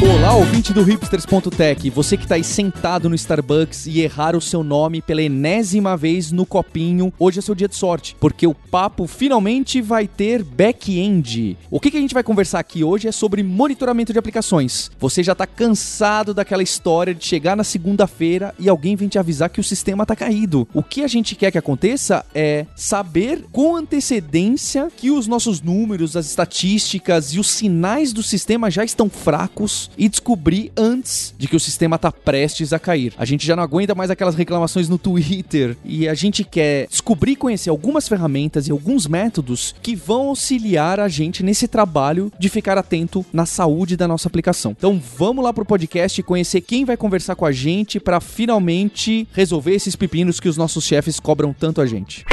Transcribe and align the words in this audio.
Olá, 0.00 0.32
ouvinte 0.32 0.72
do 0.72 0.84
hipsters.tech, 0.84 1.90
você 1.90 2.16
que 2.16 2.22
está 2.22 2.36
aí 2.36 2.44
sentado 2.44 3.08
no 3.08 3.16
Starbucks 3.16 3.86
e 3.86 4.00
errar 4.00 4.36
o 4.36 4.40
seu 4.40 4.62
nome 4.62 5.02
pela 5.02 5.20
enésima 5.20 5.96
vez 5.96 6.30
no 6.30 6.46
copinho, 6.46 7.12
hoje 7.18 7.40
é 7.40 7.42
seu 7.42 7.52
dia 7.52 7.66
de 7.66 7.74
sorte, 7.74 8.14
porque 8.20 8.46
o 8.46 8.54
papo 8.54 9.08
finalmente 9.08 9.82
vai 9.82 10.06
ter 10.06 10.44
back-end. 10.44 11.58
O 11.68 11.80
que, 11.80 11.90
que 11.90 11.96
a 11.96 12.00
gente 12.00 12.14
vai 12.14 12.22
conversar 12.22 12.60
aqui 12.60 12.84
hoje 12.84 13.08
é 13.08 13.12
sobre 13.12 13.42
monitoramento 13.42 14.12
de 14.12 14.20
aplicações. 14.20 14.88
Você 15.00 15.20
já 15.20 15.32
está 15.32 15.48
cansado 15.48 16.32
daquela 16.32 16.62
história 16.62 17.12
de 17.12 17.24
chegar 17.26 17.56
na 17.56 17.64
segunda-feira 17.64 18.54
e 18.56 18.68
alguém 18.68 18.94
vem 18.94 19.08
te 19.08 19.18
avisar 19.18 19.50
que 19.50 19.60
o 19.60 19.64
sistema 19.64 20.04
está 20.04 20.14
caído. 20.14 20.68
O 20.72 20.82
que 20.82 21.02
a 21.02 21.08
gente 21.08 21.34
quer 21.34 21.50
que 21.50 21.58
aconteça 21.58 22.24
é 22.32 22.66
saber 22.76 23.46
com 23.50 23.74
antecedência 23.74 24.92
que 24.96 25.10
os 25.10 25.26
nossos 25.26 25.60
números, 25.60 26.16
as 26.16 26.26
estatísticas 26.26 27.34
e 27.34 27.40
os 27.40 27.50
sinais 27.50 28.12
do 28.12 28.22
sistema 28.22 28.70
já 28.70 28.84
estão 28.84 29.10
fracos 29.10 29.87
e 29.96 30.08
descobrir 30.08 30.72
antes 30.76 31.34
de 31.38 31.48
que 31.48 31.56
o 31.56 31.60
sistema 31.60 31.96
está 31.96 32.10
prestes 32.10 32.72
a 32.72 32.78
cair. 32.78 33.12
A 33.16 33.24
gente 33.24 33.46
já 33.46 33.56
não 33.56 33.62
aguenta 33.62 33.94
mais 33.94 34.10
aquelas 34.10 34.34
reclamações 34.34 34.88
no 34.88 34.98
Twitter 34.98 35.76
e 35.84 36.08
a 36.08 36.14
gente 36.14 36.44
quer 36.44 36.86
descobrir 36.88 37.32
e 37.32 37.36
conhecer 37.36 37.70
algumas 37.70 38.08
ferramentas 38.08 38.68
e 38.68 38.70
alguns 38.70 39.06
métodos 39.06 39.74
que 39.82 39.94
vão 39.94 40.28
auxiliar 40.28 41.00
a 41.00 41.08
gente 41.08 41.42
nesse 41.42 41.68
trabalho 41.68 42.32
de 42.38 42.48
ficar 42.48 42.78
atento 42.78 43.24
na 43.32 43.46
saúde 43.46 43.96
da 43.96 44.08
nossa 44.08 44.28
aplicação. 44.28 44.74
Então 44.76 45.00
vamos 45.16 45.44
lá 45.44 45.52
pro 45.52 45.64
podcast 45.64 46.20
e 46.20 46.24
conhecer 46.24 46.60
quem 46.60 46.84
vai 46.84 46.96
conversar 46.96 47.34
com 47.34 47.46
a 47.46 47.52
gente 47.52 48.00
para 48.00 48.20
finalmente 48.20 49.26
resolver 49.32 49.74
esses 49.74 49.96
pepinos 49.96 50.40
que 50.40 50.48
os 50.48 50.56
nossos 50.56 50.84
chefes 50.84 51.20
cobram 51.20 51.52
tanto 51.52 51.80
a 51.80 51.86
gente. 51.86 52.24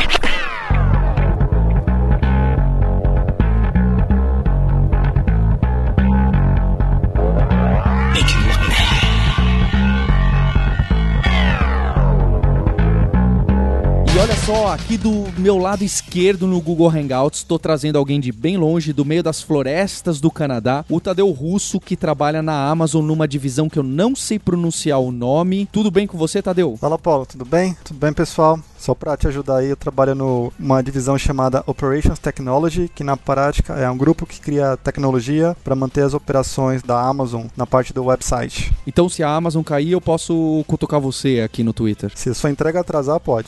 Só, 14.46 14.68
aqui 14.68 14.96
do 14.96 15.26
meu 15.40 15.58
lado 15.58 15.84
esquerdo 15.84 16.46
no 16.46 16.62
Google 16.62 16.88
Hangouts, 16.88 17.40
estou 17.40 17.58
trazendo 17.58 17.98
alguém 17.98 18.20
de 18.20 18.32
bem 18.32 18.58
longe, 18.58 18.94
do 18.94 19.04
meio 19.04 19.24
das 19.24 19.42
florestas 19.42 20.22
do 20.22 20.30
Canadá, 20.30 20.86
o 20.88 21.00
Tadeu 21.00 21.32
Russo, 21.32 21.80
que 21.80 21.96
trabalha 21.96 22.44
na 22.44 22.70
Amazon 22.70 23.04
numa 23.04 23.28
divisão 23.28 23.68
que 23.68 23.80
eu 23.80 23.84
não 23.84 24.16
sei 24.16 24.38
pronunciar 24.38 25.00
o 25.00 25.12
nome. 25.12 25.68
Tudo 25.72 25.90
bem 25.90 26.06
com 26.06 26.16
você, 26.16 26.44
Tadeu? 26.44 26.78
Fala, 26.78 27.00
Paulo, 27.00 27.26
tudo 27.26 27.44
bem? 27.44 27.76
Tudo 27.84 27.98
bem, 27.98 28.14
pessoal? 28.14 28.60
Só 28.86 28.94
para 28.94 29.18
te 29.18 29.28
ajudar 29.28 29.58
aí, 29.58 29.70
eu 29.72 29.76
trabalho 29.76 30.14
numa 30.14 30.80
divisão 30.84 31.18
chamada 31.18 31.64
Operations 31.66 32.20
Technology, 32.20 32.88
que 32.94 33.04
na 33.04 33.18
prática 33.18 33.74
é 33.74 33.90
um 33.90 33.98
grupo 33.98 34.28
que 34.28 34.40
cria 34.40 34.78
tecnologia 34.78 35.58
para 35.64 35.76
manter 35.76 36.04
as 36.04 36.14
operações 36.14 36.84
da 36.84 37.02
Amazon 37.02 37.48
na 37.58 37.66
parte 37.66 37.92
do 37.92 38.06
website. 38.06 38.72
Então, 38.86 39.10
se 39.10 39.24
a 39.24 39.30
Amazon 39.32 39.64
cair, 39.64 39.94
eu 39.94 40.00
posso 40.00 40.64
cutucar 40.68 41.02
você 41.02 41.42
aqui 41.44 41.64
no 41.64 41.74
Twitter. 41.74 42.12
Se 42.14 42.30
a 42.30 42.36
sua 42.36 42.52
entrega 42.52 42.82
atrasar, 42.82 43.20
pode. 43.20 43.48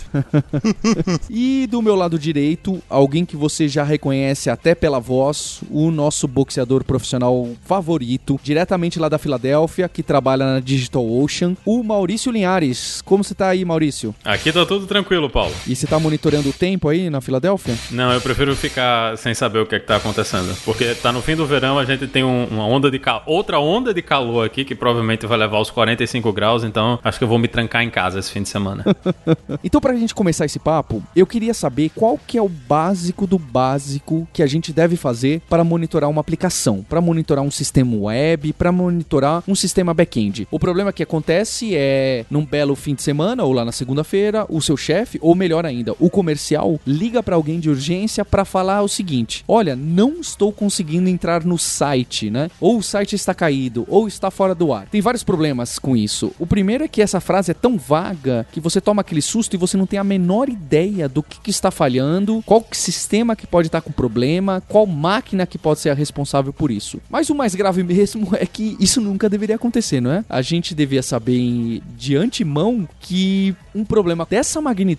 e 1.30 1.67
do 1.69 1.83
meu 1.83 1.95
lado 1.95 2.17
direito, 2.17 2.81
alguém 2.89 3.23
que 3.23 3.38
você 3.38 3.67
já 3.67 3.83
reconhece 3.83 4.49
até 4.49 4.73
pela 4.73 4.99
voz, 4.99 5.61
o 5.69 5.91
nosso 5.91 6.27
boxeador 6.27 6.83
profissional 6.83 7.47
favorito, 7.63 8.39
diretamente 8.41 8.97
lá 8.97 9.08
da 9.08 9.19
Filadélfia, 9.19 9.88
que 9.88 10.02
trabalha 10.02 10.53
na 10.53 10.59
Digital 10.59 11.08
Ocean, 11.08 11.55
o 11.63 11.83
Maurício 11.83 12.31
Linhares. 12.31 13.03
Como 13.03 13.23
você 13.23 13.35
tá 13.35 13.49
aí, 13.49 13.63
Maurício? 13.63 14.15
Aqui 14.25 14.52
tá 14.52 14.65
tudo 14.65 14.88
tranquilo, 14.88 15.27
Paulo. 15.30 15.53
E 15.66 15.75
você 15.75 15.88
tá 15.88 16.00
monitorando 16.00 16.50
o 16.50 16.53
tempo 16.53 16.89
aí 16.89 17.09
na 17.09 17.22
Filadélfia? 17.22 17.75
Não, 17.92 18.11
eu 18.14 18.22
prefiro 18.22 18.56
ficar 18.56 19.17
sem 19.17 19.33
saber 19.33 19.60
o 19.60 19.65
que 19.65 19.76
é 19.76 19.80
que 19.80 19.86
tá 19.86 19.98
acontecendo. 19.98 20.55
Porque 20.64 20.95
tá 20.95 21.11
no 21.11 21.21
fim 21.21 21.36
do 21.36 21.45
verão, 21.45 21.77
a 21.80 21.86
gente 21.86 22.08
tem 22.08 22.23
um, 22.23 22.45
uma 22.45 22.65
onda 22.65 22.89
de 22.89 22.99
calor, 22.99 23.23
outra 23.26 23.60
onda 23.60 23.93
de 23.93 24.02
calor 24.02 24.45
aqui, 24.45 24.64
que 24.64 24.76
provavelmente 24.76 25.26
vai 25.26 25.37
levar 25.37 25.58
aos 25.58 25.70
45 25.70 26.32
graus, 26.33 26.64
então 26.64 26.99
acho 27.04 27.17
que 27.17 27.23
eu 27.23 27.27
vou 27.27 27.39
me 27.39 27.48
trancar 27.48 27.83
em 27.83 27.89
casa 27.89 28.20
esse 28.20 28.32
fim 28.32 28.42
de 28.42 28.49
semana. 28.49 28.83
então, 29.64 29.82
pra 29.82 29.95
gente 29.95 30.14
começar 30.14 30.45
esse 30.45 30.60
papo, 30.60 31.04
eu 31.16 31.26
queria 31.26 31.54
saber 31.54 31.92
qual 31.95 32.17
que 32.17 32.37
é 32.37 32.42
o 32.42 32.49
básico 32.49 33.26
do 33.27 33.37
básico 33.37 34.27
que 34.33 34.43
a 34.43 34.48
gente 34.48 34.73
deve 34.73 34.95
fazer 34.95 35.42
para 35.49 35.64
monitorar 35.64 36.10
uma 36.10 36.21
aplicação, 36.21 36.86
para 36.87 37.02
monitorar 37.02 37.43
um 37.43 37.52
sistema 37.52 37.95
web, 37.95 38.54
para 38.54 38.71
monitorar 38.71 39.43
um 39.48 39.55
sistema 39.55 39.93
back-end. 39.93 40.48
O 40.52 40.60
problema 40.60 40.93
que 40.93 41.04
acontece 41.04 41.76
é, 41.76 42.26
num 42.30 42.45
belo 42.45 42.76
fim 42.76 42.95
de 42.95 43.02
semana 43.02 43.43
ou 43.43 43.54
lá 43.54 43.66
na 43.66 43.71
segunda-feira, 43.71 44.45
o 44.49 44.61
seu 44.61 44.77
chefe, 44.77 45.17
ou 45.22 45.36
melhor 45.36 45.66
ainda, 45.66 45.94
o 46.00 46.10
comercial, 46.10 46.80
liga 46.86 47.22
para 47.22 47.36
alguém 47.36 47.60
de 47.60 47.70
urgência 47.70 48.23
para 48.23 48.45
falar 48.45 48.82
o 48.82 48.88
seguinte: 48.88 49.44
olha, 49.48 49.76
não 49.76 50.20
estou 50.20 50.52
conseguindo 50.52 51.10
entrar 51.10 51.44
no 51.44 51.58
site, 51.58 52.30
né? 52.30 52.50
Ou 52.60 52.78
o 52.78 52.83
site 52.83 53.16
está 53.16 53.33
caído, 53.33 53.86
ou 53.88 54.08
está 54.08 54.32
fora 54.32 54.55
do 54.55 54.73
ar. 54.73 54.88
Tem 54.88 55.02
vários 55.02 55.23
problemas 55.23 55.80
com 55.80 55.95
isso. 55.95 56.33
O 56.39 56.45
primeiro 56.45 56.83
é 56.83 56.88
que 56.88 57.02
essa 57.02 57.20
frase 57.20 57.52
é 57.52 57.54
tão 57.54 57.78
vaga 57.78 58.45
que 58.52 58.60
você 58.60 58.82
toma 58.82 59.02
aquele 59.02 59.22
susto 59.22 59.54
e 59.54 59.58
você 59.58 59.78
não 59.78 59.86
tem 59.86 60.00
a 60.00 60.04
menor 60.04 60.50
ideia 60.50 61.08
do 61.08 61.23
que, 61.23 61.39
que 61.39 61.49
está 61.49 61.72
falhando, 61.72 62.44
qual 62.45 62.66
sistema 62.72 63.36
que 63.36 63.48
pode 63.48 63.67
estar 63.67 63.82
com 63.82 63.92
problema, 63.92 64.61
qual 64.67 64.86
máquina 64.86 65.45
que 65.45 65.58
pode 65.58 65.80
ser 65.80 65.89
a 65.89 65.94
responsável 65.94 66.54
por 66.54 66.72
isso. 66.72 66.99
Mas 67.10 67.30
o 67.30 67.36
mais 67.36 67.55
grave 67.55 67.84
mesmo 67.84 68.30
é 68.34 68.45
que 68.45 68.76
isso 68.80 69.02
nunca 69.02 69.30
deveria 69.30 69.55
acontecer, 69.55 70.02
não 70.02 70.11
é? 70.11 70.26
A 70.30 70.42
gente 70.42 70.73
devia 70.73 71.02
saber 71.02 71.82
de 71.98 72.16
antemão 72.16 72.88
que 72.99 73.55
um 73.73 73.86
problema 73.86 74.28
dessa 74.30 74.60
magnitude 74.61 74.96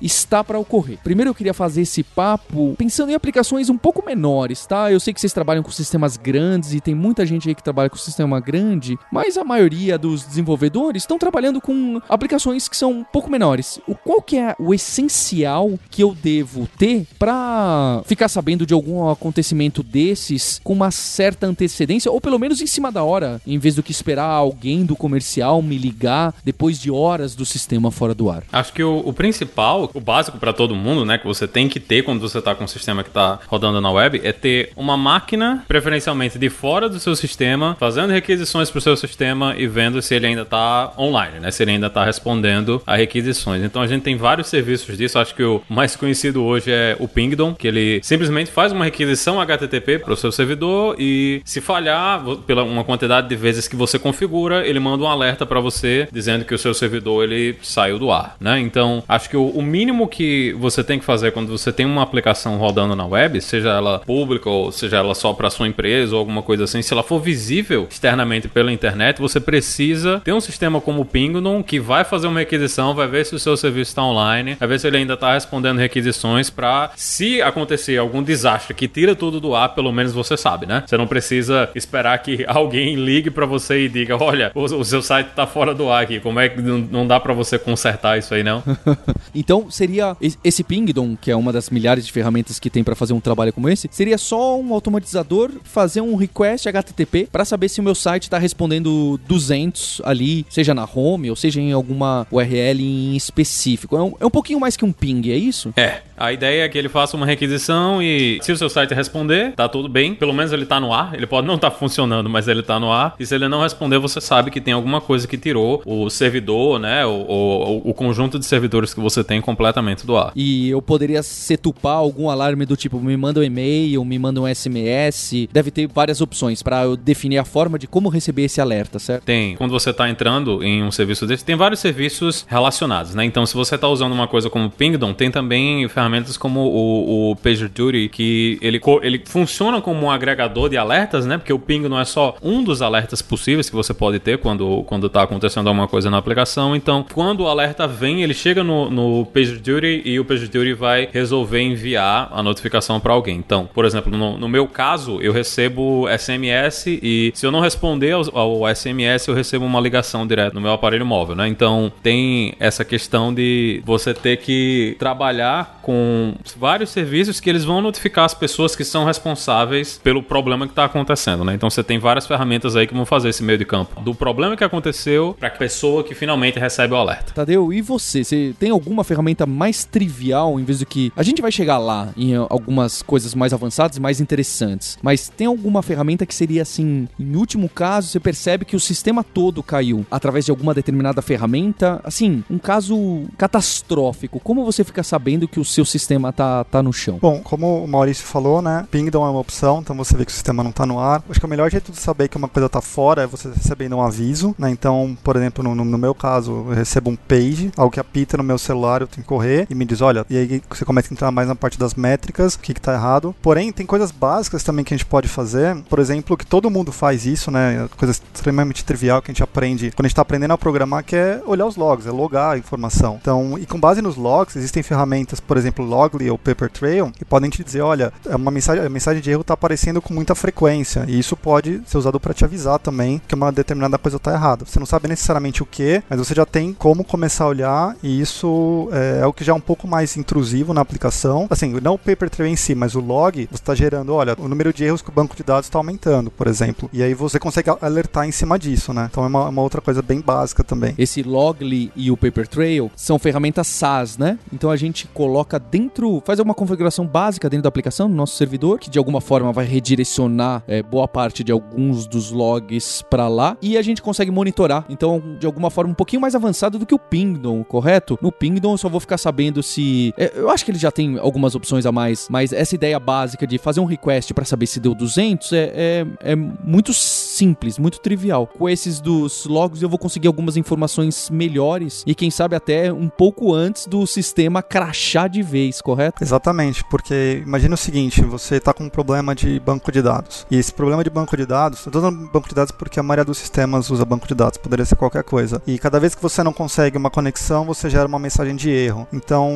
está 0.00 0.42
para 0.42 0.58
ocorrer. 0.58 0.98
Primeiro 1.02 1.30
eu 1.30 1.34
queria 1.34 1.54
fazer 1.54 1.82
esse 1.82 2.02
papo 2.02 2.74
pensando 2.78 3.10
em 3.10 3.14
aplicações 3.14 3.68
um 3.68 3.76
pouco 3.76 4.04
menores, 4.04 4.66
tá? 4.66 4.90
Eu 4.90 5.00
sei 5.00 5.12
que 5.12 5.20
vocês 5.20 5.32
trabalham 5.32 5.62
com 5.62 5.70
sistemas 5.70 6.16
grandes 6.16 6.72
e 6.72 6.80
tem 6.80 6.94
muita 6.94 7.26
gente 7.26 7.48
aí 7.48 7.54
que 7.54 7.62
trabalha 7.62 7.90
com 7.90 7.96
sistema 7.96 8.40
grande, 8.40 8.98
mas 9.12 9.36
a 9.36 9.44
maioria 9.44 9.98
dos 9.98 10.24
desenvolvedores 10.24 11.02
estão 11.02 11.18
trabalhando 11.18 11.60
com 11.60 12.00
aplicações 12.08 12.68
que 12.68 12.76
são 12.76 12.92
um 12.92 13.04
pouco 13.04 13.30
menores. 13.30 13.80
O 13.86 13.94
qual 13.94 14.22
que 14.22 14.36
é 14.36 14.54
o 14.58 14.72
essencial 14.72 15.78
que 15.90 16.02
eu 16.02 16.14
devo 16.14 16.68
ter 16.78 17.06
para 17.18 18.02
ficar 18.04 18.28
sabendo 18.28 18.66
de 18.66 18.74
algum 18.74 19.08
acontecimento 19.08 19.82
desses 19.82 20.60
com 20.62 20.72
uma 20.72 20.90
certa 20.90 21.46
antecedência 21.46 22.10
ou 22.10 22.20
pelo 22.20 22.38
menos 22.38 22.60
em 22.60 22.66
cima 22.66 22.90
da 22.90 23.02
hora, 23.02 23.40
em 23.46 23.58
vez 23.58 23.74
do 23.74 23.82
que 23.82 23.92
esperar 23.92 24.26
alguém 24.26 24.84
do 24.84 24.96
comercial 24.96 25.60
me 25.62 25.76
ligar 25.76 26.34
depois 26.44 26.78
de 26.78 26.90
horas 26.90 27.34
do 27.34 27.44
sistema 27.44 27.90
fora 27.90 28.14
do 28.14 28.30
ar? 28.30 28.44
Acho 28.52 28.72
que 28.72 28.82
o, 28.82 29.00
o 29.00 29.12
principal, 29.26 29.90
o 29.92 30.00
básico 30.00 30.38
para 30.38 30.52
todo 30.52 30.74
mundo, 30.74 31.04
né, 31.04 31.18
que 31.18 31.26
você 31.26 31.48
tem 31.48 31.68
que 31.68 31.80
ter 31.80 32.02
quando 32.02 32.20
você 32.20 32.40
tá 32.40 32.54
com 32.54 32.62
um 32.62 32.68
sistema 32.68 33.02
que 33.02 33.10
tá 33.10 33.40
rodando 33.48 33.80
na 33.80 33.90
web, 33.90 34.20
é 34.22 34.30
ter 34.30 34.70
uma 34.76 34.96
máquina, 34.96 35.64
preferencialmente 35.66 36.38
de 36.38 36.48
fora 36.48 36.88
do 36.88 37.00
seu 37.00 37.16
sistema, 37.16 37.76
fazendo 37.80 38.12
requisições 38.12 38.70
pro 38.70 38.80
seu 38.80 38.96
sistema 38.96 39.54
e 39.58 39.66
vendo 39.66 40.00
se 40.00 40.14
ele 40.14 40.26
ainda 40.26 40.44
tá 40.44 40.92
online, 40.96 41.40
né, 41.40 41.50
se 41.50 41.64
ele 41.64 41.72
ainda 41.72 41.90
tá 41.90 42.04
respondendo 42.04 42.80
a 42.86 42.94
requisições. 42.94 43.64
Então 43.64 43.82
a 43.82 43.86
gente 43.88 44.02
tem 44.02 44.16
vários 44.16 44.46
serviços 44.46 44.96
disso, 44.96 45.18
acho 45.18 45.34
que 45.34 45.42
o 45.42 45.60
mais 45.68 45.96
conhecido 45.96 46.44
hoje 46.44 46.70
é 46.70 46.96
o 47.00 47.08
Pingdom, 47.08 47.52
que 47.52 47.66
ele 47.66 48.00
simplesmente 48.04 48.52
faz 48.52 48.70
uma 48.70 48.84
requisição 48.84 49.40
HTTP 49.40 49.98
para 49.98 50.12
o 50.12 50.16
seu 50.16 50.30
servidor 50.30 50.94
e 51.00 51.42
se 51.44 51.60
falhar 51.60 52.22
pela 52.46 52.62
uma 52.62 52.84
quantidade 52.84 53.28
de 53.28 53.34
vezes 53.34 53.66
que 53.66 53.74
você 53.74 53.98
configura, 53.98 54.64
ele 54.64 54.78
manda 54.78 55.02
um 55.02 55.08
alerta 55.08 55.44
para 55.44 55.58
você 55.58 56.06
dizendo 56.12 56.44
que 56.44 56.54
o 56.54 56.58
seu 56.58 56.72
servidor 56.72 57.24
ele 57.24 57.58
saiu 57.60 57.98
do 57.98 58.12
ar, 58.12 58.36
né? 58.40 58.60
Então, 58.60 59.02
acho 59.16 59.28
que 59.28 59.36
o, 59.36 59.48
o, 59.48 59.62
mínimo 59.62 60.06
que 60.06 60.52
você 60.58 60.84
tem 60.84 60.98
que 60.98 61.04
fazer 61.04 61.32
quando 61.32 61.48
você 61.48 61.72
tem 61.72 61.84
uma 61.84 62.02
aplicação 62.02 62.56
rodando 62.56 62.94
na 62.94 63.06
web, 63.06 63.40
seja 63.40 63.70
ela 63.70 63.98
pública 64.00 64.48
ou 64.48 64.70
seja 64.70 64.98
ela 64.98 65.14
só 65.14 65.32
para 65.32 65.50
sua 65.50 65.66
empresa 65.66 66.14
ou 66.14 66.18
alguma 66.18 66.42
coisa 66.42 66.64
assim, 66.64 66.82
se 66.82 66.92
ela 66.92 67.02
for 67.02 67.18
visível 67.18 67.86
externamente 67.90 68.48
pela 68.48 68.72
internet, 68.72 69.20
você 69.20 69.40
precisa 69.40 70.20
ter 70.20 70.32
um 70.32 70.40
sistema 70.40 70.80
como 70.80 71.02
o 71.02 71.04
Pingdom 71.04 71.62
que 71.62 71.80
vai 71.80 72.04
fazer 72.04 72.26
uma 72.26 72.40
requisição, 72.40 72.94
vai 72.94 73.08
ver 73.08 73.26
se 73.26 73.34
o 73.34 73.38
seu 73.38 73.56
serviço 73.56 73.90
está 73.90 74.02
online, 74.02 74.54
vai 74.54 74.68
ver 74.68 74.78
se 74.78 74.86
ele 74.86 74.98
ainda 74.98 75.14
está 75.14 75.34
respondendo 75.34 75.78
requisições 75.78 76.50
para 76.50 76.90
se 76.94 77.40
acontecer 77.42 77.96
algum 77.96 78.22
desastre 78.22 78.74
que 78.74 78.86
tira 78.86 79.14
tudo 79.14 79.40
do 79.40 79.54
ar, 79.54 79.74
pelo 79.74 79.92
menos 79.92 80.12
você 80.12 80.36
sabe, 80.36 80.66
né? 80.66 80.84
Você 80.86 80.96
não 80.96 81.06
precisa 81.06 81.70
esperar 81.74 82.18
que 82.18 82.44
alguém 82.48 82.94
ligue 82.94 83.30
para 83.30 83.46
você 83.46 83.84
e 83.84 83.88
diga, 83.88 84.22
olha, 84.22 84.52
o, 84.54 84.62
o 84.62 84.84
seu 84.84 85.02
site 85.02 85.28
está 85.28 85.46
fora 85.46 85.74
do 85.74 85.90
ar 85.90 86.02
aqui, 86.02 86.20
como 86.20 86.38
é 86.38 86.48
que 86.48 86.60
não, 86.60 87.06
dá 87.06 87.18
para 87.18 87.32
você 87.32 87.58
consertar 87.58 88.18
isso 88.18 88.34
aí 88.34 88.42
não? 88.42 88.62
então 89.34 89.70
seria 89.70 90.16
esse 90.42 90.62
Pingdom, 90.62 91.16
que 91.16 91.30
é 91.30 91.36
uma 91.36 91.52
das 91.52 91.70
milhares 91.70 92.06
de 92.06 92.12
ferramentas 92.12 92.58
que 92.58 92.70
tem 92.70 92.84
para 92.84 92.94
fazer 92.94 93.12
um 93.12 93.20
trabalho 93.20 93.52
como 93.52 93.68
esse, 93.68 93.88
seria 93.90 94.18
só 94.18 94.58
um 94.58 94.72
automatizador 94.72 95.50
fazer 95.64 96.00
um 96.00 96.16
request 96.16 96.68
HTTP 96.68 97.28
para 97.30 97.44
saber 97.44 97.68
se 97.68 97.80
o 97.80 97.82
meu 97.82 97.94
site 97.94 98.24
está 98.24 98.38
respondendo 98.38 99.18
200 99.26 100.02
ali, 100.04 100.46
seja 100.48 100.74
na 100.74 100.84
home 100.84 101.30
ou 101.30 101.36
seja 101.36 101.60
em 101.60 101.72
alguma 101.72 102.26
URL 102.30 102.80
em 102.80 103.16
específico. 103.16 103.96
É 103.96 104.02
um, 104.02 104.14
é 104.20 104.26
um 104.26 104.30
pouquinho 104.30 104.60
mais 104.60 104.76
que 104.76 104.84
um 104.84 104.92
ping, 104.92 105.30
é 105.30 105.36
isso? 105.36 105.72
É. 105.76 106.02
A 106.16 106.32
ideia 106.32 106.64
é 106.64 106.68
que 106.68 106.78
ele 106.78 106.88
faça 106.88 107.16
uma 107.16 107.26
requisição 107.26 108.02
e 108.02 108.38
se 108.40 108.50
o 108.50 108.56
seu 108.56 108.70
site 108.70 108.94
responder, 108.94 109.52
tá 109.52 109.68
tudo 109.68 109.88
bem. 109.88 110.14
Pelo 110.14 110.32
menos 110.32 110.50
ele 110.50 110.64
tá 110.64 110.80
no 110.80 110.92
ar. 110.92 111.14
Ele 111.14 111.26
pode 111.26 111.46
não 111.46 111.56
estar 111.56 111.70
tá 111.70 111.76
funcionando, 111.76 112.30
mas 112.30 112.48
ele 112.48 112.62
tá 112.62 112.80
no 112.80 112.90
ar. 112.90 113.14
E 113.20 113.26
se 113.26 113.34
ele 113.34 113.48
não 113.48 113.60
responder, 113.60 113.98
você 113.98 114.20
sabe 114.20 114.50
que 114.50 114.60
tem 114.60 114.72
alguma 114.72 115.00
coisa 115.00 115.28
que 115.28 115.36
tirou 115.36 115.82
o 115.84 116.08
servidor, 116.08 116.78
né? 116.78 117.04
O, 117.04 117.10
o, 117.10 117.90
o 117.90 117.94
conjunto 117.94 118.38
de 118.38 118.46
servidores 118.46 118.94
que 118.96 119.00
você 119.00 119.22
tem 119.22 119.40
completamente 119.40 120.04
do 120.04 120.16
ar. 120.16 120.32
E 120.34 120.68
eu 120.68 120.82
poderia 120.82 121.22
setupar 121.22 121.96
algum 121.96 122.28
alarme 122.28 122.66
do 122.66 122.76
tipo, 122.76 122.98
me 122.98 123.16
manda 123.16 123.40
um 123.40 123.44
e-mail, 123.44 124.04
me 124.04 124.18
manda 124.18 124.40
um 124.40 124.52
SMS. 124.52 125.48
Deve 125.52 125.70
ter 125.70 125.86
várias 125.86 126.20
opções 126.20 126.62
para 126.62 126.84
eu 126.84 126.96
definir 126.96 127.38
a 127.38 127.44
forma 127.44 127.78
de 127.78 127.86
como 127.86 128.08
receber 128.08 128.44
esse 128.44 128.60
alerta, 128.60 128.98
certo? 128.98 129.24
Tem. 129.24 129.54
Quando 129.56 129.70
você 129.70 129.92
tá 129.92 130.08
entrando 130.08 130.62
em 130.62 130.82
um 130.82 130.90
serviço 130.90 131.26
desse, 131.26 131.44
tem 131.44 131.54
vários 131.54 131.80
serviços 131.80 132.44
relacionados, 132.48 133.14
né? 133.14 133.24
Então, 133.24 133.46
se 133.46 133.54
você 133.54 133.78
tá 133.78 133.88
usando 133.88 134.12
uma 134.12 134.26
coisa 134.26 134.50
como 134.50 134.70
Pingdom, 134.70 135.12
tem 135.12 135.30
também 135.30 135.88
ferramentas 135.88 136.16
ferramentas 136.16 136.36
como 136.36 136.60
o, 136.60 137.30
o 137.30 137.36
PagerDuty, 137.36 138.08
que 138.08 138.58
ele, 138.62 138.80
ele 139.02 139.22
funciona 139.26 139.80
como 139.80 140.06
um 140.06 140.10
agregador 140.10 140.68
de 140.68 140.76
alertas, 140.76 141.26
né? 141.26 141.36
Porque 141.36 141.52
o 141.52 141.58
ping 141.58 141.88
não 141.88 141.98
é 141.98 142.04
só 142.04 142.36
um 142.42 142.62
dos 142.62 142.80
alertas 142.80 143.20
possíveis 143.20 143.68
que 143.68 143.76
você 143.76 143.92
pode 143.92 144.18
ter 144.18 144.38
quando, 144.38 144.82
quando 144.84 145.08
tá 145.08 145.22
acontecendo 145.22 145.68
alguma 145.68 145.88
coisa 145.88 146.10
na 146.10 146.18
aplicação. 146.18 146.74
Então, 146.74 147.04
quando 147.12 147.40
o 147.40 147.48
alerta 147.48 147.86
vem, 147.86 148.22
ele 148.22 148.34
chega 148.34 148.64
no, 148.64 148.85
no 148.90 149.26
PagerDuty 149.26 150.02
e 150.04 150.18
o 150.20 150.24
PagerDuty 150.24 150.72
vai 150.72 151.08
resolver 151.12 151.60
enviar 151.60 152.28
a 152.32 152.42
notificação 152.42 153.00
para 153.00 153.12
alguém. 153.12 153.36
Então, 153.36 153.68
por 153.72 153.84
exemplo, 153.84 154.16
no, 154.16 154.38
no, 154.38 154.48
meu 154.48 154.66
caso, 154.66 155.20
eu 155.20 155.32
recebo 155.32 156.06
SMS 156.18 156.86
e 156.86 157.32
se 157.34 157.46
eu 157.46 157.50
não 157.50 157.60
responder 157.60 158.12
ao, 158.12 158.38
ao 158.38 158.74
SMS, 158.74 159.26
eu 159.28 159.34
recebo 159.34 159.64
uma 159.64 159.80
ligação 159.80 160.26
direto 160.26 160.54
no 160.54 160.60
meu 160.60 160.72
aparelho 160.72 161.06
móvel, 161.06 161.34
né? 161.34 161.48
Então, 161.48 161.92
tem 162.02 162.54
essa 162.58 162.84
questão 162.84 163.32
de 163.32 163.82
você 163.84 164.14
ter 164.14 164.38
que 164.38 164.96
trabalhar 164.98 165.75
com 165.86 166.34
vários 166.58 166.90
serviços 166.90 167.38
que 167.38 167.48
eles 167.48 167.64
vão 167.64 167.80
notificar 167.80 168.24
as 168.24 168.34
pessoas 168.34 168.74
que 168.74 168.82
são 168.82 169.04
responsáveis 169.04 170.00
pelo 170.02 170.20
problema 170.20 170.66
que 170.66 170.72
está 170.72 170.84
acontecendo, 170.84 171.44
né? 171.44 171.54
Então 171.54 171.70
você 171.70 171.80
tem 171.80 171.96
várias 171.96 172.26
ferramentas 172.26 172.74
aí 172.74 172.88
que 172.88 172.94
vão 172.94 173.06
fazer 173.06 173.28
esse 173.28 173.40
meio 173.40 173.56
de 173.56 173.64
campo 173.64 174.00
do 174.00 174.12
problema 174.12 174.56
que 174.56 174.64
aconteceu 174.64 175.36
para 175.38 175.46
a 175.46 175.50
pessoa 175.52 176.02
que 176.02 176.12
finalmente 176.12 176.58
recebe 176.58 176.92
o 176.92 176.96
alerta. 176.96 177.32
Tadeu, 177.32 177.72
e 177.72 177.80
você? 177.80 178.24
Você 178.24 178.52
tem 178.58 178.70
alguma 178.70 179.04
ferramenta 179.04 179.46
mais 179.46 179.84
trivial 179.84 180.58
em 180.58 180.64
vez 180.64 180.80
do 180.80 180.86
que 180.86 181.12
a 181.14 181.22
gente 181.22 181.40
vai 181.40 181.52
chegar 181.52 181.78
lá 181.78 182.08
em 182.16 182.34
algumas 182.34 183.00
coisas 183.00 183.32
mais 183.32 183.52
avançadas 183.52 183.96
e 183.96 184.00
mais 184.00 184.20
interessantes, 184.20 184.98
mas 185.00 185.28
tem 185.28 185.46
alguma 185.46 185.84
ferramenta 185.84 186.26
que 186.26 186.34
seria 186.34 186.62
assim, 186.62 187.06
em 187.16 187.36
último 187.36 187.68
caso, 187.68 188.08
você 188.08 188.18
percebe 188.18 188.64
que 188.64 188.74
o 188.74 188.80
sistema 188.80 189.22
todo 189.22 189.62
caiu 189.62 190.04
através 190.10 190.46
de 190.46 190.50
alguma 190.50 190.74
determinada 190.74 191.22
ferramenta, 191.22 192.00
assim, 192.02 192.42
um 192.50 192.58
caso 192.58 193.22
catastrófico. 193.38 194.40
Como 194.40 194.64
você 194.64 194.82
fica 194.82 195.04
sabendo 195.04 195.46
que 195.46 195.60
o 195.60 195.64
seu 195.76 195.84
sistema 195.84 196.32
tá, 196.32 196.64
tá 196.64 196.82
no 196.82 196.92
chão? 196.92 197.18
Bom, 197.20 197.40
como 197.42 197.84
o 197.84 197.88
Maurício 197.88 198.24
falou, 198.24 198.62
né? 198.62 198.86
Pingdom 198.90 199.26
é 199.26 199.30
uma 199.30 199.40
opção, 199.40 199.80
então 199.80 199.94
você 199.94 200.16
vê 200.16 200.24
que 200.24 200.30
o 200.30 200.34
sistema 200.34 200.64
não 200.64 200.72
tá 200.72 200.86
no 200.86 200.98
ar. 200.98 201.22
Acho 201.28 201.38
que 201.38 201.46
o 201.46 201.48
melhor 201.48 201.70
jeito 201.70 201.92
de 201.92 201.98
saber 201.98 202.28
que 202.28 202.36
uma 202.36 202.48
coisa 202.48 202.68
tá 202.68 202.80
fora 202.80 203.22
é 203.22 203.26
você 203.26 203.48
recebendo 203.48 203.96
um 203.96 204.02
aviso, 204.02 204.54
né? 204.58 204.70
Então, 204.70 205.16
por 205.22 205.36
exemplo, 205.36 205.62
no, 205.62 205.74
no 205.74 205.98
meu 205.98 206.14
caso, 206.14 206.64
eu 206.68 206.74
recebo 206.74 207.10
um 207.10 207.16
page, 207.16 207.70
algo 207.76 207.92
que 207.92 208.00
apita 208.00 208.36
no 208.36 208.42
meu 208.42 208.58
celular, 208.58 209.02
eu 209.02 209.06
tenho 209.06 209.22
que 209.22 209.28
correr 209.28 209.66
e 209.68 209.74
me 209.74 209.84
diz, 209.84 210.00
olha, 210.00 210.24
e 210.30 210.36
aí 210.36 210.62
você 210.68 210.84
começa 210.84 211.12
a 211.12 211.14
entrar 211.14 211.30
mais 211.30 211.46
na 211.46 211.54
parte 211.54 211.78
das 211.78 211.94
métricas, 211.94 212.54
o 212.54 212.58
que 212.58 212.72
que 212.72 212.80
tá 212.80 212.94
errado. 212.94 213.34
Porém, 213.42 213.70
tem 213.70 213.84
coisas 213.84 214.10
básicas 214.10 214.62
também 214.62 214.84
que 214.84 214.94
a 214.94 214.96
gente 214.96 215.06
pode 215.06 215.28
fazer, 215.28 215.76
por 215.90 215.98
exemplo, 215.98 216.36
que 216.36 216.46
todo 216.46 216.70
mundo 216.70 216.90
faz 216.90 217.26
isso, 217.26 217.50
né? 217.50 217.86
Coisa 217.96 218.18
extremamente 218.34 218.84
trivial 218.84 219.20
que 219.20 219.30
a 219.30 219.34
gente 219.34 219.42
aprende 219.42 219.90
quando 219.90 220.06
a 220.06 220.08
gente 220.08 220.16
tá 220.16 220.22
aprendendo 220.22 220.52
a 220.52 220.58
programar, 220.58 221.04
que 221.04 221.16
é 221.16 221.42
olhar 221.46 221.66
os 221.66 221.76
logs, 221.76 222.06
é 222.06 222.10
logar 222.10 222.54
a 222.54 222.58
informação. 222.58 223.18
Então, 223.20 223.58
e 223.58 223.66
com 223.66 223.78
base 223.78 224.00
nos 224.00 224.16
logs, 224.16 224.56
existem 224.56 224.82
ferramentas, 224.82 225.38
por 225.38 225.56
exemplo, 225.56 225.65
exemplo, 225.66 225.84
Logly 225.84 226.30
ou 226.30 226.38
Paper 226.38 226.70
Trail, 226.70 227.10
que 227.10 227.24
podem 227.24 227.50
te 227.50 227.62
dizer, 227.62 227.80
olha, 227.80 228.12
é 228.24 228.36
uma 228.36 228.50
mensagem, 228.50 228.84
a 228.84 228.88
mensagem 228.88 229.22
de 229.22 229.30
erro 229.30 229.40
está 229.40 229.54
aparecendo 229.54 230.00
com 230.00 230.14
muita 230.14 230.34
frequência, 230.34 231.04
e 231.08 231.18
isso 231.18 231.36
pode 231.36 231.82
ser 231.86 231.98
usado 231.98 232.18
para 232.20 232.34
te 232.34 232.44
avisar 232.44 232.78
também 232.78 233.20
que 233.26 233.34
uma 233.34 233.50
determinada 233.50 233.98
coisa 233.98 234.16
está 234.16 234.32
errada. 234.32 234.64
Você 234.64 234.78
não 234.78 234.86
sabe 234.86 235.08
necessariamente 235.08 235.62
o 235.62 235.66
que, 235.66 236.02
mas 236.08 236.18
você 236.18 236.34
já 236.34 236.46
tem 236.46 236.72
como 236.72 237.04
começar 237.04 237.44
a 237.44 237.48
olhar, 237.48 237.96
e 238.02 238.20
isso 238.20 238.88
é, 238.92 239.20
é 239.22 239.26
o 239.26 239.32
que 239.32 239.44
já 239.44 239.52
é 239.52 239.54
um 239.54 239.60
pouco 239.60 239.86
mais 239.88 240.16
intrusivo 240.16 240.72
na 240.72 240.80
aplicação. 240.80 241.46
Assim, 241.50 241.78
não 241.82 241.94
o 241.94 241.98
Paper 241.98 242.30
Trail 242.30 242.52
em 242.52 242.56
si, 242.56 242.74
mas 242.74 242.94
o 242.94 243.00
log, 243.00 243.48
você 243.50 243.54
está 243.54 243.74
gerando, 243.74 244.14
olha, 244.14 244.36
o 244.38 244.48
número 244.48 244.72
de 244.72 244.84
erros 244.84 245.02
que 245.02 245.08
o 245.08 245.12
banco 245.12 245.36
de 245.36 245.42
dados 245.42 245.66
está 245.66 245.78
aumentando, 245.78 246.30
por 246.30 246.46
exemplo. 246.46 246.88
E 246.92 247.02
aí 247.02 247.14
você 247.14 247.38
consegue 247.38 247.70
alertar 247.80 248.26
em 248.26 248.32
cima 248.32 248.58
disso, 248.58 248.92
né? 248.92 249.08
Então 249.10 249.24
é 249.24 249.26
uma, 249.26 249.48
uma 249.48 249.62
outra 249.62 249.80
coisa 249.80 250.02
bem 250.02 250.20
básica 250.20 250.62
também. 250.62 250.94
Esse 250.98 251.22
Logly 251.22 251.90
e 251.96 252.10
o 252.10 252.16
Paper 252.16 252.46
Trail 252.46 252.90
são 252.96 253.18
ferramentas 253.18 253.66
SaaS, 253.66 254.16
né? 254.16 254.38
Então 254.52 254.70
a 254.70 254.76
gente 254.76 255.06
coloca 255.08 255.55
dentro, 255.58 256.22
faz 256.24 256.38
uma 256.38 256.54
configuração 256.54 257.06
básica 257.06 257.48
dentro 257.48 257.64
da 257.64 257.68
aplicação, 257.68 258.08
no 258.08 258.14
nosso 258.14 258.36
servidor, 258.36 258.78
que 258.78 258.90
de 258.90 258.98
alguma 258.98 259.20
forma 259.20 259.52
vai 259.52 259.64
redirecionar 259.64 260.62
é, 260.66 260.82
boa 260.82 261.08
parte 261.08 261.42
de 261.42 261.52
alguns 261.52 262.06
dos 262.06 262.30
logs 262.30 263.02
para 263.08 263.28
lá 263.28 263.56
e 263.60 263.76
a 263.76 263.82
gente 263.82 264.02
consegue 264.02 264.30
monitorar. 264.30 264.84
Então, 264.88 265.22
de 265.38 265.46
alguma 265.46 265.70
forma, 265.70 265.90
um 265.90 265.94
pouquinho 265.94 266.20
mais 266.20 266.34
avançado 266.34 266.78
do 266.78 266.86
que 266.86 266.94
o 266.94 266.98
Pingdom, 266.98 267.62
correto? 267.64 268.18
No 268.20 268.32
Pingdom 268.32 268.72
eu 268.72 268.78
só 268.78 268.88
vou 268.88 269.00
ficar 269.00 269.18
sabendo 269.18 269.62
se. 269.62 270.12
É, 270.16 270.32
eu 270.34 270.50
acho 270.50 270.64
que 270.64 270.70
ele 270.70 270.78
já 270.78 270.90
tem 270.90 271.18
algumas 271.18 271.54
opções 271.54 271.86
a 271.86 271.92
mais, 271.92 272.28
mas 272.30 272.52
essa 272.52 272.74
ideia 272.74 272.98
básica 272.98 273.46
de 273.46 273.58
fazer 273.58 273.80
um 273.80 273.84
request 273.84 274.32
para 274.34 274.44
saber 274.44 274.66
se 274.66 274.80
deu 274.80 274.94
200 274.94 275.52
é, 275.52 275.72
é, 275.74 276.06
é 276.32 276.36
muito 276.36 276.92
simples, 276.92 277.78
muito 277.78 278.00
trivial. 278.00 278.46
Com 278.46 278.68
esses 278.68 279.00
dos 279.00 279.46
logs 279.46 279.82
eu 279.82 279.88
vou 279.88 279.98
conseguir 279.98 280.26
algumas 280.26 280.56
informações 280.56 281.30
melhores 281.30 282.02
e 282.06 282.14
quem 282.14 282.30
sabe 282.30 282.56
até 282.56 282.92
um 282.92 283.08
pouco 283.08 283.54
antes 283.54 283.86
do 283.86 284.06
sistema 284.06 284.62
crachar 284.62 285.28
de 285.28 285.42
vez, 285.46 285.80
correto? 285.80 286.22
Exatamente, 286.22 286.84
porque 286.84 287.42
imagina 287.46 287.74
o 287.74 287.78
seguinte, 287.78 288.22
você 288.22 288.56
está 288.56 288.74
com 288.74 288.84
um 288.84 288.88
problema 288.88 289.34
de 289.34 289.58
banco 289.60 289.90
de 289.90 290.02
dados. 290.02 290.46
E 290.50 290.56
esse 290.56 290.72
problema 290.72 291.02
de 291.02 291.10
banco 291.10 291.36
de 291.36 291.46
dados, 291.46 291.86
eu 291.86 291.90
estou 291.90 292.02
usando 292.02 292.30
banco 292.30 292.48
de 292.48 292.54
dados 292.54 292.72
porque 292.72 293.00
a 293.00 293.02
maioria 293.02 293.24
dos 293.24 293.38
sistemas 293.38 293.88
usa 293.90 294.04
banco 294.04 294.26
de 294.26 294.34
dados, 294.34 294.58
poderia 294.58 294.84
ser 294.84 294.96
qualquer 294.96 295.24
coisa. 295.24 295.62
E 295.66 295.78
cada 295.78 295.98
vez 295.98 296.14
que 296.14 296.22
você 296.22 296.42
não 296.42 296.52
consegue 296.52 296.98
uma 296.98 297.10
conexão, 297.10 297.64
você 297.64 297.88
gera 297.88 298.06
uma 298.06 298.18
mensagem 298.18 298.56
de 298.56 298.70
erro. 298.70 299.06
Então, 299.12 299.50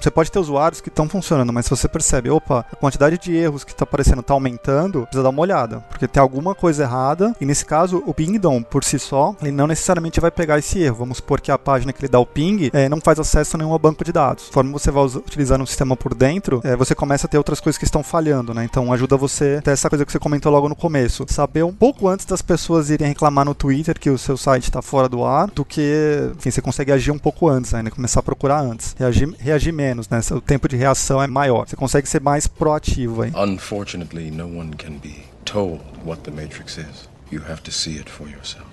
você 0.00 0.10
pode 0.10 0.30
ter 0.30 0.38
usuários 0.38 0.80
que 0.80 0.88
estão 0.88 1.08
funcionando, 1.08 1.52
mas 1.52 1.66
se 1.66 1.70
você 1.70 1.88
percebe, 1.88 2.30
opa, 2.30 2.64
a 2.72 2.76
quantidade 2.76 3.18
de 3.18 3.34
erros 3.34 3.64
que 3.64 3.72
está 3.72 3.84
aparecendo 3.84 4.20
está 4.20 4.34
aumentando, 4.34 5.02
precisa 5.02 5.22
dar 5.22 5.30
uma 5.30 5.42
olhada, 5.42 5.80
porque 5.88 6.06
tem 6.06 6.20
alguma 6.20 6.54
coisa 6.54 6.82
errada. 6.84 7.34
E 7.40 7.46
nesse 7.46 7.64
caso, 7.64 8.02
o 8.06 8.14
Pingdom 8.14 8.62
por 8.62 8.84
si 8.84 8.98
só, 8.98 9.34
ele 9.40 9.52
não 9.52 9.66
necessariamente 9.66 10.20
vai 10.20 10.30
pegar 10.30 10.58
esse 10.58 10.80
erro. 10.80 10.96
Vamos 10.96 11.18
supor 11.18 11.40
que 11.40 11.50
a 11.50 11.58
página 11.58 11.92
que 11.92 12.00
ele 12.00 12.08
dá 12.08 12.18
o 12.18 12.26
ping 12.26 12.70
é, 12.72 12.88
não 12.88 13.00
faz 13.00 13.18
acesso 13.18 13.56
a 13.56 13.58
nenhum 13.58 13.76
banco 13.78 14.04
de 14.04 14.12
dados. 14.12 14.46
Conforme 14.46 14.72
você 14.72 14.90
vai 14.90 15.02
utilizando 15.16 15.62
um 15.62 15.66
sistema 15.66 15.96
por 15.96 16.14
dentro, 16.14 16.60
é, 16.64 16.76
você 16.76 16.94
começa 16.94 17.26
a 17.26 17.28
ter 17.28 17.38
outras 17.38 17.60
coisas 17.60 17.78
que 17.78 17.84
estão 17.84 18.02
falhando, 18.02 18.52
né? 18.54 18.64
Então 18.64 18.92
ajuda 18.92 19.16
você 19.16 19.60
ter 19.62 19.70
essa 19.70 19.88
coisa 19.88 20.04
que 20.04 20.12
você 20.12 20.18
comentou 20.18 20.50
logo 20.52 20.68
no 20.68 20.76
começo. 20.76 21.24
Saber 21.28 21.64
um 21.64 21.72
pouco 21.72 22.08
antes 22.08 22.26
das 22.26 22.42
pessoas 22.42 22.90
irem 22.90 23.08
reclamar 23.08 23.44
no 23.44 23.54
Twitter 23.54 23.98
que 23.98 24.10
o 24.10 24.18
seu 24.18 24.36
site 24.36 24.64
está 24.64 24.82
fora 24.82 25.08
do 25.08 25.24
ar, 25.24 25.50
do 25.50 25.64
que, 25.64 26.30
enfim, 26.36 26.50
você 26.50 26.60
consegue 26.60 26.92
agir 26.92 27.10
um 27.10 27.18
pouco 27.18 27.48
antes, 27.48 27.72
né? 27.72 27.90
Começar 27.90 28.20
a 28.20 28.22
procurar 28.22 28.60
antes. 28.60 28.94
Reagir, 28.98 29.34
reagir 29.38 29.72
menos, 29.72 30.08
né? 30.08 30.20
O 30.30 30.40
tempo 30.40 30.68
de 30.68 30.76
reação 30.76 31.22
é 31.22 31.26
maior. 31.26 31.68
Você 31.68 31.76
consegue 31.76 32.08
ser 32.08 32.20
mais 32.20 32.46
proativo 32.46 33.22
aí. 33.22 33.32
Unfortunately, 33.34 34.30
no 34.30 34.46
one 34.46 34.72
can 34.76 34.98
be 35.02 35.24
told 35.44 35.80
what 36.04 36.22
the 36.22 36.30
Matrix 36.30 36.78
is. 36.78 37.08
You 37.30 37.40
have 37.48 37.62
to 37.62 37.72
see 37.72 37.98
it 37.98 38.10
for 38.10 38.28
yourself 38.28 38.72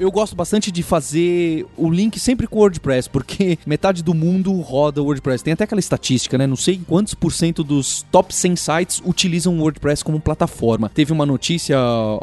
eu 0.00 0.10
gosto 0.10 0.34
bastante 0.34 0.72
de 0.72 0.82
fazer 0.82 1.66
o 1.76 1.90
link 1.90 2.18
sempre 2.18 2.46
com 2.46 2.56
o 2.58 2.62
WordPress, 2.62 3.08
porque 3.08 3.58
metade 3.66 4.02
do 4.02 4.14
mundo 4.14 4.52
roda 4.60 5.02
o 5.02 5.04
WordPress. 5.04 5.44
Tem 5.44 5.52
até 5.52 5.64
aquela 5.64 5.78
estatística, 5.78 6.38
né? 6.38 6.46
Não 6.46 6.56
sei 6.56 6.80
quantos 6.88 7.14
por 7.14 7.32
cento 7.32 7.62
dos 7.62 8.04
top 8.10 8.34
100 8.34 8.56
sites 8.56 9.02
utilizam 9.04 9.56
o 9.56 9.60
WordPress 9.60 10.02
como 10.02 10.18
plataforma. 10.18 10.88
Teve 10.88 11.12
uma 11.12 11.26
notícia 11.26 11.76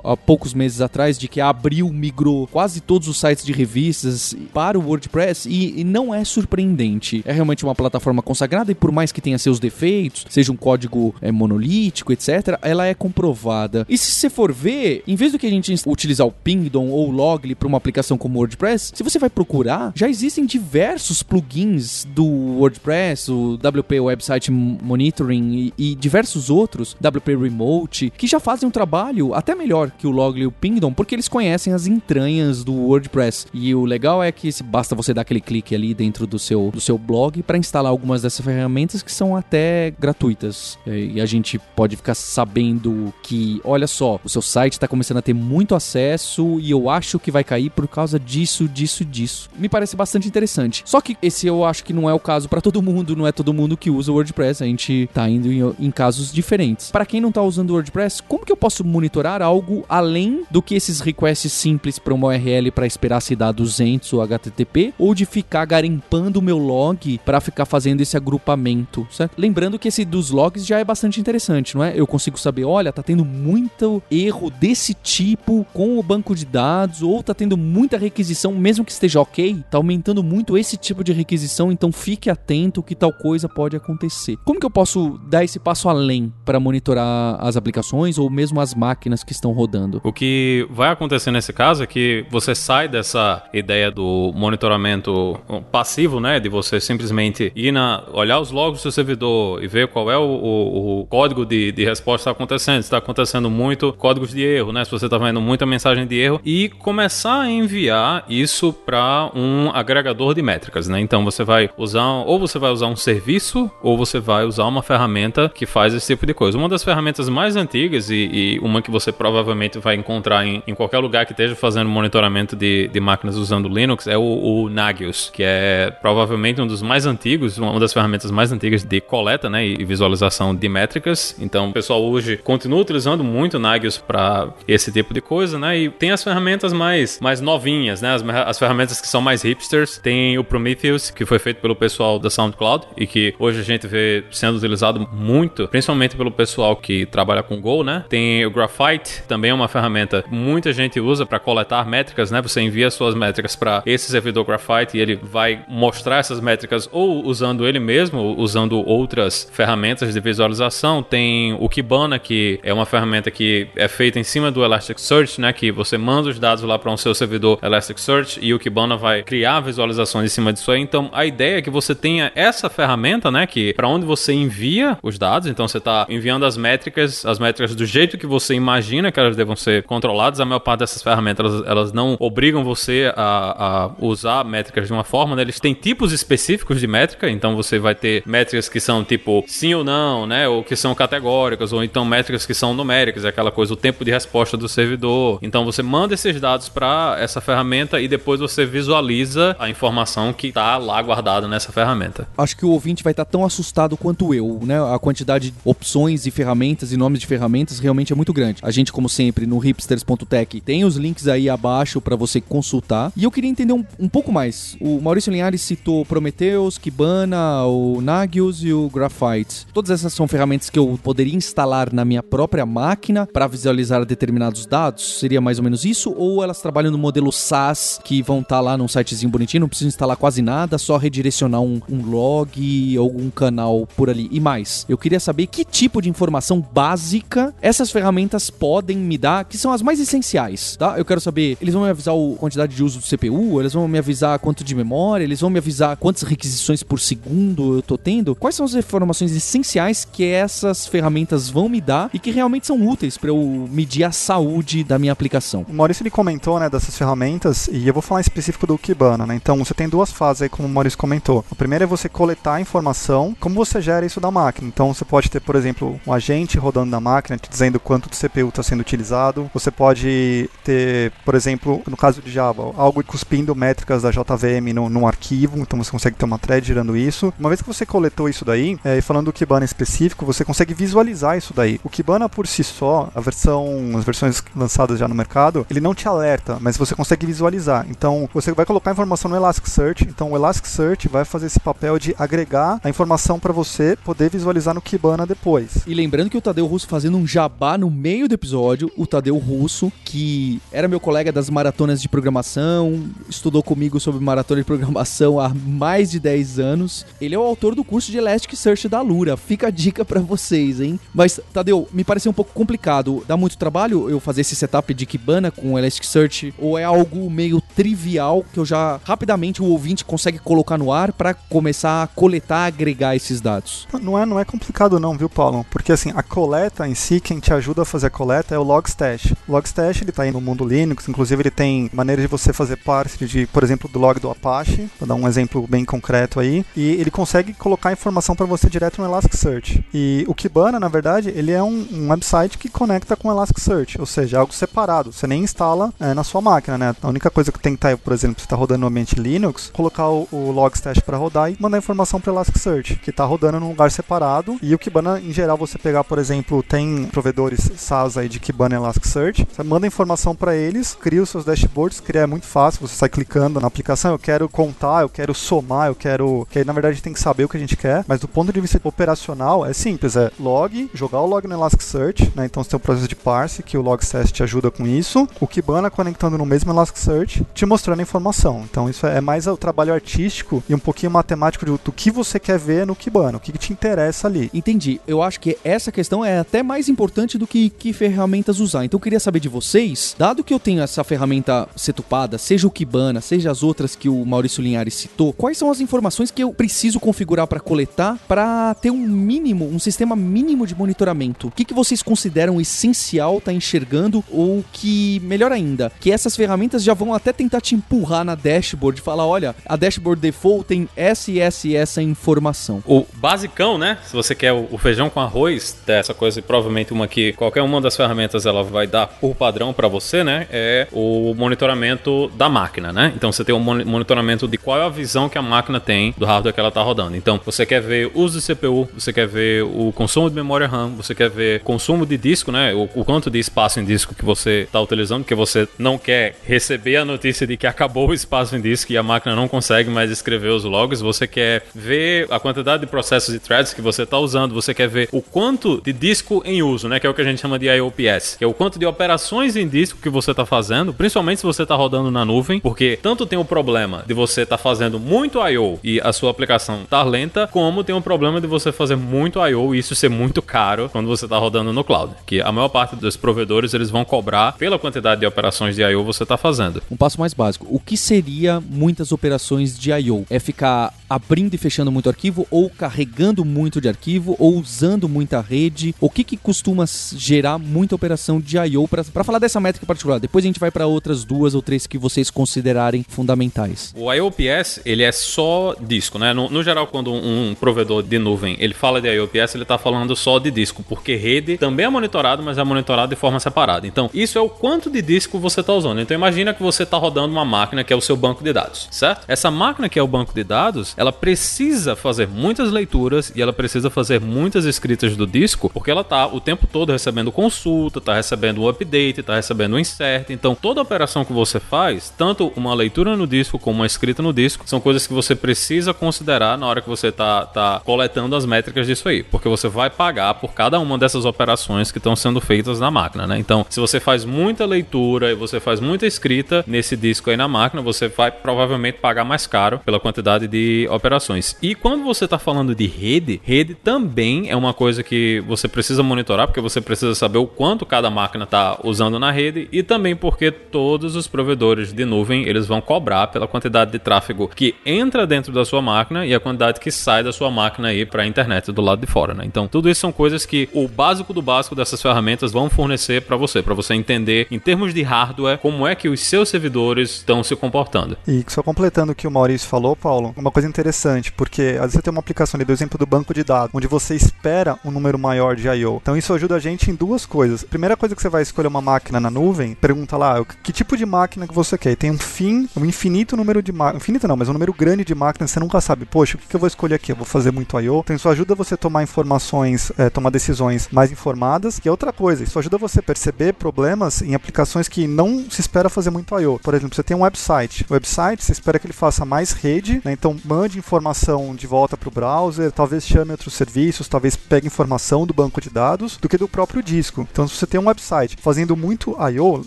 há 0.04 0.18
poucos 0.18 0.54
meses 0.54 0.82
atrás 0.82 1.18
de 1.18 1.28
que 1.28 1.40
a 1.40 1.50
Abril 1.50 1.90
migrou 1.94 2.48
quase 2.48 2.82
todos 2.82 3.08
os 3.08 3.20
sites 3.20 3.46
de 3.46 3.54
revistas 3.54 4.36
para 4.54 4.78
o 4.78 4.84
WordPress 4.84 5.48
e, 5.48 5.82
e 5.82 5.84
não 5.84 6.14
é 6.14 6.24
surpreendente. 6.26 7.22
É 7.26 7.32
realmente 7.32 7.64
uma 7.64 7.76
plataforma 7.76 8.22
consagrada 8.24 8.72
e 8.72 8.76
por 8.76 8.92
mais 8.92 9.12
que 9.12 9.22
tenha 9.22 9.38
seus 9.38 9.60
defeitos, 9.60 10.26
seja 10.30 10.52
um 10.52 10.58
código 10.58 11.14
é, 11.22 11.32
monolítico, 11.32 12.12
etc., 12.12 12.58
ela 12.62 12.88
é 12.88 12.94
comprovada. 12.94 13.86
E 13.88 13.98
se 13.98 14.12
você 14.12 14.30
for 14.30 14.52
ver, 14.52 15.04
em 15.08 15.16
vez 15.16 15.32
do 15.32 15.40
que 15.40 15.46
a 15.46 15.50
gente 15.50 15.76
utilizar 15.86 16.26
o 16.26 16.32
Pingdom 16.32 16.88
ou 16.88 17.10
o 17.10 17.12
Logly 17.12 17.54
para 17.68 17.74
uma 17.74 17.78
aplicação 17.78 18.18
como 18.18 18.40
WordPress, 18.40 18.94
se 18.96 19.04
você 19.04 19.20
vai 19.20 19.30
procurar, 19.30 19.92
já 19.94 20.08
existem 20.10 20.46
diversos 20.46 21.22
plugins 21.22 22.06
do 22.06 22.26
WordPress, 22.26 23.30
o 23.30 23.56
WP 23.56 24.00
Website 24.00 24.50
Monitoring 24.50 25.74
e, 25.78 25.92
e 25.92 25.96
diversos 25.96 26.50
outros, 26.50 26.96
WP 27.06 27.36
Remote, 27.36 28.12
que 28.18 28.26
já 28.26 28.40
fazem 28.40 28.68
um 28.68 28.72
trabalho 28.72 29.34
até 29.34 29.54
melhor 29.54 29.92
que 29.92 30.08
o 30.08 30.12
Logly 30.12 30.44
e 30.44 30.48
o 30.48 30.52
Pingdom, 30.52 30.94
porque 30.94 31.14
eles 31.14 31.28
conhecem 31.28 31.74
as 31.74 31.88
entranhas 31.88 32.64
do 32.64 32.74
WordPress. 32.74 33.48
E 33.54 33.76
o 33.76 33.84
legal 33.84 34.24
é 34.24 34.32
que 34.32 34.50
basta 34.64 34.96
você 34.96 35.14
dar 35.14 35.22
aquele 35.22 35.42
clique 35.42 35.76
ali 35.76 35.94
dentro 35.94 36.26
do 36.26 36.40
seu, 36.40 36.72
do 36.72 36.80
seu 36.80 36.98
blog 36.98 37.44
para 37.44 37.58
instalar 37.58 37.92
algumas 37.92 38.22
dessas 38.22 38.44
ferramentas 38.46 39.04
que 39.04 39.12
são 39.12 39.36
até 39.36 39.94
gratuitas. 40.00 40.80
E 40.86 41.20
a 41.20 41.26
gente 41.26 41.60
pode 41.76 41.98
ficar 41.98 42.16
sabendo 42.16 43.14
que, 43.22 43.60
olha 43.64 43.88
só, 43.88 44.20
o 44.24 44.30
seu 44.30 44.42
site 44.42 44.74
está 44.74 44.88
começando 44.88 45.18
a 45.18 45.22
ter 45.22 45.34
muito 45.34 45.76
acesso 45.76 46.60
e 46.60 46.72
eu 46.72 46.90
acho 46.90 47.20
que 47.20 47.32
vai 47.32 47.44
cair 47.44 47.57
cair 47.58 47.70
por 47.72 47.88
causa 47.88 48.20
disso, 48.20 48.68
disso, 48.68 49.04
disso. 49.04 49.50
Me 49.58 49.68
parece 49.68 49.96
bastante 49.96 50.28
interessante. 50.28 50.84
Só 50.86 51.02
que 51.02 51.18
esse 51.22 51.48
eu 51.48 51.66
acho 51.66 51.84
que 51.84 51.94
não 51.94 52.10
é 52.10 52.14
o 52.14 52.20
caso 52.20 52.48
para 52.48 52.62
todo 52.62 52.82
mundo, 52.82 53.16
não 53.16 53.26
é 53.26 53.32
todo 53.32 53.54
mundo 53.54 53.76
que 53.76 53.90
usa 53.90 54.12
o 54.12 54.16
WordPress, 54.16 54.64
a 54.64 54.68
gente 54.68 55.10
tá 55.14 55.28
indo 55.28 55.52
em, 55.52 55.88
em 55.88 55.92
casos 55.92 56.32
diferentes. 56.32 56.92
Para 56.92 57.06
quem 57.06 57.20
não 57.20 57.32
tá 57.32 57.42
usando 57.42 57.72
o 57.72 57.74
WordPress, 57.74 58.22
como 58.22 58.46
que 58.46 58.52
eu 58.52 58.58
posso 58.58 58.84
monitorar 58.84 59.42
algo 59.42 59.84
além 59.90 60.44
do 60.52 60.62
que 60.62 60.76
esses 60.76 61.00
requests 61.00 61.52
simples 61.52 61.98
para 61.98 62.14
uma 62.14 62.28
URL 62.28 62.72
para 62.72 62.86
esperar 62.86 63.22
se 63.22 63.36
dar 63.36 63.52
200 63.52 64.14
ou 64.14 64.22
HTTP 64.22 64.94
ou 65.00 65.16
de 65.16 65.26
ficar 65.26 65.66
garimpando 65.66 66.40
o 66.40 66.42
meu 66.42 66.58
log 66.58 67.20
para 67.26 67.42
ficar 67.42 67.66
fazendo 67.66 68.02
esse 68.02 68.16
agrupamento, 68.16 69.08
certo? 69.10 69.34
Lembrando 69.38 69.80
que 69.80 69.88
esse 69.88 70.06
dos 70.06 70.30
logs 70.30 70.66
já 70.66 70.80
é 70.80 70.84
bastante 70.84 71.20
interessante, 71.20 71.76
não 71.76 71.84
é? 71.84 71.94
Eu 71.96 72.06
consigo 72.06 72.40
saber, 72.40 72.66
olha, 72.66 72.94
tá 72.94 73.02
tendo 73.02 73.26
muito 73.26 74.02
erro 74.12 74.52
desse 74.52 74.94
tipo 74.94 75.66
com 75.74 75.98
o 75.98 76.04
banco 76.04 76.36
de 76.36 76.46
dados 76.46 77.02
ou 77.02 77.24
tá 77.24 77.34
tendo 77.34 77.47
muita 77.56 77.98
requisição, 77.98 78.52
mesmo 78.52 78.84
que 78.84 78.92
esteja 78.92 79.22
ok, 79.22 79.64
tá 79.70 79.78
aumentando 79.78 80.24
muito 80.24 80.58
esse 80.58 80.76
tipo 80.76 81.04
de 81.04 81.14
requisição, 81.14 81.72
então 81.72 81.92
fique 81.92 82.30
atento 82.30 82.82
que 82.82 82.96
tal 82.96 83.14
coisa 83.14 83.48
pode 83.48 83.76
acontecer. 83.76 84.38
Como 84.44 84.60
que 84.60 84.66
eu 84.66 84.70
posso 84.70 85.20
dar 85.30 85.44
esse 85.44 85.60
passo 85.60 85.88
além 85.88 86.34
para 86.44 86.60
monitorar 86.60 87.38
as 87.40 87.56
aplicações 87.56 88.18
ou 88.18 88.30
mesmo 88.30 88.60
as 88.60 88.74
máquinas 88.74 89.24
que 89.24 89.32
estão 89.32 89.52
rodando? 89.52 90.02
O 90.04 90.12
que 90.12 90.68
vai 90.72 90.90
acontecer 90.90 91.32
nesse 91.32 91.54
caso 91.54 91.84
é 91.84 91.88
que 91.88 92.26
você 92.30 92.56
sai 92.56 92.88
dessa 92.88 93.44
ideia 93.54 93.92
do 93.92 94.32
monitoramento 94.36 95.40
passivo, 95.72 96.20
né? 96.20 96.40
De 96.40 96.50
você 96.50 96.80
simplesmente 96.80 97.52
ir 97.56 97.72
na, 97.72 98.04
olhar 98.12 98.40
os 98.40 98.52
logs 98.52 98.80
do 98.80 98.82
seu 98.82 98.92
servidor 98.92 99.64
e 99.64 99.68
ver 99.68 99.88
qual 99.88 100.10
é 100.10 100.18
o, 100.18 100.22
o, 100.22 101.02
o 101.02 101.06
código 101.06 101.46
de, 101.46 101.72
de 101.72 101.86
resposta 101.86 102.30
está 102.30 102.32
acontecendo. 102.32 102.80
Está 102.80 102.98
acontecendo 102.98 103.50
muito 103.50 103.94
códigos 103.94 104.32
de 104.32 104.42
erro, 104.42 104.72
né? 104.72 104.84
Se 104.86 104.92
você 104.92 105.06
está 105.06 105.18
vendo 105.18 105.42
muita 105.42 105.66
mensagem 105.66 106.08
de 106.08 106.16
erro 106.16 106.42
e 106.44 106.70
começar 106.70 107.37
a 107.42 107.50
enviar 107.50 108.26
isso 108.30 108.74
para 108.74 109.30
um 109.36 109.70
agregador 109.74 110.34
de 110.34 110.42
métricas, 110.42 110.88
né? 110.88 111.00
Então 111.00 111.24
você 111.24 111.44
vai 111.44 111.70
usar, 111.78 112.06
ou 112.06 112.40
você 112.40 112.60
vai 112.60 112.72
usar 112.72 112.88
um 112.88 112.96
serviço, 112.96 113.70
ou 113.82 113.98
você 113.98 114.20
vai 114.20 114.46
usar 114.46 114.66
uma 114.66 114.84
ferramenta 114.84 115.50
que 115.54 115.66
faz 115.66 115.94
esse 115.94 116.08
tipo 116.08 116.26
de 116.26 116.34
coisa. 116.34 116.58
Uma 116.58 116.70
das 116.70 116.84
ferramentas 116.84 117.30
mais 117.30 117.56
antigas 117.56 118.10
e, 118.10 118.30
e 118.32 118.60
uma 118.60 118.82
que 118.82 118.92
você 118.92 119.12
provavelmente 119.12 119.80
vai 119.80 119.96
encontrar 119.96 120.46
em, 120.46 120.64
em 120.68 120.76
qualquer 120.76 121.00
lugar 121.00 121.26
que 121.26 121.34
esteja 121.34 121.56
fazendo 121.56 121.90
monitoramento 121.90 122.56
de, 122.56 122.88
de 122.88 123.00
máquinas 123.00 123.36
usando 123.36 123.68
Linux 123.68 124.08
é 124.08 124.18
o, 124.18 124.22
o 124.22 124.70
Nagios, 124.70 125.30
que 125.34 125.44
é 125.44 125.92
provavelmente 126.02 126.62
um 126.62 126.68
dos 126.68 126.82
mais 126.82 127.06
antigos, 127.06 127.58
uma 127.58 127.80
das 127.80 127.94
ferramentas 127.94 128.32
mais 128.32 128.52
antigas 128.52 128.84
de 128.84 129.02
coleta 129.02 129.50
né, 129.50 129.66
e 129.66 129.84
visualização 129.84 130.56
de 130.56 130.70
métricas. 130.70 131.36
Então 131.40 131.70
o 131.70 131.74
pessoal 131.74 132.04
hoje 132.04 132.38
continua 132.38 132.82
utilizando 132.82 133.24
muito 133.24 133.60
Nagios 133.60 133.98
para 133.98 134.50
esse 134.68 134.92
tipo 134.92 135.14
de 135.14 135.22
coisa, 135.22 135.60
né? 135.60 135.78
E 135.78 135.90
tem 135.90 136.12
as 136.12 136.24
ferramentas 136.24 136.74
mais, 136.74 137.17
mais 137.22 137.42
novinhas, 137.42 138.02
né? 138.02 138.14
As, 138.14 138.24
as 138.24 138.60
ferramentas 138.60 139.02
que 139.02 139.08
são 139.08 139.22
mais 139.22 139.42
hipsters. 139.42 139.98
Tem 139.98 140.38
o 140.38 140.44
Prometheus, 140.44 141.10
que 141.10 141.26
foi 141.26 141.40
feito 141.40 141.62
pelo 141.62 141.76
pessoal 141.76 142.20
da 142.20 142.30
SoundCloud 142.30 142.86
e 142.96 143.06
que 143.06 143.34
hoje 143.40 143.60
a 143.60 143.64
gente 143.64 143.88
vê 143.88 144.24
sendo 144.32 144.58
utilizado 144.58 145.08
muito, 145.12 145.68
principalmente 145.68 146.16
pelo 146.16 146.32
pessoal 146.32 146.76
que 146.76 147.06
trabalha 147.06 147.44
com 147.44 147.60
Go, 147.60 147.84
né? 147.84 148.06
Tem 148.10 148.46
o 148.46 148.52
Graphite, 148.52 149.24
também 149.28 149.52
é 149.52 149.54
uma 149.54 149.68
ferramenta 149.68 150.24
muita 150.30 150.72
gente 150.72 151.00
usa 151.00 151.26
para 151.26 151.40
coletar 151.40 151.86
métricas, 151.86 152.32
né? 152.32 152.42
Você 152.42 152.62
envia 152.62 152.90
suas 152.90 153.16
métricas 153.16 153.56
para 153.56 153.82
esse 153.86 154.12
servidor 154.12 154.46
Graphite 154.46 154.98
e 154.98 155.00
ele 155.00 155.16
vai 155.22 155.64
mostrar 155.68 156.18
essas 156.18 156.40
métricas 156.40 156.88
ou 156.92 157.26
usando 157.26 157.68
ele 157.68 157.80
mesmo, 157.80 158.36
usando 158.38 158.80
outras 158.86 159.50
ferramentas 159.52 160.14
de 160.14 160.20
visualização. 160.20 161.02
Tem 161.04 161.54
o 161.60 161.68
Kibana, 161.68 162.20
que 162.20 162.60
é 162.64 162.74
uma 162.74 162.86
ferramenta 162.86 163.32
que 163.32 163.68
é 163.76 163.88
feita 163.88 164.20
em 164.20 164.24
cima 164.24 164.52
do 164.52 164.64
Elasticsearch, 164.64 165.42
né? 165.42 165.52
Que 165.52 165.72
você 165.72 165.98
manda 165.98 166.30
os 166.30 166.40
dados 166.40 166.64
lá 166.64 166.78
para 166.78 166.92
um 166.92 166.98
seu 167.08 167.16
servidor 167.16 167.60
Elasticsearch 167.62 168.40
e 168.42 168.54
o 168.54 168.60
Kibana 168.60 168.98
vai 168.98 169.24
criar 169.24 169.62
visualizações 169.62 170.26
em 170.26 170.34
cima 170.34 170.52
disso 170.52 170.72
aí. 170.72 170.82
Então, 170.82 171.10
a 171.14 171.26
ideia 171.26 171.58
é 171.60 171.62
que 171.62 171.70
você 171.70 171.96
tenha 171.96 172.32
essa 172.36 172.70
ferramenta, 172.70 173.32
né? 173.32 173.48
Que 173.48 173.74
para 173.74 173.88
onde 173.88 174.06
você 174.06 174.34
envia 174.34 174.98
os 175.02 175.18
dados, 175.18 175.48
então 175.48 175.68
você 175.68 175.78
está 175.78 176.06
enviando 176.10 176.46
as 176.46 176.58
métricas, 176.58 177.26
as 177.26 177.40
métricas 177.40 177.76
do 177.76 177.86
jeito 177.86 178.18
que 178.18 178.28
você 178.28 178.54
imagina 178.54 179.12
que 179.12 179.20
elas 179.20 179.36
devam 179.36 179.56
ser 179.56 179.84
controladas. 179.84 180.40
A 180.40 180.46
maior 180.46 180.60
parte 180.60 180.80
dessas 180.80 181.02
ferramentas 181.02 181.46
elas, 181.46 181.66
elas 181.66 181.94
não 181.94 182.18
obrigam 182.20 182.64
você 182.64 183.12
a, 183.16 183.86
a, 183.86 183.92
usar 184.00 184.44
métricas 184.44 184.88
de 184.88 184.94
uma 184.94 185.04
forma, 185.04 185.36
né? 185.36 185.44
Eles 185.44 185.60
têm 185.60 185.74
tipos 185.74 186.12
específicos 186.12 186.80
de 186.80 186.88
métrica, 186.88 187.30
então 187.30 187.56
você 187.56 187.80
vai 187.80 187.96
ter 187.96 188.24
métricas 188.26 188.68
que 188.68 188.80
são 188.80 189.04
tipo 189.04 189.44
sim 189.48 189.74
ou 189.74 189.84
não, 189.84 190.26
né? 190.26 190.48
Ou 190.48 190.64
que 190.64 190.76
são 190.76 190.94
categóricas, 190.94 191.72
ou 191.72 191.84
então 191.84 192.04
métricas 192.04 192.46
que 192.46 192.54
são 192.54 192.74
numéricas, 192.74 193.24
é 193.24 193.30
aquela 193.30 193.52
coisa, 193.52 193.74
o 193.74 193.78
tempo 193.78 194.04
de 194.04 194.12
resposta 194.12 194.58
do 194.58 194.68
servidor. 194.68 195.40
Então 195.42 195.64
você 195.64 195.82
manda 195.82 196.14
esses 196.14 196.40
dados 196.42 196.68
para 196.68 196.97
essa 197.20 197.42
ferramenta 197.42 198.00
e 198.00 198.08
depois 198.08 198.40
você 198.40 198.66
visualiza 198.66 199.56
a 199.60 199.70
informação 199.70 200.34
que 200.34 200.48
está 200.48 200.78
lá 200.78 201.02
guardada 201.02 201.48
nessa 201.48 201.72
ferramenta. 201.72 202.28
Acho 202.38 202.58
que 202.58 202.66
o 202.66 202.70
ouvinte 202.70 203.04
vai 203.04 203.12
estar 203.12 203.26
tão 203.26 203.46
assustado 203.46 203.98
quanto 203.98 204.34
eu, 204.34 204.60
né? 204.64 204.78
A 204.94 205.00
quantidade 205.00 205.52
de 205.52 205.58
opções 205.64 206.26
e 206.26 206.32
ferramentas 206.32 206.92
e 206.92 206.98
nomes 206.98 207.20
de 207.20 207.28
ferramentas 207.28 207.80
realmente 207.80 208.14
é 208.14 208.16
muito 208.16 208.34
grande. 208.34 208.60
A 208.62 208.72
gente, 208.72 208.92
como 208.92 209.10
sempre, 209.10 209.46
no 209.46 209.58
hipsters.tech 209.58 210.62
tem 210.62 210.84
os 210.86 210.96
links 210.96 211.28
aí 211.28 211.50
abaixo 211.50 212.02
para 212.02 212.16
você 212.16 212.42
consultar. 212.42 213.12
E 213.16 213.24
eu 213.24 213.32
queria 213.32 213.50
entender 213.50 213.74
um, 213.74 213.84
um 214.00 214.10
pouco 214.10 214.32
mais. 214.32 214.78
O 214.80 215.00
Maurício 215.02 215.32
Linhares 215.32 215.62
citou 215.62 216.06
Prometheus, 216.06 216.78
Kibana, 216.78 217.64
o 217.66 218.02
Nagios 218.02 218.64
e 218.64 218.74
o 218.74 218.90
Graphite. 218.90 219.66
Todas 219.74 219.92
essas 219.92 220.14
são 220.14 220.28
ferramentas 220.28 220.70
que 220.70 220.80
eu 220.80 221.00
poderia 221.04 221.36
instalar 221.36 221.94
na 221.94 222.06
minha 222.06 222.24
própria 222.24 222.66
máquina 222.66 223.28
para 223.28 223.48
visualizar 223.48 224.06
determinados 224.06 224.66
dados? 224.66 225.20
Seria 225.20 225.42
mais 225.42 225.58
ou 225.58 225.64
menos 225.64 225.86
isso? 225.86 226.14
Ou 226.16 226.44
elas 226.44 226.62
trabalham 226.62 226.87
no 226.92 226.98
modelo 226.98 227.32
SaaS 227.32 228.00
que 228.04 228.22
vão 228.22 228.40
estar 228.40 228.58
tá 228.58 228.62
lá 228.62 228.78
num 228.78 228.88
sitezinho 228.88 229.32
bonitinho, 229.32 229.62
não 229.62 229.70
preciso 229.70 229.88
instalar 229.88 230.18
quase 230.18 230.42
nada, 230.42 230.78
só 230.78 230.98
redirecionar 230.98 231.62
um, 231.62 231.82
um 231.90 232.06
log 232.06 232.98
ou 233.00 233.16
um 233.20 233.30
canal 233.30 233.88
por 233.96 234.10
ali? 234.10 234.28
E 234.32 234.40
mais, 234.40 234.86
eu 234.88 234.98
queria 234.98 235.20
saber 235.20 235.48
que 235.48 235.64
tipo 235.64 236.02
de 236.02 236.10
informação 236.10 236.60
básica 236.74 237.54
essas 237.62 237.92
ferramentas 237.92 238.50
podem 238.50 238.98
me 238.98 239.18
dar, 239.18 239.46
que 239.46 239.58
são 239.58 239.72
as 239.72 239.82
mais 239.82 240.00
essenciais, 240.00 240.76
tá? 240.78 240.98
Eu 240.98 241.06
quero 241.06 241.22
saber, 241.22 241.58
eles 241.62 241.74
vão 241.74 241.84
me 241.84 241.90
avisar 241.90 242.16
a 242.16 242.38
quantidade 242.38 242.76
de 242.76 242.84
uso 242.84 243.00
do 243.00 243.06
CPU, 243.06 243.60
eles 243.60 243.74
vão 243.74 243.88
me 243.88 243.98
avisar 243.98 244.40
quanto 244.40 244.64
de 244.64 244.76
memória, 244.76 245.24
eles 245.24 245.42
vão 245.42 245.50
me 245.50 245.60
avisar 245.60 245.98
quantas 245.98 246.24
requisições 246.24 246.84
por 246.84 247.00
segundo 247.00 247.76
eu 247.76 247.82
tô 247.82 247.98
tendo? 247.98 248.36
Quais 248.36 248.56
são 248.56 248.66
as 248.66 248.74
informações 248.74 249.36
essenciais 249.36 250.06
que 250.06 250.24
essas 250.24 250.88
ferramentas 250.88 251.50
vão 251.50 251.70
me 251.70 251.82
dar 251.82 252.10
e 252.14 252.20
que 252.20 252.32
realmente 252.32 252.68
são 252.68 252.88
úteis 252.88 253.18
para 253.18 253.30
eu 253.30 253.68
medir 253.70 254.04
a 254.04 254.12
saúde 254.12 254.84
da 254.84 255.00
minha 255.00 255.12
aplicação? 255.12 255.66
O 255.68 255.74
Maurício 255.74 256.04
ele 256.04 256.10
comentou, 256.10 256.60
né, 256.60 256.70
dessas 256.78 256.98
ferramentas 256.98 257.68
e 257.72 257.88
eu 257.88 257.94
vou 257.94 258.02
falar 258.02 258.20
em 258.20 258.22
específico 258.22 258.68
do 258.68 258.78
Kibana, 258.78 259.26
né? 259.26 259.36
Então, 259.36 259.58
você 259.58 259.74
tem 259.74 259.90
duas 259.90 260.12
fases 260.12 260.44
aí, 260.44 260.50
como 260.50 260.68
o 260.68 260.72
Maurício 260.72 260.98
comentou. 260.98 261.44
A 261.52 261.56
primeira 261.56 261.84
é 261.84 261.88
você 261.88 262.08
coletar 262.08 262.56
a 262.56 262.62
informação, 262.62 263.36
como 263.40 263.56
você 263.56 263.82
gera 263.82 264.06
isso 264.06 264.20
da 264.20 264.32
máquina. 264.32 264.68
Então, 264.68 264.94
você 264.94 265.04
pode 265.04 265.30
ter, 265.30 265.40
por 265.40 265.56
exemplo, 265.56 266.00
um 266.06 266.14
agente 266.14 266.58
rodando 266.58 266.92
na 266.92 267.00
máquina 267.00 267.38
te 267.38 267.50
dizendo 267.50 267.80
quanto 267.80 268.10
de 268.10 268.18
CPU 268.18 268.50
está 268.50 268.64
sendo 268.64 268.82
utilizado. 268.82 269.50
Você 269.54 269.72
pode 269.72 270.50
ter, 270.64 271.12
por 271.26 271.36
exemplo, 271.36 271.82
no 271.88 271.98
caso 271.98 272.22
de 272.22 272.32
Java, 272.32 272.74
algo 272.76 273.04
cuspindo 273.04 273.56
métricas 273.56 274.04
da 274.04 274.12
JVM 274.12 274.74
no, 274.74 274.90
num 274.90 275.08
arquivo, 275.08 275.60
então 275.60 275.82
você 275.82 275.92
consegue 275.92 276.16
ter 276.16 276.26
uma 276.26 276.38
thread 276.38 276.66
gerando 276.66 276.96
isso. 276.96 277.34
Uma 277.40 277.50
vez 277.50 277.62
que 277.62 277.68
você 277.68 277.86
coletou 277.86 278.30
isso 278.30 278.46
daí, 278.46 278.78
é, 278.84 278.98
e 278.98 279.02
falando 279.02 279.26
do 279.26 279.34
Kibana 279.34 279.66
específico, 279.66 280.26
você 280.26 280.44
consegue 280.46 280.74
visualizar 280.74 281.38
isso 281.38 281.54
daí. 281.54 281.80
O 281.84 281.90
Kibana 281.90 282.30
por 282.30 282.48
si 282.48 282.64
só, 282.64 283.10
a 283.16 283.22
versão, 283.22 283.92
as 283.98 284.04
versões 284.04 284.44
lançadas 284.56 285.00
já 285.00 285.08
no 285.08 285.16
mercado, 285.16 285.66
ele 285.70 285.80
não 285.80 285.96
te 285.96 286.08
alerta, 286.08 286.58
mas 286.68 286.76
você 286.76 286.94
consegue 286.94 287.26
visualizar. 287.26 287.88
Então, 287.90 288.30
você 288.34 288.52
vai 288.52 288.66
colocar 288.66 288.92
a 288.92 288.94
informação 288.94 289.32
no 289.32 289.38
Elasticsearch, 289.38 290.04
então 290.04 290.34
o 290.34 290.36
Elasticsearch 290.36 291.08
vai 291.08 291.24
fazer 291.24 291.46
esse 291.46 291.62
papel 291.62 291.98
de 291.98 292.14
agregar 292.20 292.82
a 292.84 292.90
informação 292.90 293.40
para 293.40 293.54
você 293.54 293.98
poder 294.04 294.30
visualizar 294.30 294.76
no 294.76 294.82
Kibana 294.82 295.26
depois. 295.26 295.84
E 295.88 295.94
lembrando 295.94 296.30
que 296.30 296.36
o 296.36 296.42
Tadeu 296.42 296.66
Russo 296.66 296.86
fazendo 296.86 297.16
um 297.16 297.26
jabá 297.26 297.78
no 297.78 297.90
meio 297.90 298.28
do 298.28 298.34
episódio, 298.34 298.92
o 298.98 299.08
Tadeu 299.08 299.38
Russo, 299.38 299.90
que 300.04 300.62
era 300.70 300.90
meu 300.90 301.00
colega 301.00 301.32
das 301.32 301.50
maratonas 301.50 302.02
de 302.02 302.10
programação, 302.10 303.02
estudou 303.30 303.64
comigo 303.64 303.98
sobre 303.98 304.22
maratona 304.22 304.60
de 304.60 304.66
programação 304.66 305.40
há 305.40 305.48
mais 305.48 306.12
de 306.12 306.20
10 306.20 306.60
anos. 306.60 307.06
Ele 307.22 307.34
é 307.34 307.40
o 307.40 307.44
autor 307.44 307.76
do 307.76 307.84
curso 307.86 308.12
de 308.12 308.18
Elasticsearch 308.18 308.90
da 308.90 309.00
Lura. 309.00 309.38
Fica 309.38 309.68
a 309.68 309.72
dica 309.72 310.04
para 310.04 310.20
vocês, 310.20 310.82
hein? 310.82 311.00
Mas, 311.14 311.40
Tadeu, 311.54 311.88
me 311.94 312.04
pareceu 312.04 312.30
um 312.30 312.36
pouco 312.36 312.52
complicado. 312.54 313.24
Dá 313.26 313.38
muito 313.38 313.58
trabalho 313.58 314.10
eu 314.10 314.20
fazer 314.20 314.42
esse 314.42 314.54
setup 314.54 314.94
de 314.94 315.06
Kibana 315.06 315.50
com 315.50 315.80
Elasticsearch? 315.80 316.57
Ou 316.58 316.78
é 316.78 316.84
algo 316.84 317.30
meio 317.30 317.62
trivial 317.76 318.44
que 318.52 318.60
eu 318.60 318.66
já 318.66 319.00
rapidamente 319.04 319.62
o 319.62 319.66
ouvinte 319.66 320.06
consegue 320.06 320.40
colocar 320.40 320.78
no 320.78 320.92
ar 320.92 321.12
para 321.12 321.34
começar 321.34 322.04
a 322.04 322.08
coletar, 322.08 322.66
agregar 322.66 323.16
esses 323.16 323.42
dados? 323.42 323.88
Não 324.02 324.18
é, 324.18 324.26
não 324.26 324.40
é 324.40 324.46
complicado 324.46 325.00
não, 325.00 325.18
viu, 325.18 325.30
Paulo? 325.30 325.66
Porque 325.70 325.92
assim, 325.92 326.12
a 326.16 326.24
coleta 326.24 326.88
em 326.88 326.96
si, 326.96 327.20
quem 327.20 327.40
te 327.40 327.54
ajuda 327.54 327.82
a 327.82 327.86
fazer 327.86 328.08
a 328.08 328.10
coleta 328.10 328.56
é 328.56 328.58
o 328.58 328.64
Logstash. 328.64 329.34
Logstash, 329.48 330.02
ele 330.02 330.12
tá 330.12 330.24
aí 330.24 330.32
no 330.32 330.42
mundo 330.42 330.66
Linux, 330.66 331.08
inclusive 331.08 331.42
ele 331.42 331.52
tem 331.52 331.90
maneira 331.94 332.22
de 332.22 332.28
você 332.28 332.52
fazer 332.54 332.78
parse 332.78 333.26
de, 333.26 333.48
por 333.48 333.64
exemplo, 333.64 333.90
do 333.90 334.00
log 334.00 334.20
do 334.20 334.30
Apache, 334.30 334.90
para 334.98 335.08
dar 335.08 335.16
um 335.16 335.28
exemplo 335.28 335.66
bem 335.68 335.86
concreto 335.86 336.40
aí, 336.40 336.66
e 336.76 336.92
ele 336.92 337.12
consegue 337.12 337.54
colocar 337.54 337.92
informação 337.92 338.36
para 338.36 338.46
você 338.46 338.70
direto 338.70 339.02
no 339.02 339.08
Elasticsearch. 339.08 339.86
E 339.94 340.26
o 340.28 340.34
Kibana, 340.34 340.80
na 340.80 340.88
verdade, 340.88 341.30
ele 341.30 341.52
é 341.52 341.62
um, 341.62 341.88
um 341.92 342.10
website 342.10 342.58
que 342.58 342.70
conecta 342.70 343.16
com 343.16 343.28
o 343.28 343.32
Elasticsearch, 343.32 344.00
ou 344.00 344.06
seja, 344.06 344.38
é 344.38 344.40
algo 344.40 344.54
separado, 344.54 345.12
você 345.12 345.28
nem 345.28 345.44
instala 345.44 345.94
é, 346.00 346.14
na 346.14 346.24
sua 346.24 346.42
máquina, 346.50 346.78
né? 346.78 346.96
A 347.02 347.08
única 347.08 347.30
coisa 347.30 347.52
que 347.52 347.60
tem 347.60 347.74
que 347.74 347.78
estar, 347.78 347.98
por 347.98 348.14
exemplo, 348.14 348.40
se 348.40 348.46
está 348.46 348.56
rodando 348.56 348.82
no 348.82 348.88
ambiente 348.88 349.16
Linux, 349.16 349.72
colocar 349.74 350.10
o, 350.10 350.28
o 350.32 350.52
logstash 350.52 351.00
para 351.00 351.18
rodar 351.18 351.52
e 351.52 351.58
mandar 351.60 351.78
informação 351.78 352.20
para 352.20 352.32
Elasticsearch, 352.32 352.98
que 352.98 353.10
está 353.10 353.26
rodando 353.26 353.60
num 353.60 353.70
lugar 353.70 353.92
separado. 353.92 354.58
E 354.62 354.74
o 354.74 354.80
Kibana, 354.80 355.20
em 355.20 355.32
geral, 355.32 355.58
você 355.58 355.78
pegar, 355.78 356.04
por 356.04 356.20
exemplo, 356.20 356.62
tem 356.62 357.06
provedores 357.06 357.72
SaaS 357.78 358.18
aí 358.18 358.30
de 358.30 358.40
Kibana 358.40 358.76
e 358.76 358.78
Elasticsearch, 358.78 359.48
você 359.52 359.64
manda 359.64 359.88
informação 359.88 360.36
para 360.36 360.56
eles, 360.56 360.96
cria 360.96 361.22
os 361.22 361.30
seus 361.30 361.46
dashboards, 361.46 362.00
cria 362.00 362.22
é 362.22 362.26
muito 362.26 362.46
fácil, 362.46 362.88
você 362.88 362.96
sai 362.96 363.10
clicando 363.10 363.60
na 363.62 363.68
aplicação, 363.68 364.12
eu 364.12 364.20
quero 364.20 364.50
contar, 364.50 365.02
eu 365.02 365.10
quero 365.10 365.34
somar, 365.34 365.88
eu 365.88 365.96
quero, 365.96 366.48
que 366.50 366.60
aí 366.60 366.66
na 366.66 366.74
verdade 366.74 367.00
a 367.00 367.02
tem 367.02 367.14
que 367.14 367.20
saber 367.20 367.46
o 367.46 367.50
que 367.50 367.58
a 367.58 367.60
gente 367.60 367.78
quer, 367.78 368.04
mas 368.08 368.20
do 368.20 368.28
ponto 368.28 368.52
de 368.52 368.60
vista 368.60 368.80
operacional 368.84 369.66
é 369.66 369.72
simples, 369.72 370.16
é 370.16 370.32
log, 370.40 370.90
jogar 370.94 371.22
o 371.22 371.26
log 371.26 371.48
no 371.48 371.56
Elasticsearch, 371.56 372.34
né? 372.36 372.46
Então 372.46 372.64
você 372.64 372.72
tem 372.72 372.78
o 372.78 372.80
processo 372.80 373.08
de 373.08 373.16
parse 373.16 373.64
que 373.64 373.78
o 373.78 373.82
logstash 373.82 374.32
te 374.32 374.44
ajuda 374.44 374.72
com 374.72 374.86
isso, 374.86 375.28
o 375.40 375.48
Kibana 375.48 375.90
conectando 375.90 376.27
no 376.36 376.46
mesmo 376.46 376.72
Elasticsearch, 376.72 377.46
te 377.54 377.66
mostrando 377.66 378.00
a 378.00 378.02
informação. 378.02 378.66
Então 378.70 378.90
isso 378.90 379.06
é 379.06 379.22
mais 379.22 379.46
o 379.46 379.56
trabalho 379.56 379.94
artístico 379.94 380.64
e 380.68 380.74
um 380.74 380.80
pouquinho 380.80 381.12
matemático 381.12 381.66
do, 381.66 381.80
do 381.84 381.92
que 381.92 382.10
você 382.10 382.40
quer 382.40 382.58
ver 382.58 382.88
no 382.88 382.96
Kibana, 382.96 383.38
o 383.38 383.40
que, 383.40 383.52
que 383.52 383.58
te 383.58 383.72
interessa 383.72 384.28
ali. 384.28 384.50
Entendi. 384.54 385.00
Eu 385.08 385.22
acho 385.22 385.40
que 385.40 385.58
essa 385.64 385.92
questão 385.92 386.26
é 386.26 386.40
até 386.40 386.64
mais 386.64 386.90
importante 386.90 387.38
do 387.38 387.46
que 387.46 387.70
que 387.70 387.94
ferramentas 387.94 388.60
usar. 388.60 388.86
Então 388.86 388.98
eu 388.98 389.02
queria 389.02 389.20
saber 389.20 389.40
de 389.40 389.50
vocês, 389.50 390.16
dado 390.18 390.44
que 390.44 390.54
eu 390.54 390.60
tenho 390.60 390.82
essa 390.82 391.04
ferramenta 391.04 391.68
setupada, 391.76 392.38
seja 392.38 392.68
o 392.68 392.72
Kibana, 392.72 393.22
seja 393.22 393.52
as 393.52 393.64
outras 393.64 393.96
que 393.96 394.10
o 394.10 394.26
Maurício 394.26 394.64
Linhares 394.64 394.96
citou, 394.96 395.34
quais 395.34 395.58
são 395.58 395.70
as 395.70 395.80
informações 395.80 396.32
que 396.32 396.44
eu 396.44 396.54
preciso 396.54 397.00
configurar 397.00 397.48
para 397.48 397.60
coletar 397.60 398.18
para 398.28 398.74
ter 398.76 398.92
um 398.92 398.98
mínimo, 398.98 399.66
um 399.66 399.80
sistema 399.80 400.16
mínimo 400.16 400.66
de 400.66 400.76
monitoramento? 400.76 401.48
O 401.48 401.52
que, 401.52 401.66
que 401.66 401.74
vocês 401.74 402.02
consideram 402.02 402.60
essencial 402.60 403.38
estar 403.38 403.52
tá 403.52 403.54
enxergando 403.54 404.24
ou 404.32 404.64
que, 404.72 405.22
melhor 405.24 405.52
ainda, 405.52 405.92
que 406.00 406.12
essas 406.18 406.36
ferramentas 406.36 406.84
já 406.84 406.94
vão 406.94 407.14
até 407.14 407.32
tentar 407.32 407.62
te 407.62 407.76
empurrar 407.76 408.26
na 408.26 408.34
dashboard, 408.34 409.02
falar, 409.02 409.26
olha, 409.26 409.56
a 409.66 409.76
dashboard 409.76 410.20
default 410.20 410.66
tem 410.66 410.90
essa 410.96 411.32
e 411.32 411.40
essa 411.40 411.68
e 411.68 411.76
essa 411.76 412.02
informação. 412.02 412.84
O 412.86 413.06
basicão, 413.14 413.78
né? 413.78 414.00
Se 414.04 414.14
você 414.14 414.34
quer 414.34 414.52
o 414.52 414.78
feijão 414.78 415.10
com 415.10 415.20
arroz, 415.20 415.78
dessa 415.86 416.14
coisa, 416.14 416.42
provavelmente 416.42 416.92
uma 416.92 417.08
que 417.08 417.34
qualquer 417.34 417.62
uma 417.62 417.80
das 417.80 417.96
ferramentas 417.96 418.46
ela 418.46 418.64
vai 418.64 418.88
dar 418.88 419.06
por 419.08 419.36
padrão 419.36 419.72
para 419.72 419.88
você, 419.88 420.24
né? 420.24 420.48
É 420.50 420.88
o 420.92 421.36
monitoramento 421.36 422.30
da 422.36 422.50
máquina, 422.50 422.92
né? 422.92 423.14
Então 423.16 423.32
você 423.32 423.44
tem 423.44 423.54
um 423.54 423.60
monitoramento 423.60 424.48
de 424.48 424.58
qual 424.58 424.80
é 424.80 424.86
a 424.86 424.90
visão 424.90 425.30
que 425.30 425.38
a 425.38 425.42
máquina 425.42 425.80
tem 425.80 426.16
do 426.18 426.26
hardware 426.26 426.54
que 426.54 426.60
ela 426.60 426.70
está 426.70 426.82
rodando. 426.82 427.16
Então 427.16 427.40
você 427.46 427.66
quer 427.66 427.82
ver 427.82 428.12
o 428.14 428.22
uso 428.22 428.40
de 428.40 428.56
CPU, 428.56 428.90
você 428.94 429.14
quer 429.14 429.28
ver 429.28 429.64
o 429.64 429.92
consumo 429.94 430.30
de 430.30 430.36
memória 430.36 430.68
RAM, 430.68 430.90
você 430.96 431.14
quer 431.14 431.30
ver 431.30 431.62
consumo 431.62 432.06
de 432.06 432.18
disco, 432.18 432.52
né? 432.52 432.74
O, 432.74 432.90
o 432.96 433.06
quanto 433.06 433.30
de 433.30 433.38
espaço 433.38 433.80
em 433.80 433.86
disco 433.86 434.16
que 434.16 434.26
você 434.26 434.64
está 434.64 434.82
utilizando, 434.82 435.22
porque 435.22 435.36
você 435.36 435.68
não 435.78 435.98
quer 436.08 436.38
receber 436.46 436.96
a 436.96 437.04
notícia 437.04 437.46
de 437.46 437.58
que 437.58 437.68
acabou 437.68 438.08
o 438.08 438.14
espaço 438.14 438.56
em 438.56 438.62
disco 438.62 438.94
e 438.94 438.98
a 438.98 439.04
máquina 439.04 439.36
não 439.36 439.46
consegue 439.46 439.90
mais 439.90 440.10
escrever 440.10 440.48
os 440.48 440.64
logs. 440.64 441.02
Você 441.02 441.28
quer 441.28 441.64
ver 441.76 442.26
a 442.32 442.40
quantidade 442.40 442.80
de 442.80 442.88
processos 442.88 443.36
e 443.36 443.40
threads 443.40 443.74
que 443.74 443.82
você 443.82 444.04
está 444.04 444.18
usando. 444.18 444.54
Você 444.54 444.74
quer 444.74 444.88
ver 444.88 445.10
o 445.12 445.22
quanto 445.22 445.82
de 445.84 445.92
disco 445.92 446.42
em 446.46 446.64
uso, 446.64 446.88
né? 446.88 446.98
Que 446.98 447.06
é 447.06 447.10
o 447.10 447.14
que 447.14 447.20
a 447.20 447.26
gente 447.26 447.42
chama 447.42 447.60
de 447.60 447.66
IOPS, 447.66 448.38
que 448.38 448.44
é 448.46 448.48
o 448.48 448.54
quanto 448.54 448.80
de 448.80 448.86
operações 448.86 449.58
em 449.58 449.68
disco 449.68 450.00
que 450.02 450.08
você 450.08 450.32
está 450.32 450.46
fazendo, 450.46 450.94
principalmente 450.94 451.42
se 451.42 451.46
você 451.46 451.64
está 451.64 451.76
rodando 451.76 452.10
na 452.10 452.24
nuvem, 452.24 452.62
porque 452.62 452.98
tanto 453.04 453.26
tem 453.26 453.38
o 453.38 453.44
problema 453.44 454.06
de 454.08 454.14
você 454.14 454.44
estar 454.44 454.56
tá 454.56 454.64
fazendo 454.64 454.98
muito 454.98 455.46
I/O 455.46 455.78
e 455.84 456.00
a 456.00 456.14
sua 456.14 456.32
aplicação 456.32 456.86
tá 456.90 457.04
lenta, 457.04 457.48
como 457.48 457.84
tem 457.84 457.94
o 457.94 458.02
problema 458.02 458.40
de 458.40 458.48
você 458.48 458.72
fazer 458.72 458.96
muito 458.96 459.46
I/O 459.46 459.76
e 459.76 459.80
isso 459.80 459.94
ser 459.94 460.10
muito 460.10 460.42
caro 460.42 460.88
quando 460.90 461.08
você 461.08 461.26
está 461.26 461.38
rodando 461.38 461.74
no 461.74 461.84
cloud. 461.84 462.14
Que 462.26 462.40
a 462.40 462.50
maior 462.50 462.70
parte 462.70 462.96
dos 462.96 463.18
provedores 463.18 463.74
eles 463.74 463.90
vão 463.90 464.06
cobrar 464.06 464.54
pela 464.54 464.80
quantidade 464.80 465.20
de 465.20 465.28
operações 465.28 465.76
de 465.76 465.82
I/O 465.82 465.97
você 466.04 466.24
está 466.24 466.38
fazendo. 466.38 466.82
Um 466.90 466.98
passo 466.98 467.20
mais 467.20 467.34
básico. 467.34 467.68
O 467.70 467.80
que 467.80 467.98
seria 467.98 468.60
muitas 468.60 469.12
operações 469.12 469.78
de 469.78 469.92
I/O? 469.92 470.26
É 470.30 470.40
ficar 470.40 470.94
abrindo 471.10 471.54
e 471.54 471.58
fechando 471.58 471.92
muito 471.92 472.10
arquivo 472.10 472.48
ou 472.52 472.70
carregando 472.70 473.46
muito 473.46 473.80
de 473.80 473.88
arquivo 473.88 474.36
ou 474.40 474.58
usando 474.58 475.08
muita 475.08 475.42
rede? 475.42 475.96
O 476.00 476.10
que 476.10 476.24
que 476.24 476.38
costuma 476.38 476.86
gerar 477.16 477.58
muita 477.58 477.96
operação 477.96 478.40
de 478.40 478.58
I/O 478.58 478.88
para 478.88 479.24
falar 479.24 479.40
dessa 479.40 479.60
métrica 479.60 479.86
particular? 479.86 480.20
Depois 480.20 480.44
a 480.44 480.48
gente 480.48 480.60
vai 480.60 480.72
para 480.72 480.88
outras 480.88 481.24
duas 481.24 481.56
ou 481.56 481.62
três 481.62 481.88
que 481.88 481.98
vocês 481.98 482.30
considerarem 482.30 483.06
fundamentais. 483.08 483.94
O 483.96 484.12
IOPS, 484.12 484.82
ele 484.86 485.04
é 485.04 485.12
só 485.12 485.76
disco, 485.80 486.20
né? 486.20 486.34
No, 486.34 486.50
no 486.50 486.64
geral, 486.64 486.88
quando 486.88 487.12
um, 487.12 487.52
um, 487.52 487.56
provedor 487.56 488.04
de 488.04 488.20
nuvem, 488.20 488.56
ele 488.60 488.74
fala 488.74 489.02
de 489.02 489.10
IOPS, 489.10 489.56
ele 489.56 489.64
está 489.64 489.78
falando 489.78 490.16
só 490.16 490.40
de 490.40 490.52
disco, 490.52 490.84
porque 490.88 491.16
rede 491.16 491.58
também 491.58 491.86
é 491.86 491.90
monitorado, 491.90 492.44
mas 492.44 492.58
é 492.58 492.64
monitorado 492.64 493.10
de 493.10 493.16
forma 493.16 493.40
separada. 493.40 493.88
Então, 493.88 494.10
isso 494.14 494.38
é 494.38 494.42
o 494.42 494.50
quanto 494.50 494.90
de 494.90 495.02
disco 495.02 495.40
você 495.40 495.62
está 495.62 495.74
usando. 495.74 495.87
Então, 496.00 496.16
imagina 496.16 496.54
que 496.54 496.64
você 496.64 496.84
está 496.84 496.98
rodando 496.98 497.34
uma 497.34 497.46
máquina 497.46 497.84
que 497.84 497.94
é 497.94 497.96
o 497.96 498.02
seu 498.02 498.16
banco 498.16 498.44
de 498.44 498.52
dados, 498.52 498.88
certo? 498.92 499.26
Essa 499.28 499.52
máquina 499.52 499.88
que 499.88 500.00
é 500.00 500.02
o 500.04 500.08
banco 500.08 500.34
de 500.34 500.44
dados, 500.44 500.94
ela 500.98 501.12
precisa 501.12 501.96
fazer 501.96 502.28
muitas 502.28 502.72
leituras 502.72 503.32
e 503.36 503.42
ela 503.42 503.54
precisa 503.54 503.90
fazer 503.90 504.20
muitas 504.20 504.66
escritas 504.66 505.16
do 505.16 505.28
disco, 505.28 505.70
porque 505.70 505.92
ela 505.92 506.02
está 506.02 506.28
o 506.28 506.40
tempo 506.40 506.68
todo 506.68 506.92
recebendo 506.92 507.32
consulta, 507.32 508.00
está 508.00 508.14
recebendo 508.14 508.62
um 508.62 508.68
update, 508.68 509.20
está 509.20 509.36
recebendo 509.36 509.76
um 509.76 509.80
insert. 509.80 510.30
Então, 510.30 510.56
toda 510.56 510.82
operação 510.82 511.24
que 511.24 511.34
você 511.34 511.60
faz, 511.60 512.14
tanto 512.18 512.52
uma 512.56 512.74
leitura 512.74 513.16
no 513.16 513.28
disco 513.28 513.60
como 513.60 513.80
uma 513.80 513.86
escrita 513.86 514.22
no 514.22 514.34
disco, 514.34 514.64
são 514.68 514.80
coisas 514.80 515.06
que 515.06 515.14
você 515.14 515.36
precisa 515.36 515.94
considerar 515.94 516.58
na 516.58 516.66
hora 516.68 516.82
que 516.82 516.90
você 516.90 517.08
está 517.08 517.46
tá 517.46 517.82
coletando 517.84 518.36
as 518.36 518.46
métricas 518.46 518.88
disso 518.88 519.08
aí, 519.10 519.24
porque 519.24 519.48
você 519.48 519.68
vai 519.68 519.90
pagar 519.90 520.34
por 520.36 520.54
cada 520.54 520.80
uma 520.80 520.98
dessas 520.98 521.26
operações 521.26 521.92
que 521.92 521.98
estão 521.98 522.16
sendo 522.16 522.42
feitas 522.42 522.80
na 522.80 522.90
máquina, 522.90 523.28
né? 523.28 523.38
Então, 523.38 523.66
se 523.70 523.80
você 523.80 524.00
faz 524.00 524.26
muita 524.26 524.66
leitura 524.66 525.32
e 525.32 525.36
você 525.36 525.60
faz 525.60 525.77
muita 525.80 526.06
escrita 526.06 526.64
nesse 526.68 526.96
disco 526.96 527.30
aí 527.30 527.38
na 527.38 527.48
máquina, 527.48 527.82
você 527.82 528.08
vai 528.08 528.32
provavelmente 528.32 529.00
pagar 529.00 529.24
mais 529.24 529.48
caro 529.48 529.80
pela 529.80 530.00
quantidade 530.00 530.48
de 530.48 530.88
operações. 530.90 531.56
E 531.62 531.76
quando 531.76 532.04
você 532.04 532.26
está 532.26 532.38
falando 532.38 532.76
de 532.76 532.86
rede, 532.86 533.42
rede 533.44 533.74
também 533.76 534.50
é 534.50 534.56
uma 534.56 534.74
coisa 534.74 535.04
que 535.04 535.44
você 535.48 535.68
precisa 535.68 536.04
monitorar, 536.04 536.48
porque 536.48 536.62
você 536.62 536.82
precisa 536.82 537.16
saber 537.16 537.38
o 537.38 537.48
quanto 537.48 537.86
cada 537.86 538.10
máquina 538.10 538.44
está 538.44 538.80
usando 538.84 539.20
na 539.20 539.32
rede 539.32 539.68
e 539.72 539.84
também 539.84 540.16
porque 540.16 540.52
todos 540.52 541.16
os 541.16 541.28
provedores 541.28 541.94
de 541.94 542.06
nuvem 542.06 542.48
eles 542.48 542.68
vão 542.68 542.82
cobrar 542.82 543.28
pela 543.28 543.48
quantidade 543.48 543.92
de 543.92 544.00
tráfego 544.00 544.48
que 544.48 544.76
entra 544.86 545.26
dentro 545.28 545.52
da 545.52 545.66
sua 545.66 545.82
máquina 545.82 546.26
e 546.26 546.34
a 546.34 546.40
quantidade 546.40 546.80
que 546.80 546.92
sai 546.92 547.24
da 547.24 547.32
sua 547.32 547.50
máquina 547.50 547.90
aí 547.90 548.06
para 548.06 548.24
a 548.24 548.28
internet 548.28 548.72
do 548.72 548.82
lado 548.82 549.02
de 549.02 549.08
fora, 549.08 549.34
né? 549.34 549.44
Então, 549.46 549.68
tudo 549.68 549.90
isso 549.90 550.02
são 550.02 550.12
coisas 550.12 550.46
que 550.46 550.70
o 550.74 550.88
básico 550.88 551.34
do 551.34 551.42
básico 551.42 551.76
dessas 551.76 552.02
ferramentas 552.02 552.52
vão 552.52 552.70
fornecer 552.70 553.22
para 553.22 553.36
você, 553.36 553.62
para 553.62 553.74
você 553.74 553.94
entender 553.94 554.48
em 554.52 554.60
termos 554.60 554.94
de 554.94 555.02
hardware 555.02 555.58
como 555.68 555.86
é 555.86 555.94
que 555.96 556.08
os 556.08 556.22
seus 556.22 556.48
servidores 556.48 557.12
estão 557.12 557.44
se 557.44 557.54
comportando. 557.54 558.18
E 558.26 558.42
só 558.48 558.64
completando 558.64 559.12
o 559.12 559.16
que 559.16 559.28
o 559.28 559.32
Maurício 559.32 559.68
falou, 559.68 559.98
Paulo, 559.98 560.34
uma 560.38 560.50
coisa 560.50 560.66
interessante, 560.66 561.30
porque 561.30 561.76
às 561.76 561.88
vezes 561.88 561.96
você 561.96 562.02
tem 562.04 562.12
uma 562.12 562.22
aplicação 562.22 562.58
ali 562.58 562.64
do 562.64 562.72
exemplo 562.72 562.98
do 562.98 563.06
banco 563.06 563.34
de 563.34 563.44
dados, 563.44 563.72
onde 563.74 563.86
você 563.86 564.16
espera 564.16 564.80
um 564.86 564.92
número 564.92 565.20
maior 565.20 565.58
de 565.58 565.68
I/O. 565.68 566.00
Então 566.02 566.16
isso 566.16 566.34
ajuda 566.34 566.56
a 566.56 566.60
gente 566.60 566.90
em 566.90 566.96
duas 566.96 567.26
coisas. 567.26 567.66
Primeira 567.66 567.98
coisa 567.98 568.16
que 568.16 568.22
você 568.22 568.30
vai 568.30 568.44
escolher 568.44 568.70
uma 568.70 568.80
máquina 568.80 569.20
na 569.20 569.30
nuvem, 569.30 569.76
pergunta 569.76 570.16
lá 570.16 570.42
que 570.64 570.72
tipo 570.72 570.96
de 570.96 571.06
máquina 571.06 571.46
que 571.46 571.54
você 571.54 571.78
quer. 571.78 571.92
E 571.92 571.96
tem 571.98 572.12
um 572.12 572.18
fim, 572.18 572.70
um 572.78 572.86
infinito 572.86 573.36
número 573.36 573.62
de 573.62 573.74
máquinas, 573.74 574.04
infinito 574.04 574.26
não, 574.26 574.38
mas 574.38 574.48
um 574.48 574.54
número 574.54 574.72
grande 574.72 575.04
de 575.04 575.14
máquinas. 575.14 575.52
Você 575.52 575.60
nunca 575.60 575.82
sabe, 575.82 576.06
poxa, 576.06 576.38
o 576.38 576.40
que, 576.40 576.56
eu 576.56 576.60
vou 576.62 576.68
escolher 576.68 576.96
aqui? 576.96 577.12
Eu 577.12 577.18
vou 577.18 577.26
fazer 577.26 577.52
muito 577.52 577.78
I/O. 577.78 578.00
Então 578.00 578.16
isso 578.16 578.30
ajuda 578.30 578.56
você 578.56 578.76
a 578.76 578.78
tomar 578.78 579.04
informações, 579.04 579.92
é, 579.98 580.10
tomar 580.10 580.30
decisões 580.30 580.88
mais 580.94 581.12
informadas. 581.12 581.82
E 581.84 581.90
outra 581.90 582.14
coisa, 582.14 582.46
isso 582.46 582.58
ajuda 582.58 582.78
você 582.78 583.02
a 583.02 583.04
perceber 583.04 583.52
problemas 583.52 584.22
em 584.22 584.34
aplicações 584.34 584.88
que 584.88 585.06
não 585.06 585.50
se 585.58 585.62
espera 585.62 585.90
fazer 585.90 586.12
muito 586.12 586.40
I/O. 586.40 586.60
Por 586.60 586.76
exemplo, 586.76 586.96
você 586.96 587.02
tem 587.02 587.18
um 587.18 587.24
website. 587.24 587.86
O 587.90 587.94
website 587.94 588.44
você 588.44 588.52
espera 588.52 588.78
que 588.78 588.86
ele 588.86 588.94
faça 588.94 589.26
mais 589.26 589.52
rede, 589.52 590.02
né? 590.06 590.12
então 590.12 590.38
mande 590.46 590.78
informação 590.78 591.56
de 591.56 591.66
volta 591.66 591.98
para 591.98 592.10
o 592.10 592.12
browser, 592.12 592.72
talvez 592.72 593.06
chame 593.08 593.32
outros 593.32 593.56
serviços, 593.56 594.08
talvez 594.08 594.36
pegue 594.36 594.68
informação 594.68 595.26
do 595.26 595.34
banco 595.34 595.60
de 595.60 595.70
dados 595.72 596.18
do 596.18 596.30
que 596.30 596.38
do 596.38 596.48
próprio 596.48 596.84
disco. 596.84 597.28
Então, 597.32 597.48
se 597.48 597.56
você 597.56 597.66
tem 597.66 597.80
um 597.80 597.88
website 597.88 598.38
fazendo 598.40 598.78
muito 598.78 599.16
I/O, 599.20 599.66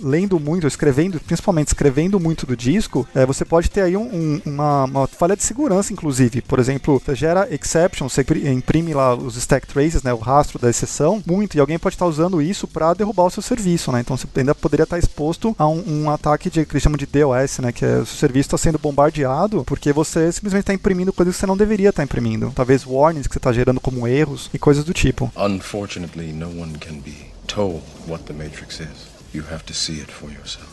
lendo 0.00 0.38
muito, 0.38 0.66
escrevendo, 0.66 1.18
principalmente 1.18 1.68
escrevendo 1.68 2.20
muito 2.20 2.46
do 2.46 2.56
disco, 2.56 3.06
é, 3.12 3.26
você 3.26 3.44
pode 3.44 3.68
ter 3.68 3.82
aí 3.82 3.96
um, 3.96 4.02
um, 4.02 4.42
uma, 4.46 4.84
uma, 4.84 5.06
falha 5.08 5.36
de 5.36 5.42
segurança, 5.42 5.92
inclusive. 5.92 6.40
Por 6.42 6.60
exemplo, 6.60 7.02
você 7.04 7.16
gera 7.16 7.48
exception, 7.52 8.08
você 8.08 8.24
imprime 8.52 8.94
lá 8.94 9.14
os 9.14 9.36
stack 9.36 9.66
traces, 9.66 10.04
né, 10.04 10.14
o 10.14 10.18
rastro 10.18 10.58
da 10.58 10.70
exceção, 10.70 11.20
muito, 11.26 11.56
e 11.56 11.60
alguém 11.60 11.78
pode 11.80 11.96
estar 11.96 12.06
usando 12.06 12.40
isso 12.40 12.68
para 12.68 12.94
derrubar 12.94 13.24
o 13.24 13.30
seu 13.30 13.42
serviço, 13.42 13.90
né? 13.90 14.00
Então, 14.00 14.16
você 14.16 14.26
ainda 14.36 14.54
poderia 14.54 14.84
estar 14.84 14.98
exposto 14.98 15.54
a 15.58 15.66
um, 15.66 15.79
um 15.86 16.10
ataque 16.10 16.50
de, 16.50 16.64
que 16.64 16.72
eles 16.72 16.82
chamam 16.82 16.96
de 16.96 17.06
DOS, 17.06 17.58
né, 17.58 17.72
que 17.72 17.84
é 17.84 17.98
o 17.98 18.06
serviço 18.06 18.48
está 18.48 18.58
sendo 18.58 18.78
bombardeado 18.78 19.64
porque 19.64 19.92
você 19.92 20.30
simplesmente 20.32 20.62
está 20.62 20.74
imprimindo 20.74 21.12
coisas 21.12 21.34
que 21.34 21.40
você 21.40 21.46
não 21.46 21.56
deveria 21.56 21.90
estar 21.90 22.02
imprimindo. 22.02 22.52
Talvez 22.54 22.86
warnings 22.86 23.26
que 23.26 23.34
você 23.34 23.38
está 23.38 23.52
gerando 23.52 23.80
como 23.80 24.06
erros 24.06 24.50
e 24.52 24.58
coisas 24.58 24.84
do 24.84 24.92
tipo. 24.92 25.30
Unfortunately, 25.36 26.32
no 26.32 26.48
one 26.48 26.78
can 26.78 27.00
be 27.00 27.30
told 27.46 27.82
what 28.06 28.24
the 28.24 28.32
Matrix 28.32 28.80
is. 28.80 29.10
You 29.32 29.44
have 29.50 29.64
to 29.64 29.74
see 29.74 30.00
it 30.00 30.10
for 30.10 30.30
yourself. 30.30 30.69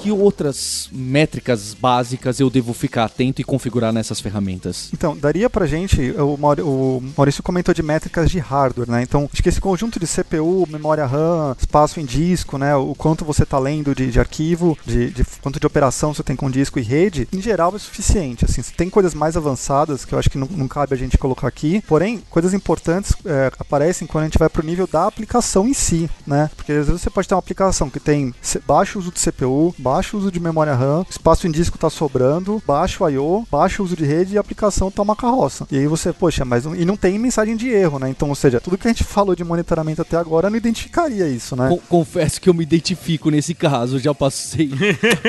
Que 0.00 0.10
outras 0.10 0.88
métricas 0.90 1.74
básicas 1.74 2.40
eu 2.40 2.48
devo 2.48 2.72
ficar 2.72 3.04
atento 3.04 3.40
e 3.40 3.44
configurar 3.44 3.92
nessas 3.92 4.18
ferramentas? 4.18 4.88
Então, 4.94 5.14
daria 5.14 5.50
pra 5.50 5.66
gente, 5.66 6.12
o, 6.12 7.02
Maurício 7.16 7.42
comentou 7.42 7.74
de 7.74 7.82
métricas 7.82 8.30
de 8.30 8.38
hardware, 8.38 8.90
né? 8.90 9.02
Então, 9.02 9.28
acho 9.30 9.42
que 9.42 9.48
esse 9.48 9.60
conjunto 9.60 10.00
de 10.00 10.06
CPU, 10.06 10.66
memória 10.70 11.04
RAM, 11.04 11.54
espaço 11.58 12.00
em 12.00 12.04
disco, 12.06 12.56
né? 12.56 12.74
O 12.74 12.94
quanto 12.94 13.26
você 13.26 13.42
está 13.42 13.58
lendo 13.58 13.94
de, 13.94 14.10
de 14.10 14.18
arquivo, 14.18 14.76
de, 14.86 15.10
de, 15.10 15.24
quanto 15.42 15.60
de 15.60 15.66
operação 15.66 16.14
você 16.14 16.22
tem 16.22 16.34
com 16.34 16.50
disco 16.50 16.78
e 16.78 16.82
rede, 16.82 17.28
em 17.30 17.42
geral 17.42 17.74
é 17.76 17.78
suficiente. 17.78 18.46
Assim, 18.46 18.62
tem 18.62 18.88
coisas 18.88 19.12
mais 19.12 19.36
avançadas 19.36 20.06
que 20.06 20.14
eu 20.14 20.18
acho 20.18 20.30
que 20.30 20.38
não, 20.38 20.48
não 20.50 20.66
cabe 20.66 20.94
a 20.94 20.98
gente 20.98 21.18
colocar 21.18 21.46
aqui, 21.46 21.82
porém, 21.86 22.22
coisas 22.30 22.54
importantes 22.54 23.12
é, 23.26 23.52
aparecem 23.58 24.06
quando 24.06 24.22
a 24.22 24.26
gente 24.26 24.38
vai 24.38 24.48
pro 24.48 24.64
nível 24.64 24.86
da 24.86 25.06
aplicação 25.06 25.68
em 25.68 25.74
si, 25.74 26.08
né? 26.26 26.50
Porque 26.56 26.72
às 26.72 26.86
vezes 26.86 27.02
você 27.02 27.10
pode 27.10 27.28
ter 27.28 27.34
uma 27.34 27.40
aplicação 27.40 27.90
que 27.90 28.00
tem 28.00 28.34
baixo 28.66 28.98
uso 28.98 29.12
de 29.12 29.19
CPU, 29.20 29.74
baixo 29.78 30.16
uso 30.16 30.30
de 30.30 30.40
memória 30.40 30.74
RAM, 30.74 31.04
espaço 31.08 31.46
em 31.46 31.50
disco 31.50 31.76
está 31.76 31.90
sobrando, 31.90 32.62
baixo 32.66 33.08
I/O, 33.08 33.44
baixo 33.50 33.82
uso 33.82 33.96
de 33.96 34.04
rede 34.04 34.34
e 34.34 34.38
a 34.38 34.40
aplicação 34.40 34.88
está 34.88 35.02
uma 35.02 35.16
carroça. 35.16 35.66
E 35.70 35.78
aí 35.78 35.86
você, 35.86 36.12
poxa, 36.12 36.44
mas 36.44 36.64
e 36.64 36.84
não 36.84 36.96
tem 36.96 37.18
mensagem 37.18 37.56
de 37.56 37.68
erro, 37.68 37.98
né? 37.98 38.08
Então, 38.08 38.28
ou 38.28 38.34
seja, 38.34 38.60
tudo 38.60 38.78
que 38.78 38.88
a 38.88 38.90
gente 38.90 39.04
falou 39.04 39.34
de 39.34 39.44
monitoramento 39.44 40.02
até 40.02 40.16
agora 40.16 40.48
não 40.48 40.56
identificaria 40.56 41.28
isso, 41.28 41.54
né? 41.54 41.78
Confesso 41.88 42.40
que 42.40 42.48
eu 42.48 42.54
me 42.54 42.62
identifico 42.62 43.30
nesse 43.30 43.54
caso, 43.54 43.98
já 43.98 44.14
passei 44.14 44.70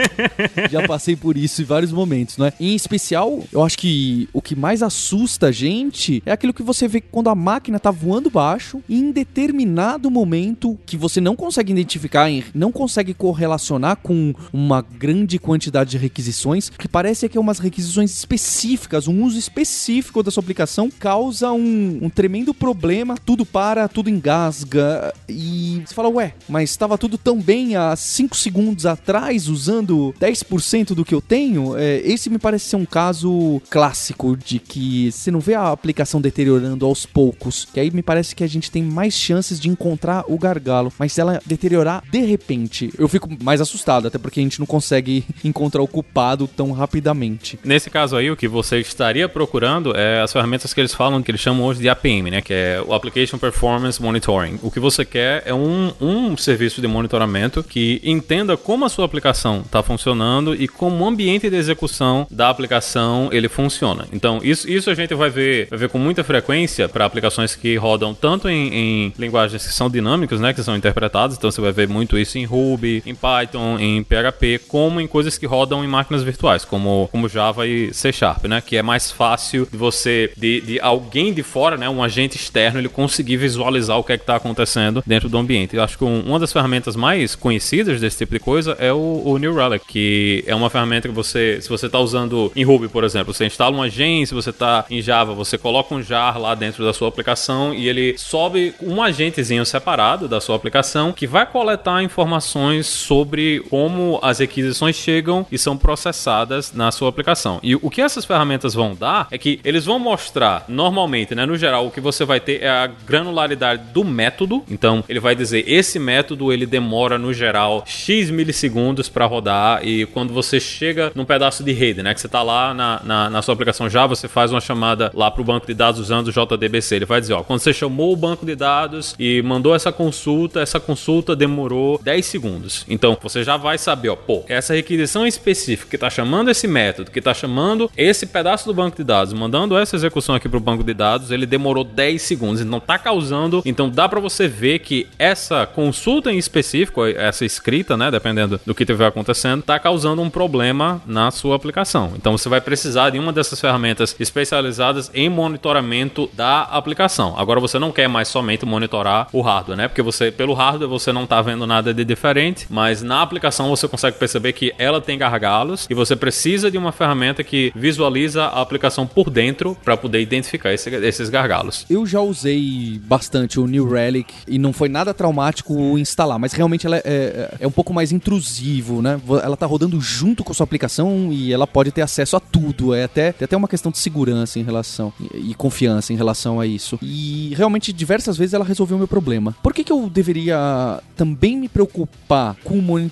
já 0.71 0.87
passei 0.87 1.15
por 1.15 1.37
isso 1.37 1.61
em 1.61 1.65
vários 1.65 1.91
momentos, 1.91 2.37
né? 2.37 2.53
Em 2.59 2.75
especial, 2.75 3.43
eu 3.51 3.63
acho 3.63 3.77
que 3.77 4.29
o 4.33 4.41
que 4.41 4.55
mais 4.55 4.81
assusta 4.81 5.47
a 5.47 5.51
gente 5.51 6.21
é 6.25 6.31
aquilo 6.31 6.53
que 6.53 6.63
você 6.63 6.87
vê 6.87 7.01
quando 7.01 7.29
a 7.29 7.35
máquina 7.35 7.79
tá 7.79 7.91
voando 7.91 8.29
baixo 8.29 8.81
e 8.87 8.99
em 8.99 9.11
determinado 9.11 10.09
momento 10.09 10.77
que 10.85 10.97
você 10.97 11.19
não 11.19 11.35
consegue 11.35 11.71
identificar, 11.71 12.27
não 12.53 12.71
consegue 12.71 13.13
correlacionar 13.13 13.80
com 13.95 14.33
uma 14.51 14.81
grande 14.81 15.39
quantidade 15.39 15.91
de 15.91 15.97
requisições, 15.97 16.69
que 16.69 16.87
parece 16.87 17.27
que 17.27 17.37
é 17.37 17.41
umas 17.41 17.59
requisições 17.59 18.11
específicas, 18.11 19.07
um 19.07 19.23
uso 19.23 19.37
específico 19.37 20.23
da 20.23 20.31
sua 20.31 20.41
aplicação 20.41 20.89
causa 20.89 21.51
um, 21.51 21.99
um 22.01 22.09
tremendo 22.09 22.53
problema, 22.53 23.15
tudo 23.17 23.45
para, 23.45 23.87
tudo 23.87 24.09
engasga. 24.09 25.13
E 25.27 25.81
você 25.85 25.93
fala, 25.93 26.09
ué, 26.09 26.33
mas 26.47 26.69
estava 26.69 26.97
tudo 26.97 27.17
tão 27.17 27.39
bem 27.39 27.75
há 27.75 27.95
5 27.95 28.35
segundos 28.35 28.85
atrás 28.85 29.47
usando 29.47 30.13
10% 30.19 30.93
do 30.93 31.05
que 31.05 31.13
eu 31.13 31.21
tenho? 31.21 31.77
É, 31.77 31.97
esse 32.03 32.29
me 32.29 32.37
parece 32.37 32.69
ser 32.69 32.75
um 32.75 32.85
caso 32.85 33.61
clássico 33.69 34.35
de 34.37 34.59
que 34.59 35.11
você 35.11 35.31
não 35.31 35.39
vê 35.39 35.55
a 35.55 35.71
aplicação 35.71 36.21
deteriorando 36.21 36.85
aos 36.85 37.05
poucos, 37.05 37.65
que 37.73 37.79
aí 37.79 37.91
me 37.91 38.01
parece 38.01 38.35
que 38.35 38.43
a 38.43 38.47
gente 38.47 38.71
tem 38.71 38.83
mais 38.83 39.13
chances 39.13 39.59
de 39.59 39.69
encontrar 39.69 40.25
o 40.27 40.37
gargalo, 40.37 40.91
mas 40.97 41.13
se 41.13 41.21
ela 41.21 41.41
deteriorar 41.45 42.03
de 42.11 42.21
repente, 42.21 42.91
eu 42.97 43.07
fico 43.07 43.29
mais 43.41 43.61
assustado, 43.61 43.70
até 44.07 44.17
porque 44.17 44.39
a 44.39 44.43
gente 44.43 44.59
não 44.59 44.65
consegue 44.65 45.23
encontrar 45.43 45.81
o 45.81 45.87
culpado 45.87 46.47
tão 46.47 46.71
rapidamente. 46.71 47.59
Nesse 47.63 47.89
caso 47.89 48.15
aí, 48.15 48.29
o 48.31 48.37
que 48.37 48.47
você 48.47 48.79
estaria 48.79 49.27
procurando 49.27 49.95
é 49.95 50.21
as 50.21 50.31
ferramentas 50.31 50.73
que 50.73 50.79
eles 50.79 50.93
falam, 50.93 51.21
que 51.21 51.31
eles 51.31 51.41
chamam 51.41 51.65
hoje 51.65 51.81
de 51.81 51.89
APM, 51.89 52.31
né? 52.31 52.41
Que 52.41 52.53
é 52.53 52.83
o 52.85 52.93
Application 52.93 53.37
Performance 53.37 54.01
Monitoring. 54.01 54.59
O 54.61 54.71
que 54.71 54.79
você 54.79 55.05
quer 55.05 55.43
é 55.45 55.53
um, 55.53 55.91
um 55.99 56.37
serviço 56.37 56.81
de 56.81 56.87
monitoramento 56.87 57.63
que 57.63 58.01
entenda 58.03 58.55
como 58.57 58.85
a 58.85 58.89
sua 58.89 59.05
aplicação 59.05 59.61
está 59.65 59.81
funcionando 59.83 60.55
e 60.55 60.67
como 60.67 61.03
o 61.03 61.07
ambiente 61.07 61.49
de 61.49 61.55
execução 61.55 62.27
da 62.29 62.49
aplicação 62.49 63.29
ele 63.31 63.47
funciona. 63.47 64.07
Então, 64.11 64.39
isso, 64.43 64.69
isso 64.69 64.89
a 64.89 64.95
gente 64.95 65.13
vai 65.13 65.29
ver, 65.29 65.67
vai 65.69 65.79
ver 65.79 65.89
com 65.89 65.97
muita 65.97 66.23
frequência 66.23 66.87
para 66.87 67.05
aplicações 67.05 67.55
que 67.55 67.75
rodam 67.75 68.13
tanto 68.13 68.49
em, 68.49 68.73
em, 68.73 69.13
linguagens 69.17 69.65
que 69.65 69.73
são 69.73 69.89
dinâmicas, 69.89 70.39
né? 70.39 70.53
Que 70.53 70.63
são 70.63 70.75
interpretadas. 70.75 71.37
Então, 71.37 71.51
você 71.51 71.61
vai 71.61 71.71
ver 71.71 71.87
muito 71.87 72.17
isso 72.17 72.37
em 72.37 72.45
Ruby, 72.45 73.03
em 73.05 73.15
Python, 73.15 73.60
em 73.79 74.03
PHP 74.03 74.21
PHP 74.31 74.59
como 74.67 75.01
em 75.01 75.07
coisas 75.07 75.37
que 75.37 75.45
rodam 75.45 75.83
em 75.83 75.87
máquinas 75.87 76.23
virtuais, 76.23 76.63
como, 76.63 77.09
como 77.11 77.27
Java 77.27 77.67
e 77.67 77.93
C 77.93 78.11
Sharp, 78.11 78.45
né? 78.45 78.61
Que 78.61 78.77
é 78.77 78.81
mais 78.81 79.11
fácil 79.11 79.67
de 79.69 79.77
você, 79.77 80.31
de, 80.37 80.61
de 80.61 80.79
alguém 80.79 81.33
de 81.33 81.43
fora, 81.43 81.77
né? 81.77 81.89
Um 81.89 82.03
agente 82.03 82.37
externo, 82.37 82.79
ele 82.79 82.89
conseguir 82.89 83.37
visualizar 83.37 83.97
o 83.97 84.03
que 84.03 84.13
é 84.13 84.17
que 84.17 84.23
está 84.23 84.35
acontecendo 84.35 85.03
dentro 85.05 85.29
do 85.29 85.37
ambiente. 85.37 85.75
Eu 85.75 85.83
acho 85.83 85.97
que 85.97 86.03
um, 86.03 86.21
uma 86.21 86.39
das 86.39 86.53
ferramentas 86.53 86.95
mais 86.95 87.35
conhecidas 87.35 87.99
desse 87.99 88.19
tipo 88.19 88.33
de 88.33 88.39
coisa 88.39 88.75
é 88.79 88.91
o, 88.93 89.23
o 89.25 89.37
New 89.37 89.55
Relic, 89.55 89.85
que 89.87 90.43
é 90.47 90.55
uma 90.55 90.69
ferramenta 90.69 91.07
que 91.07 91.13
você, 91.13 91.59
se 91.61 91.69
você 91.69 91.85
está 91.85 91.99
usando 91.99 92.51
em 92.55 92.63
Ruby, 92.63 92.87
por 92.87 93.03
exemplo, 93.03 93.33
você 93.33 93.45
instala 93.45 93.75
um 93.75 93.81
agente, 93.81 94.27
se 94.27 94.33
você 94.33 94.49
está 94.49 94.85
em 94.89 95.01
Java, 95.01 95.33
você 95.33 95.57
coloca 95.57 95.93
um 95.93 96.01
jar 96.01 96.39
lá 96.39 96.55
dentro 96.55 96.83
da 96.83 96.93
sua 96.93 97.07
aplicação 97.07 97.73
e 97.73 97.87
ele 97.87 98.17
sobe 98.17 98.73
um 98.81 99.01
agentezinho 99.01 99.65
separado 99.65 100.27
da 100.27 100.39
sua 100.39 100.55
aplicação 100.55 101.11
que 101.11 101.27
vai 101.27 101.45
coletar 101.45 102.03
informações 102.03 102.87
sobre 102.87 103.40
como 103.69 104.19
as 104.21 104.39
requisições 104.39 104.95
chegam 104.95 105.45
e 105.51 105.57
são 105.57 105.77
processadas 105.77 106.71
na 106.73 106.91
sua 106.91 107.09
aplicação. 107.09 107.59
E 107.63 107.75
o 107.75 107.89
que 107.89 108.01
essas 108.01 108.25
ferramentas 108.25 108.73
vão 108.73 108.95
dar 108.95 109.27
é 109.31 109.37
que 109.37 109.59
eles 109.63 109.85
vão 109.85 109.99
mostrar, 109.99 110.65
normalmente, 110.67 111.35
né, 111.35 111.45
no 111.45 111.57
geral, 111.57 111.87
o 111.87 111.91
que 111.91 112.01
você 112.01 112.25
vai 112.25 112.39
ter 112.39 112.61
é 112.61 112.69
a 112.69 112.87
granularidade 112.87 113.83
do 113.93 114.03
método. 114.03 114.63
Então, 114.69 115.03
ele 115.07 115.19
vai 115.19 115.35
dizer 115.35 115.63
esse 115.67 115.99
método 115.99 116.51
ele 116.51 116.65
demora 116.65 117.17
no 117.17 117.33
geral 117.33 117.83
x 117.85 118.29
milissegundos 118.29 119.09
para 119.09 119.25
rodar 119.25 119.85
e 119.85 120.05
quando 120.07 120.33
você 120.33 120.59
chega 120.59 121.11
num 121.15 121.25
pedaço 121.25 121.63
de 121.63 121.71
rede, 121.71 122.01
né, 122.01 122.13
que 122.13 122.21
você 122.21 122.27
está 122.27 122.41
lá 122.41 122.73
na, 122.73 123.01
na, 123.03 123.29
na, 123.29 123.41
sua 123.41 123.53
aplicação 123.53 123.89
Java, 123.89 124.15
você 124.15 124.27
faz 124.27 124.51
uma 124.51 124.61
chamada 124.61 125.11
lá 125.13 125.29
para 125.29 125.41
o 125.41 125.45
banco 125.45 125.67
de 125.67 125.73
dados 125.73 125.99
usando 125.99 126.27
o 126.27 126.31
JDBC. 126.31 126.95
Ele 126.95 127.05
vai 127.05 127.21
dizer, 127.21 127.33
ó, 127.33 127.43
quando 127.43 127.59
você 127.59 127.73
chamou 127.73 128.13
o 128.13 128.15
banco 128.15 128.45
de 128.45 128.55
dados 128.55 129.15
e 129.19 129.41
mandou 129.41 129.75
essa 129.75 129.91
consulta, 129.91 130.61
essa 130.61 130.79
consulta 130.79 131.35
demorou 131.35 131.99
10 132.03 132.25
segundos. 132.25 132.85
Então, 132.87 133.15
você 133.31 133.43
já 133.43 133.57
vai 133.57 133.77
saber, 133.77 134.09
ó, 134.09 134.15
pô, 134.15 134.43
essa 134.47 134.73
requisição 134.73 135.25
específica 135.25 135.89
que 135.89 135.95
está 135.95 136.09
chamando 136.09 136.49
esse 136.51 136.67
método, 136.67 137.11
que 137.11 137.19
está 137.19 137.33
chamando 137.33 137.89
esse 137.95 138.25
pedaço 138.25 138.65
do 138.65 138.73
banco 138.73 138.97
de 138.97 139.03
dados, 139.03 139.33
mandando 139.33 139.77
essa 139.77 139.95
execução 139.95 140.35
aqui 140.35 140.49
para 140.49 140.57
o 140.57 140.61
banco 140.61 140.83
de 140.83 140.93
dados, 140.93 141.31
ele 141.31 141.45
demorou 141.45 141.83
10 141.83 142.21
segundos. 142.21 142.61
Então 142.61 142.77
está 142.77 142.97
causando. 142.97 143.61
Então 143.65 143.89
dá 143.89 144.07
para 144.07 144.19
você 144.19 144.47
ver 144.47 144.79
que 144.79 145.07
essa 145.17 145.65
consulta 145.65 146.31
em 146.31 146.37
específico, 146.37 147.05
essa 147.05 147.45
escrita, 147.45 147.95
né, 147.95 148.11
dependendo 148.11 148.59
do 148.65 148.75
que 148.75 148.83
estiver 148.83 149.07
acontecendo, 149.07 149.61
está 149.61 149.79
causando 149.79 150.21
um 150.21 150.29
problema 150.29 151.01
na 151.05 151.31
sua 151.31 151.55
aplicação. 151.55 152.13
Então 152.15 152.37
você 152.37 152.49
vai 152.49 152.59
precisar 152.59 153.11
de 153.11 153.19
uma 153.19 153.31
dessas 153.31 153.59
ferramentas 153.59 154.15
especializadas 154.19 155.09
em 155.13 155.29
monitoramento 155.29 156.29
da 156.33 156.63
aplicação. 156.63 157.35
Agora 157.37 157.59
você 157.59 157.79
não 157.79 157.91
quer 157.91 158.07
mais 158.07 158.27
somente 158.27 158.65
monitorar 158.65 159.27
o 159.31 159.41
hardware, 159.41 159.77
né? 159.77 159.87
Porque 159.87 160.01
você 160.01 160.31
pelo 160.31 160.53
hardware 160.53 160.89
você 160.89 161.11
não 161.11 161.23
está 161.23 161.41
vendo 161.41 161.65
nada 161.65 161.93
de 161.93 162.03
diferente, 162.03 162.67
mas 162.69 163.01
na 163.01 163.20
aplicação 163.23 163.69
você 163.69 163.87
consegue 163.87 164.17
perceber 164.17 164.53
que 164.53 164.73
ela 164.77 165.01
tem 165.01 165.17
gargalos 165.17 165.87
e 165.89 165.93
você 165.93 166.15
precisa 166.15 166.69
de 166.69 166.77
uma 166.77 166.91
ferramenta 166.91 167.43
que 167.43 167.71
visualiza 167.75 168.43
a 168.43 168.61
aplicação 168.61 169.05
por 169.07 169.29
dentro 169.29 169.77
para 169.83 169.95
poder 169.97 170.21
identificar 170.21 170.73
esse, 170.73 170.89
esses 170.89 171.29
gargalos. 171.29 171.85
Eu 171.89 172.05
já 172.05 172.19
usei 172.21 172.99
bastante 173.03 173.59
o 173.59 173.67
New 173.67 173.89
Relic 173.89 174.33
e 174.47 174.57
não 174.57 174.73
foi 174.73 174.89
nada 174.89 175.13
traumático 175.13 175.97
instalar, 175.97 176.39
mas 176.39 176.53
realmente 176.53 176.85
ela 176.85 176.97
é, 176.97 177.01
é, 177.05 177.55
é 177.61 177.67
um 177.67 177.71
pouco 177.71 177.93
mais 177.93 178.11
intrusivo, 178.11 179.01
né? 179.01 179.19
Ela 179.43 179.57
tá 179.57 179.65
rodando 179.65 179.99
junto 179.99 180.43
com 180.43 180.51
a 180.51 180.55
sua 180.55 180.63
aplicação 180.63 181.29
e 181.31 181.53
ela 181.53 181.67
pode 181.67 181.91
ter 181.91 182.01
acesso 182.01 182.35
a 182.35 182.39
tudo. 182.39 182.93
É 182.93 183.03
até, 183.03 183.29
até 183.29 183.55
uma 183.55 183.67
questão 183.67 183.91
de 183.91 183.97
segurança 183.97 184.59
em 184.59 184.63
relação 184.63 185.13
e, 185.19 185.51
e 185.51 185.53
confiança 185.53 186.13
em 186.13 186.15
relação 186.15 186.59
a 186.59 186.65
isso. 186.65 186.97
E 187.01 187.53
realmente 187.55 187.93
diversas 187.93 188.37
vezes 188.37 188.53
ela 188.53 188.65
resolveu 188.65 188.95
o 188.95 188.99
meu 188.99 189.07
problema. 189.07 189.55
Por 189.61 189.73
que, 189.73 189.83
que 189.83 189.91
eu 189.91 190.09
deveria 190.09 191.01
também 191.15 191.57
me 191.57 191.69
preocupar 191.69 192.55
com 192.63 192.75
o 192.75 192.81
monitoramento 192.81 193.10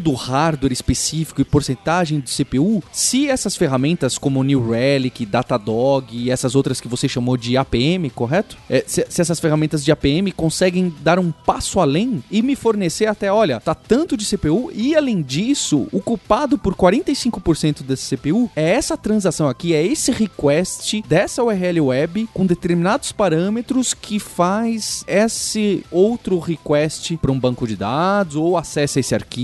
do 0.00 0.12
hardware? 0.12 0.48
hardware 0.58 0.72
específico 0.72 1.40
e 1.40 1.44
porcentagem 1.44 2.20
de 2.20 2.30
CPU, 2.30 2.82
se 2.92 3.28
essas 3.28 3.56
ferramentas 3.56 4.18
como 4.18 4.42
New 4.42 4.70
Relic, 4.70 5.24
Datadog 5.24 6.16
e 6.16 6.30
essas 6.30 6.54
outras 6.54 6.80
que 6.80 6.88
você 6.88 7.08
chamou 7.08 7.36
de 7.36 7.56
APM, 7.56 8.10
correto? 8.10 8.56
É, 8.68 8.84
se, 8.86 9.06
se, 9.08 9.20
essas 9.20 9.40
ferramentas 9.40 9.84
de 9.84 9.92
APM 9.92 10.32
conseguem 10.32 10.94
dar 11.00 11.18
um 11.18 11.30
passo 11.30 11.80
além 11.80 12.22
e 12.30 12.42
me 12.42 12.56
fornecer 12.56 13.06
até, 13.06 13.32
olha, 13.32 13.60
tá 13.60 13.74
tanto 13.74 14.16
de 14.16 14.24
CPU 14.24 14.70
e 14.74 14.96
além 14.96 15.22
disso, 15.22 15.86
o 15.92 16.00
culpado 16.00 16.58
por 16.58 16.74
45% 16.74 17.82
desse 17.82 18.16
CPU 18.16 18.50
é 18.56 18.70
essa 18.70 18.96
transação 18.96 19.48
aqui, 19.48 19.74
é 19.74 19.84
esse 19.84 20.10
request 20.10 21.02
dessa 21.06 21.42
URL 21.42 21.80
web 21.80 22.28
com 22.32 22.46
determinados 22.46 23.12
parâmetros 23.12 23.94
que 23.94 24.18
faz 24.18 25.04
esse 25.06 25.84
outro 25.90 26.38
request 26.38 27.16
para 27.16 27.32
um 27.32 27.38
banco 27.38 27.66
de 27.66 27.76
dados 27.76 28.36
ou 28.36 28.56
acessa 28.56 29.00
esse 29.00 29.14
arquivo 29.14 29.37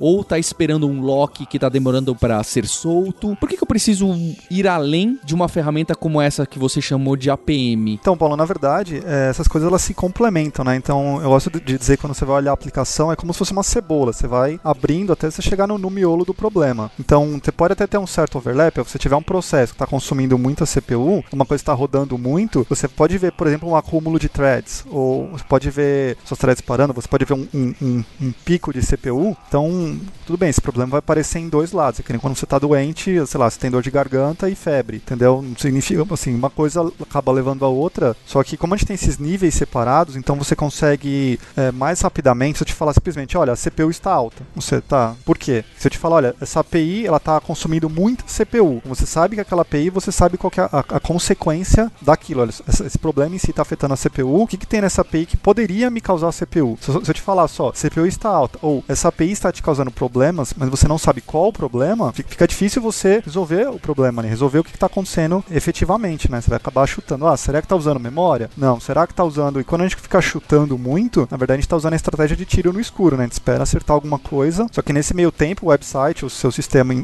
ou 0.00 0.24
tá 0.24 0.38
esperando 0.38 0.86
um 0.86 1.00
lock 1.00 1.46
que 1.46 1.58
tá 1.58 1.68
demorando 1.68 2.14
para 2.14 2.42
ser 2.42 2.66
solto? 2.66 3.36
Por 3.36 3.48
que, 3.48 3.56
que 3.56 3.62
eu 3.62 3.66
preciso 3.66 4.08
ir 4.50 4.66
além 4.66 5.18
de 5.24 5.34
uma 5.34 5.48
ferramenta 5.48 5.94
como 5.94 6.20
essa 6.20 6.46
que 6.46 6.58
você 6.58 6.80
chamou 6.80 7.16
de 7.16 7.30
APM? 7.30 7.94
Então, 7.94 8.16
Paulo, 8.16 8.36
na 8.36 8.44
verdade, 8.44 9.02
é, 9.04 9.28
essas 9.30 9.48
coisas 9.48 9.68
elas 9.68 9.82
se 9.82 9.94
complementam, 9.94 10.64
né? 10.64 10.76
Então, 10.76 11.20
eu 11.22 11.30
gosto 11.30 11.50
de 11.50 11.78
dizer 11.78 11.96
que 11.96 12.02
quando 12.02 12.14
você 12.14 12.24
vai 12.24 12.36
olhar 12.36 12.50
a 12.50 12.54
aplicação, 12.54 13.10
é 13.10 13.16
como 13.16 13.32
se 13.32 13.38
fosse 13.38 13.52
uma 13.52 13.62
cebola. 13.62 14.12
Você 14.12 14.26
vai 14.26 14.60
abrindo 14.62 15.12
até 15.12 15.30
você 15.30 15.42
chegar 15.42 15.66
no, 15.66 15.78
no 15.78 15.90
miolo 15.90 16.24
do 16.24 16.34
problema. 16.34 16.90
Então, 16.98 17.40
você 17.42 17.52
pode 17.52 17.72
até 17.72 17.86
ter 17.86 17.98
um 17.98 18.06
certo 18.06 18.38
overlap. 18.38 18.76
Se 18.76 18.90
você 18.90 18.98
tiver 18.98 19.16
um 19.16 19.22
processo 19.22 19.72
que 19.72 19.76
está 19.76 19.86
consumindo 19.86 20.38
muita 20.38 20.64
CPU, 20.64 21.24
uma 21.32 21.46
coisa 21.46 21.62
está 21.62 21.72
rodando 21.72 22.18
muito, 22.18 22.66
você 22.68 22.88
pode 22.88 23.16
ver, 23.18 23.32
por 23.32 23.46
exemplo, 23.46 23.68
um 23.68 23.76
acúmulo 23.76 24.18
de 24.18 24.28
threads. 24.28 24.84
Ou 24.90 25.28
você 25.28 25.44
pode 25.44 25.70
ver 25.70 26.16
suas 26.24 26.38
threads 26.38 26.60
parando, 26.60 26.92
você 26.92 27.08
pode 27.08 27.24
ver 27.24 27.34
um, 27.34 27.46
um, 27.54 27.74
um, 27.80 28.04
um 28.20 28.32
pico 28.44 28.72
de 28.72 28.80
CPU, 28.80 29.05
então 29.48 29.98
tudo 30.26 30.38
bem, 30.38 30.50
esse 30.50 30.60
problema 30.60 30.90
vai 30.90 30.98
aparecer 30.98 31.38
em 31.38 31.48
dois 31.48 31.72
lados. 31.72 32.00
É 32.00 32.02
que 32.02 32.12
nem 32.12 32.18
quando 32.18 32.36
você 32.36 32.44
está 32.44 32.58
doente, 32.58 33.24
sei 33.26 33.40
lá, 33.40 33.48
você 33.48 33.58
tem 33.58 33.70
dor 33.70 33.82
de 33.82 33.90
garganta 33.90 34.50
e 34.50 34.54
febre, 34.54 34.96
entendeu? 34.96 35.40
Não 35.40 35.56
significa, 35.56 36.04
assim, 36.12 36.34
uma 36.34 36.50
coisa 36.50 36.80
acaba 37.00 37.30
levando 37.32 37.64
a 37.64 37.68
outra, 37.68 38.16
só 38.26 38.42
que 38.42 38.56
como 38.56 38.74
a 38.74 38.76
gente 38.76 38.86
tem 38.86 38.94
esses 38.94 39.18
níveis 39.18 39.54
separados, 39.54 40.16
então 40.16 40.36
você 40.36 40.56
consegue 40.56 41.38
é, 41.56 41.70
mais 41.70 42.00
rapidamente, 42.00 42.58
se 42.58 42.64
eu 42.64 42.66
te 42.66 42.74
falar 42.74 42.92
simplesmente, 42.92 43.38
olha, 43.38 43.52
a 43.52 43.56
CPU 43.56 43.90
está 43.90 44.12
alta, 44.12 44.42
você 44.54 44.80
tá, 44.80 45.14
por 45.24 45.38
quê? 45.38 45.64
Se 45.78 45.86
eu 45.86 45.90
te 45.90 45.98
falar, 45.98 46.16
olha, 46.16 46.34
essa 46.40 46.60
API, 46.60 47.06
ela 47.06 47.18
está 47.18 47.40
consumindo 47.40 47.88
muita 47.88 48.24
CPU, 48.24 48.82
você 48.84 49.06
sabe 49.06 49.36
que 49.36 49.40
aquela 49.40 49.62
API, 49.62 49.90
você 49.90 50.10
sabe 50.10 50.36
qual 50.36 50.52
é 50.56 50.60
a, 50.60 50.84
a, 50.96 51.00
consequência 51.00 51.90
daquilo, 52.02 52.40
olha, 52.40 52.50
esse 52.50 52.98
problema 52.98 53.34
em 53.36 53.38
si 53.38 53.50
está 53.50 53.62
afetando 53.62 53.94
a 53.94 53.96
CPU, 53.96 54.42
o 54.42 54.46
que, 54.46 54.56
que 54.56 54.66
tem 54.66 54.80
nessa 54.80 55.02
API 55.02 55.26
que 55.26 55.36
poderia 55.36 55.90
me 55.90 56.00
causar 56.00 56.32
CPU? 56.32 56.76
Se, 56.80 56.90
se 56.90 57.10
eu 57.10 57.14
te 57.14 57.22
falar 57.22 57.46
só, 57.48 57.70
CPU 57.70 58.06
está 58.06 58.28
alta, 58.28 58.58
ou 58.60 58.82
essa 58.96 59.08
API 59.08 59.30
está 59.30 59.52
te 59.52 59.62
causando 59.62 59.90
problemas, 59.90 60.54
mas 60.56 60.68
você 60.70 60.88
não 60.88 60.96
sabe 60.96 61.20
qual 61.20 61.48
o 61.48 61.52
problema, 61.52 62.12
fica 62.12 62.48
difícil 62.48 62.80
você 62.80 63.22
resolver 63.24 63.68
o 63.68 63.78
problema, 63.78 64.22
né? 64.22 64.28
resolver 64.28 64.58
o 64.58 64.64
que 64.64 64.74
está 64.74 64.86
acontecendo 64.86 65.44
efetivamente, 65.50 66.30
né? 66.30 66.40
Você 66.40 66.48
vai 66.48 66.56
acabar 66.56 66.86
chutando, 66.86 67.26
ah, 67.26 67.36
será 67.36 67.60
que 67.60 67.66
está 67.66 67.76
usando 67.76 68.00
memória? 68.00 68.50
Não, 68.56 68.80
será 68.80 69.06
que 69.06 69.12
está 69.12 69.22
usando... 69.22 69.60
E 69.60 69.64
quando 69.64 69.82
a 69.82 69.84
gente 69.84 69.96
fica 69.96 70.20
chutando 70.20 70.78
muito, 70.78 71.28
na 71.30 71.36
verdade 71.36 71.58
a 71.58 71.60
gente 71.60 71.66
está 71.66 71.76
usando 71.76 71.92
a 71.92 71.96
estratégia 71.96 72.36
de 72.36 72.46
tiro 72.46 72.72
no 72.72 72.80
escuro, 72.80 73.16
né? 73.16 73.24
A 73.24 73.26
gente 73.26 73.34
espera 73.34 73.62
acertar 73.62 73.94
alguma 73.94 74.18
coisa, 74.18 74.66
só 74.72 74.80
que 74.80 74.92
nesse 74.92 75.14
meio 75.14 75.30
tempo 75.30 75.66
o 75.66 75.68
website, 75.68 76.24
o 76.24 76.30
seu 76.30 76.50
sistema, 76.50 76.94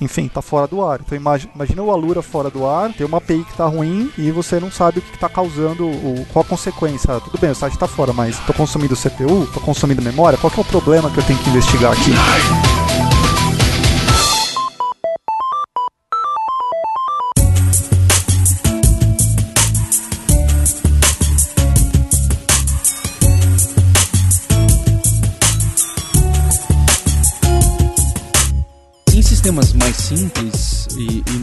enfim, 0.00 0.26
está 0.26 0.40
fora 0.40 0.68
do 0.68 0.84
ar. 0.84 1.00
Então 1.04 1.18
imagina 1.18 1.82
o 1.82 1.90
Alura 1.90 2.22
fora 2.22 2.48
do 2.48 2.64
ar, 2.64 2.92
tem 2.92 3.06
uma 3.06 3.18
API 3.18 3.42
que 3.44 3.50
está 3.50 3.66
ruim 3.66 4.10
e 4.16 4.30
você 4.30 4.60
não 4.60 4.70
sabe 4.70 5.00
o 5.00 5.02
que 5.02 5.14
está 5.14 5.28
causando, 5.28 5.84
o, 5.84 6.24
qual 6.32 6.44
a 6.44 6.48
consequência. 6.48 7.12
Ah, 7.12 7.20
tudo 7.20 7.38
bem, 7.38 7.50
o 7.50 7.54
site 7.54 7.72
está 7.72 7.88
fora, 7.88 8.12
mas 8.12 8.38
estou 8.38 8.54
consumindo 8.54 8.94
CPU, 8.94 9.44
estou 9.44 9.62
consumindo 9.62 10.00
memória, 10.00 10.38
qual 10.38 10.52
é 10.56 10.60
o 10.60 10.64
problema 10.64 11.10
que 11.10 11.18
eu 11.18 11.24
tenho 11.24 11.39
que 11.40 11.50
investigar 11.50 11.92
aqui? 11.92 12.69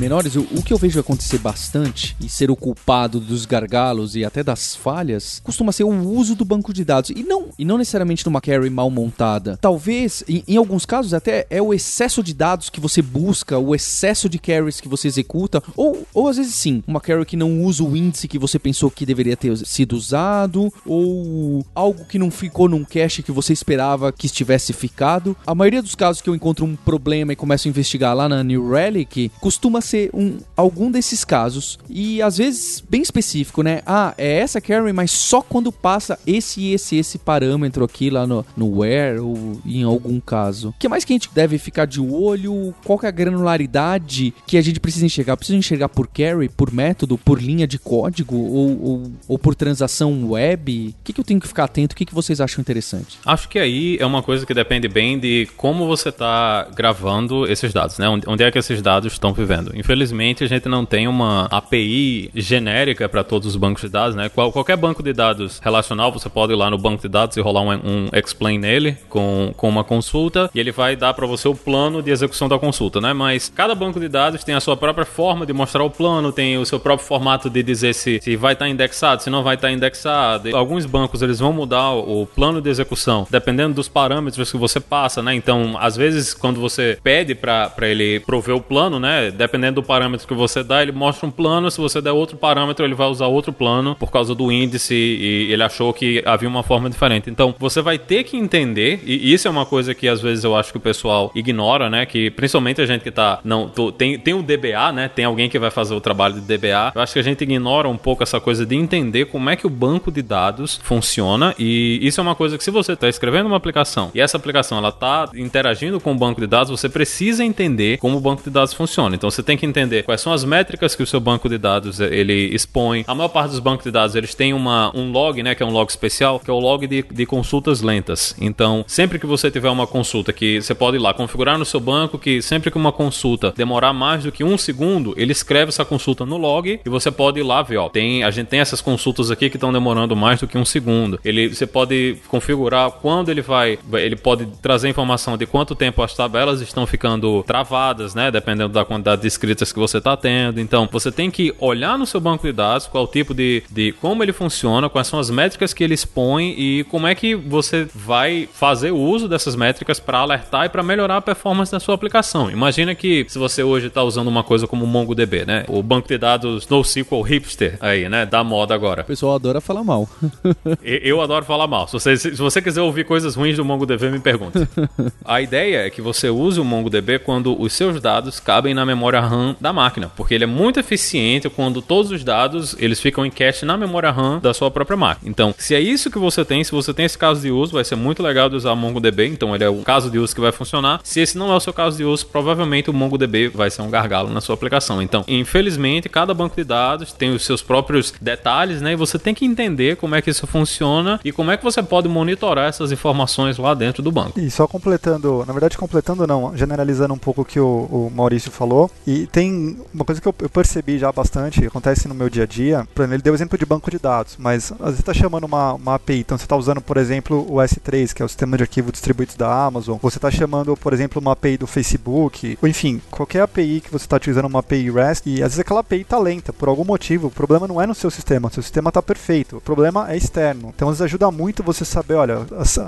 Menores, 0.07 0.37
o, 0.37 0.41
o, 0.55 0.63
que 0.63 0.71
eu 0.71 0.77
vejo 0.77 1.01
acontecer 1.01 1.37
bastante 1.37 2.15
e 2.21 2.29
ser 2.29 2.49
o 2.49 2.55
culpado 2.55 3.19
dos 3.19 3.45
gargalos 3.45 4.15
e 4.15 4.23
até 4.23 4.41
das 4.41 4.73
falhas 4.73 5.41
costuma 5.43 5.73
ser 5.73 5.83
o 5.83 5.89
uso 5.89 6.33
do 6.33 6.45
banco 6.45 6.73
de 6.73 6.85
dados. 6.85 7.09
E 7.09 7.23
não, 7.23 7.49
e 7.59 7.65
não 7.65 7.77
necessariamente 7.77 8.25
numa 8.25 8.39
carry 8.39 8.69
mal 8.69 8.89
montada. 8.89 9.57
Talvez, 9.57 10.23
em, 10.25 10.45
em 10.47 10.55
alguns 10.55 10.85
casos, 10.85 11.13
até 11.13 11.45
é 11.49 11.61
o 11.61 11.73
excesso 11.73 12.23
de 12.23 12.33
dados 12.33 12.69
que 12.69 12.79
você 12.79 13.01
busca, 13.01 13.59
o 13.59 13.75
excesso 13.75 14.29
de 14.29 14.39
carries 14.39 14.79
que 14.79 14.87
você 14.87 15.09
executa, 15.09 15.61
ou, 15.75 16.07
ou 16.13 16.29
às 16.29 16.37
vezes 16.37 16.55
sim, 16.55 16.81
uma 16.87 17.01
carry 17.01 17.25
que 17.25 17.35
não 17.35 17.65
usa 17.65 17.83
o 17.83 17.97
índice 17.97 18.29
que 18.29 18.39
você 18.39 18.57
pensou 18.57 18.89
que 18.89 19.05
deveria 19.05 19.35
ter 19.35 19.57
sido 19.57 19.97
usado, 19.97 20.71
ou 20.85 21.65
algo 21.75 22.05
que 22.05 22.17
não 22.17 22.31
ficou 22.31 22.69
num 22.69 22.85
cache 22.85 23.21
que 23.21 23.31
você 23.31 23.51
esperava 23.51 24.13
que 24.13 24.25
estivesse 24.25 24.71
ficado. 24.71 25.35
A 25.45 25.53
maioria 25.53 25.81
dos 25.81 25.95
casos 25.95 26.21
que 26.21 26.29
eu 26.29 26.35
encontro 26.35 26.65
um 26.65 26.77
problema 26.77 27.33
e 27.33 27.35
começo 27.35 27.67
a 27.67 27.69
investigar 27.69 28.15
lá 28.15 28.29
na 28.29 28.41
New 28.41 28.71
Relic, 28.71 29.29
costuma 29.41 29.81
ser 29.81 29.96
um, 30.13 30.37
algum 30.55 30.91
desses 30.91 31.23
casos. 31.23 31.79
E 31.89 32.21
às 32.21 32.37
vezes 32.37 32.83
bem 32.87 33.01
específico, 33.01 33.61
né? 33.61 33.81
Ah, 33.85 34.13
é 34.17 34.37
essa 34.39 34.61
carry, 34.61 34.93
mas 34.93 35.11
só 35.11 35.41
quando 35.41 35.71
passa 35.71 36.19
esse, 36.25 36.71
esse, 36.71 36.95
esse 36.97 37.17
parâmetro 37.17 37.83
aqui 37.83 38.09
lá 38.09 38.25
no, 38.25 38.45
no 38.55 38.79
where 38.79 39.19
ou 39.19 39.59
em 39.65 39.83
algum 39.83 40.19
caso. 40.19 40.69
O 40.69 40.73
que 40.73 40.87
mais 40.87 41.03
que 41.03 41.13
a 41.13 41.15
gente 41.15 41.29
deve 41.33 41.57
ficar 41.57 41.85
de 41.85 42.01
olho? 42.01 42.73
Qual 42.85 42.97
que 42.97 43.05
é 43.05 43.09
a 43.09 43.11
granularidade 43.11 44.33
que 44.45 44.57
a 44.57 44.61
gente 44.61 44.79
precisa 44.79 45.05
enxergar? 45.05 45.37
Precisa 45.37 45.57
enxergar 45.57 45.89
por 45.89 46.07
carry, 46.07 46.49
por 46.49 46.71
método, 46.71 47.17
por 47.17 47.41
linha 47.41 47.67
de 47.67 47.79
código 47.79 48.35
ou, 48.35 48.83
ou, 48.83 49.11
ou 49.27 49.39
por 49.39 49.55
transação 49.55 50.29
web? 50.29 50.95
O 50.99 51.03
que, 51.03 51.13
que 51.13 51.19
eu 51.19 51.25
tenho 51.25 51.39
que 51.39 51.47
ficar 51.47 51.65
atento? 51.65 51.93
O 51.93 51.97
que, 51.97 52.05
que 52.05 52.13
vocês 52.13 52.41
acham 52.41 52.61
interessante? 52.61 53.19
Acho 53.25 53.49
que 53.49 53.59
aí 53.59 53.97
é 53.99 54.05
uma 54.05 54.21
coisa 54.21 54.45
que 54.45 54.53
depende 54.53 54.87
bem 54.87 55.19
de 55.19 55.47
como 55.57 55.87
você 55.87 56.09
está 56.09 56.67
gravando 56.75 57.45
esses 57.47 57.73
dados, 57.73 57.97
né? 57.97 58.07
Onde 58.27 58.43
é 58.43 58.51
que 58.51 58.57
esses 58.57 58.81
dados 58.81 59.13
estão 59.13 59.33
vivendo. 59.33 59.71
Infelizmente, 59.87 60.43
a 60.43 60.47
gente 60.47 60.67
não 60.67 60.85
tem 60.85 61.07
uma 61.07 61.45
API 61.45 62.29
genérica 62.35 63.07
para 63.07 63.23
todos 63.23 63.47
os 63.47 63.55
bancos 63.55 63.83
de 63.83 63.87
dados, 63.87 64.17
né? 64.17 64.27
Qual, 64.27 64.51
qualquer 64.51 64.75
banco 64.75 65.01
de 65.01 65.13
dados 65.13 65.59
relacional, 65.63 66.11
você 66.11 66.27
pode 66.27 66.51
ir 66.51 66.57
lá 66.57 66.69
no 66.69 66.77
banco 66.77 67.01
de 67.01 67.07
dados 67.07 67.37
e 67.37 67.39
rolar 67.39 67.61
um, 67.61 67.71
um 67.71 68.09
explain 68.11 68.57
nele 68.57 68.97
com, 69.07 69.53
com 69.55 69.69
uma 69.69 69.85
consulta 69.85 70.51
e 70.53 70.59
ele 70.59 70.73
vai 70.73 70.97
dar 70.97 71.13
para 71.13 71.25
você 71.25 71.47
o 71.47 71.55
plano 71.55 72.03
de 72.03 72.11
execução 72.11 72.49
da 72.49 72.59
consulta, 72.59 72.99
né? 72.99 73.13
Mas 73.13 73.47
cada 73.47 73.73
banco 73.73 73.97
de 73.97 74.09
dados 74.09 74.43
tem 74.43 74.53
a 74.53 74.59
sua 74.59 74.75
própria 74.75 75.05
forma 75.05 75.45
de 75.45 75.53
mostrar 75.53 75.85
o 75.85 75.89
plano, 75.89 76.33
tem 76.33 76.57
o 76.57 76.65
seu 76.65 76.81
próprio 76.81 77.07
formato 77.07 77.49
de 77.49 77.63
dizer 77.63 77.93
se, 77.93 78.19
se 78.21 78.35
vai 78.35 78.51
estar 78.51 78.65
tá 78.65 78.69
indexado, 78.69 79.23
se 79.23 79.29
não 79.29 79.41
vai 79.41 79.55
estar 79.55 79.69
tá 79.69 79.73
indexado. 79.73 80.53
Alguns 80.53 80.85
bancos 80.85 81.21
eles 81.21 81.39
vão 81.39 81.53
mudar 81.53 81.93
o 81.93 82.25
plano 82.25 82.61
de 82.61 82.69
execução 82.69 83.25
dependendo 83.31 83.75
dos 83.75 83.87
parâmetros 83.87 84.51
que 84.51 84.57
você 84.57 84.81
passa, 84.81 85.23
né? 85.23 85.33
Então, 85.33 85.77
às 85.79 85.95
vezes, 85.95 86.33
quando 86.33 86.59
você 86.59 86.99
pede 87.01 87.33
para 87.33 87.71
ele 87.83 88.19
prover 88.19 88.53
o 88.53 88.59
plano, 88.59 88.99
né? 88.99 89.31
Dependendo 89.31 89.76
do 89.77 89.83
parâmetro 89.83 90.27
que 90.27 90.33
você 90.33 90.63
dá, 90.63 90.81
ele 90.81 90.91
mostra 90.91 91.27
um 91.27 91.31
plano. 91.31 91.69
Se 91.71 91.79
você 91.79 92.01
der 92.01 92.11
outro 92.11 92.37
parâmetro, 92.37 92.85
ele 92.85 92.95
vai 92.95 93.07
usar 93.07 93.27
outro 93.27 93.53
plano 93.53 93.95
por 93.95 94.11
causa 94.11 94.33
do 94.33 94.51
índice 94.51 94.93
e 94.93 95.51
ele 95.51 95.63
achou 95.63 95.93
que 95.93 96.21
havia 96.25 96.49
uma 96.49 96.63
forma 96.63 96.89
diferente. 96.89 97.29
Então, 97.29 97.53
você 97.57 97.81
vai 97.81 97.97
ter 97.97 98.23
que 98.23 98.37
entender, 98.37 99.01
e 99.05 99.33
isso 99.33 99.47
é 99.47 99.51
uma 99.51 99.65
coisa 99.65 99.93
que 99.93 100.07
às 100.07 100.21
vezes 100.21 100.43
eu 100.43 100.55
acho 100.55 100.71
que 100.71 100.77
o 100.77 100.81
pessoal 100.81 101.31
ignora, 101.35 101.89
né? 101.89 102.05
Que 102.05 102.29
principalmente 102.29 102.81
a 102.81 102.85
gente 102.85 103.01
que 103.01 103.11
tá. 103.11 103.39
Não, 103.43 103.69
tô, 103.69 103.91
tem, 103.91 104.17
tem 104.17 104.33
o 104.33 104.41
DBA, 104.41 104.91
né? 104.93 105.07
Tem 105.07 105.25
alguém 105.25 105.49
que 105.49 105.59
vai 105.59 105.69
fazer 105.69 105.93
o 105.93 106.01
trabalho 106.01 106.35
de 106.35 106.41
DBA. 106.41 106.93
Eu 106.95 107.01
acho 107.01 107.13
que 107.13 107.19
a 107.19 107.23
gente 107.23 107.41
ignora 107.43 107.87
um 107.87 107.97
pouco 107.97 108.23
essa 108.23 108.39
coisa 108.39 108.65
de 108.65 108.75
entender 108.75 109.25
como 109.25 109.49
é 109.49 109.55
que 109.55 109.67
o 109.67 109.69
banco 109.69 110.11
de 110.11 110.21
dados 110.21 110.79
funciona. 110.83 111.53
E 111.59 111.99
isso 112.01 112.19
é 112.19 112.23
uma 112.23 112.35
coisa 112.35 112.57
que, 112.57 112.63
se 112.63 112.71
você 112.71 112.93
está 112.93 113.07
escrevendo 113.07 113.47
uma 113.47 113.57
aplicação 113.57 114.11
e 114.13 114.21
essa 114.21 114.37
aplicação 114.37 114.77
ela 114.77 114.91
tá 114.91 115.29
interagindo 115.35 115.99
com 115.99 116.11
o 116.11 116.15
banco 116.15 116.41
de 116.41 116.47
dados, 116.47 116.71
você 116.71 116.89
precisa 116.89 117.43
entender 117.43 117.97
como 117.99 118.17
o 118.17 118.21
banco 118.21 118.43
de 118.43 118.49
dados 118.49 118.73
funciona. 118.73 119.15
Então 119.15 119.29
você 119.29 119.43
tem 119.43 119.57
que 119.57 119.65
entender 119.67 120.03
quais 120.03 120.21
são 120.21 120.33
as 120.33 120.43
métricas 120.43 120.95
que 120.95 121.03
o 121.03 121.07
seu 121.07 121.19
banco 121.19 121.49
de 121.49 121.57
dados 121.57 121.99
eh, 121.99 122.09
ele 122.11 122.53
expõe. 122.53 123.03
A 123.07 123.15
maior 123.15 123.29
parte 123.29 123.51
dos 123.51 123.59
bancos 123.59 123.83
de 123.83 123.91
dados 123.91 124.15
eles 124.15 124.33
têm 124.33 124.53
uma, 124.53 124.91
um 124.95 125.11
log, 125.11 125.41
né, 125.43 125.55
que 125.55 125.63
é 125.63 125.65
um 125.65 125.71
log 125.71 125.89
especial, 125.89 126.39
que 126.39 126.49
é 126.49 126.53
o 126.53 126.59
log 126.59 126.85
de, 126.87 127.03
de 127.03 127.25
consultas 127.25 127.81
lentas. 127.81 128.35
Então, 128.39 128.83
sempre 128.87 129.19
que 129.19 129.25
você 129.25 129.51
tiver 129.51 129.69
uma 129.69 129.87
consulta 129.87 130.33
que 130.33 130.61
você 130.61 130.73
pode 130.73 130.97
ir 130.97 130.99
lá 130.99 131.13
configurar 131.13 131.57
no 131.57 131.65
seu 131.65 131.79
banco 131.79 132.17
que 132.17 132.41
sempre 132.41 132.71
que 132.71 132.77
uma 132.77 132.91
consulta 132.91 133.53
demorar 133.55 133.93
mais 133.93 134.23
do 134.23 134.31
que 134.31 134.43
um 134.43 134.57
segundo, 134.57 135.13
ele 135.17 135.31
escreve 135.31 135.69
essa 135.69 135.85
consulta 135.85 136.25
no 136.25 136.37
log 136.37 136.79
e 136.83 136.89
você 136.89 137.11
pode 137.11 137.39
ir 137.39 137.43
lá 137.43 137.61
ver, 137.61 137.77
ó, 137.77 137.89
tem, 137.89 138.23
a 138.23 138.31
gente 138.31 138.47
tem 138.47 138.59
essas 138.59 138.81
consultas 138.81 139.31
aqui 139.31 139.49
que 139.49 139.57
estão 139.57 139.71
demorando 139.71 140.15
mais 140.15 140.39
do 140.39 140.47
que 140.47 140.57
um 140.57 140.65
segundo. 140.65 141.19
Ele, 141.23 141.49
você 141.49 141.65
pode 141.65 142.17
configurar 142.27 142.91
quando 142.91 143.29
ele 143.29 143.41
vai, 143.41 143.77
ele 143.93 144.15
pode 144.15 144.45
trazer 144.61 144.89
informação 144.89 145.37
de 145.37 145.45
quanto 145.45 145.75
tempo 145.75 146.01
as 146.01 146.13
tabelas 146.13 146.61
estão 146.61 146.85
ficando 146.85 147.43
travadas, 147.43 148.13
né, 148.15 148.31
dependendo 148.31 148.69
da 148.69 148.85
quantidade 148.85 149.21
de 149.21 149.27
escritas 149.57 149.73
que 149.73 149.79
você 149.79 149.97
está 149.97 150.15
tendo. 150.15 150.59
Então, 150.59 150.87
você 150.91 151.11
tem 151.11 151.31
que 151.31 151.53
olhar 151.59 151.97
no 151.97 152.05
seu 152.05 152.19
banco 152.19 152.45
de 152.45 152.53
dados 152.53 152.87
qual 152.87 153.03
o 153.03 153.07
tipo 153.07 153.33
de, 153.33 153.63
de 153.69 153.91
como 153.93 154.23
ele 154.23 154.33
funciona, 154.33 154.89
quais 154.89 155.07
são 155.07 155.19
as 155.19 155.29
métricas 155.29 155.73
que 155.73 155.83
ele 155.83 155.93
expõe 155.93 156.53
e 156.57 156.83
como 156.85 157.07
é 157.07 157.15
que 157.15 157.35
você 157.35 157.87
vai 157.93 158.47
fazer 158.51 158.91
o 158.91 158.97
uso 158.97 159.27
dessas 159.27 159.55
métricas 159.55 159.99
para 159.99 160.19
alertar 160.19 160.65
e 160.65 160.69
para 160.69 160.83
melhorar 160.83 161.17
a 161.17 161.21
performance 161.21 161.71
da 161.71 161.79
sua 161.79 161.95
aplicação. 161.95 162.51
Imagina 162.51 162.93
que 162.93 163.25
se 163.27 163.39
você 163.39 163.63
hoje 163.63 163.87
está 163.87 164.03
usando 164.03 164.27
uma 164.27 164.43
coisa 164.43 164.67
como 164.67 164.85
o 164.85 164.87
MongoDB, 164.87 165.45
né? 165.45 165.65
O 165.67 165.81
banco 165.81 166.07
de 166.07 166.17
dados 166.17 166.67
NoSQL 166.67 167.21
hipster 167.21 167.77
aí, 167.79 168.07
né? 168.07 168.25
Da 168.25 168.43
moda 168.43 168.75
agora. 168.75 169.01
O 169.01 169.05
pessoal 169.05 169.35
adora 169.35 169.59
falar 169.59 169.83
mal. 169.83 170.07
Eu 170.83 171.21
adoro 171.21 171.45
falar 171.45 171.67
mal. 171.67 171.87
Se 171.87 171.93
você, 171.93 172.17
se 172.17 172.31
você 172.31 172.61
quiser 172.61 172.81
ouvir 172.81 173.05
coisas 173.05 173.35
ruins 173.35 173.57
do 173.57 173.65
MongoDB, 173.65 174.09
me 174.09 174.19
pergunte. 174.19 174.59
A 175.25 175.41
ideia 175.41 175.85
é 175.85 175.89
que 175.89 176.01
você 176.01 176.29
use 176.29 176.59
o 176.59 176.65
MongoDB 176.65 177.19
quando 177.19 177.59
os 177.59 177.73
seus 177.73 178.01
dados 178.01 178.39
cabem 178.39 178.73
na 178.73 178.85
memória 178.85 179.19
RAM 179.19 179.46
da 179.59 179.71
máquina, 179.71 180.11
porque 180.15 180.33
ele 180.33 180.43
é 180.43 180.47
muito 180.47 180.79
eficiente 180.79 181.49
quando 181.49 181.81
todos 181.81 182.11
os 182.11 182.23
dados 182.23 182.75
eles 182.79 182.99
ficam 182.99 183.25
em 183.25 183.31
cache 183.31 183.65
na 183.65 183.77
memória 183.77 184.11
RAM 184.11 184.39
da 184.39 184.53
sua 184.53 184.71
própria 184.71 184.97
máquina. 184.97 185.29
Então, 185.29 185.53
se 185.57 185.75
é 185.75 185.79
isso 185.79 186.09
que 186.09 186.19
você 186.19 186.43
tem, 186.43 186.63
se 186.63 186.71
você 186.71 186.93
tem 186.93 187.05
esse 187.05 187.17
caso 187.17 187.41
de 187.41 187.51
uso, 187.51 187.73
vai 187.73 187.83
ser 187.83 187.95
muito 187.95 188.23
legal 188.23 188.49
de 188.49 188.55
usar 188.55 188.71
o 188.71 188.75
MongoDB, 188.75 189.27
então 189.27 189.53
ele 189.53 189.63
é 189.63 189.69
o 189.69 189.81
caso 189.83 190.09
de 190.09 190.19
uso 190.19 190.33
que 190.33 190.41
vai 190.41 190.51
funcionar. 190.51 190.99
Se 191.03 191.19
esse 191.19 191.37
não 191.37 191.51
é 191.51 191.55
o 191.55 191.59
seu 191.59 191.73
caso 191.73 191.97
de 191.97 192.03
uso, 192.03 192.25
provavelmente 192.27 192.89
o 192.89 192.93
MongoDB 192.93 193.49
vai 193.49 193.69
ser 193.69 193.81
um 193.81 193.89
gargalo 193.89 194.29
na 194.29 194.41
sua 194.41 194.55
aplicação. 194.55 195.01
Então, 195.01 195.23
infelizmente, 195.27 196.09
cada 196.09 196.33
banco 196.33 196.55
de 196.55 196.63
dados 196.63 197.11
tem 197.11 197.31
os 197.31 197.45
seus 197.45 197.61
próprios 197.61 198.13
detalhes, 198.21 198.81
né? 198.81 198.93
E 198.93 198.95
você 198.95 199.19
tem 199.19 199.33
que 199.33 199.45
entender 199.45 199.97
como 199.97 200.15
é 200.15 200.21
que 200.21 200.29
isso 200.29 200.47
funciona 200.47 201.19
e 201.23 201.31
como 201.31 201.51
é 201.51 201.57
que 201.57 201.63
você 201.63 201.81
pode 201.83 202.07
monitorar 202.07 202.69
essas 202.69 202.91
informações 202.91 203.57
lá 203.57 203.73
dentro 203.73 204.01
do 204.01 204.11
banco. 204.11 204.39
E 204.39 204.49
só 204.49 204.67
completando, 204.67 205.43
na 205.45 205.53
verdade 205.53 205.77
completando 205.77 206.25
não, 206.25 206.55
generalizando 206.55 207.13
um 207.13 207.17
pouco 207.17 207.41
o 207.41 207.45
que 207.45 207.59
o, 207.59 207.65
o 207.65 208.11
Maurício 208.13 208.51
falou. 208.51 208.89
E 209.05 209.27
tem 209.37 209.77
uma 209.93 210.03
coisa 210.03 210.19
que 210.19 210.27
eu, 210.27 210.33
percebi 210.33 210.97
já 210.97 211.11
bastante, 211.11 211.63
acontece 211.63 212.07
no 212.07 212.15
meu 212.15 212.27
dia 212.27 212.41
a 212.41 212.45
dia. 212.47 212.87
Ele 212.97 213.21
deu 213.21 213.35
exemplo 213.35 213.55
de 213.55 213.67
banco 213.67 213.91
de 213.91 213.99
dados, 213.99 214.35
mas 214.39 214.71
às 214.71 214.79
vezes 214.79 214.99
está 214.99 215.13
chamando 215.13 215.43
uma, 215.43 215.73
uma 215.73 215.93
API. 215.93 216.21
Então 216.21 216.35
você 216.35 216.45
está 216.45 216.55
usando, 216.55 216.81
por 216.81 216.97
exemplo, 216.97 217.45
o 217.47 217.57
S3, 217.57 218.15
que 218.15 218.23
é 218.23 218.25
o 218.25 218.27
sistema 218.27 218.57
de 218.57 218.63
arquivo 218.63 218.91
distribuídos 218.91 219.35
da 219.35 219.65
Amazon. 219.65 219.99
Você 220.01 220.17
está 220.17 220.31
chamando, 220.31 220.75
por 220.75 220.91
exemplo, 220.91 221.21
uma 221.21 221.33
API 221.33 221.55
do 221.55 221.67
Facebook. 221.67 222.57
Ou 222.59 222.67
enfim, 222.67 222.99
qualquer 223.11 223.43
API 223.43 223.79
que 223.79 223.91
você 223.91 224.05
está 224.05 224.15
utilizando 224.15 224.45
uma 224.45 224.61
API 224.61 224.89
REST. 224.89 225.27
E 225.27 225.43
às 225.43 225.49
vezes 225.49 225.59
aquela 225.59 225.81
API 225.81 226.01
está 226.01 226.17
lenta, 226.17 226.51
por 226.51 226.67
algum 226.67 226.83
motivo. 226.83 227.27
O 227.27 227.31
problema 227.31 227.67
não 227.67 227.79
é 227.79 227.85
no 227.85 227.93
seu 227.93 228.09
sistema, 228.09 228.47
o 228.47 228.51
seu 228.51 228.63
sistema 228.63 228.89
está 228.89 229.03
perfeito. 229.03 229.57
O 229.57 229.61
problema 229.61 230.11
é 230.11 230.17
externo. 230.17 230.73
Então 230.75 230.89
às 230.89 230.97
vezes 230.97 231.11
ajuda 231.11 231.29
muito 231.29 231.61
você 231.61 231.85
saber, 231.85 232.15
olha, 232.15 232.39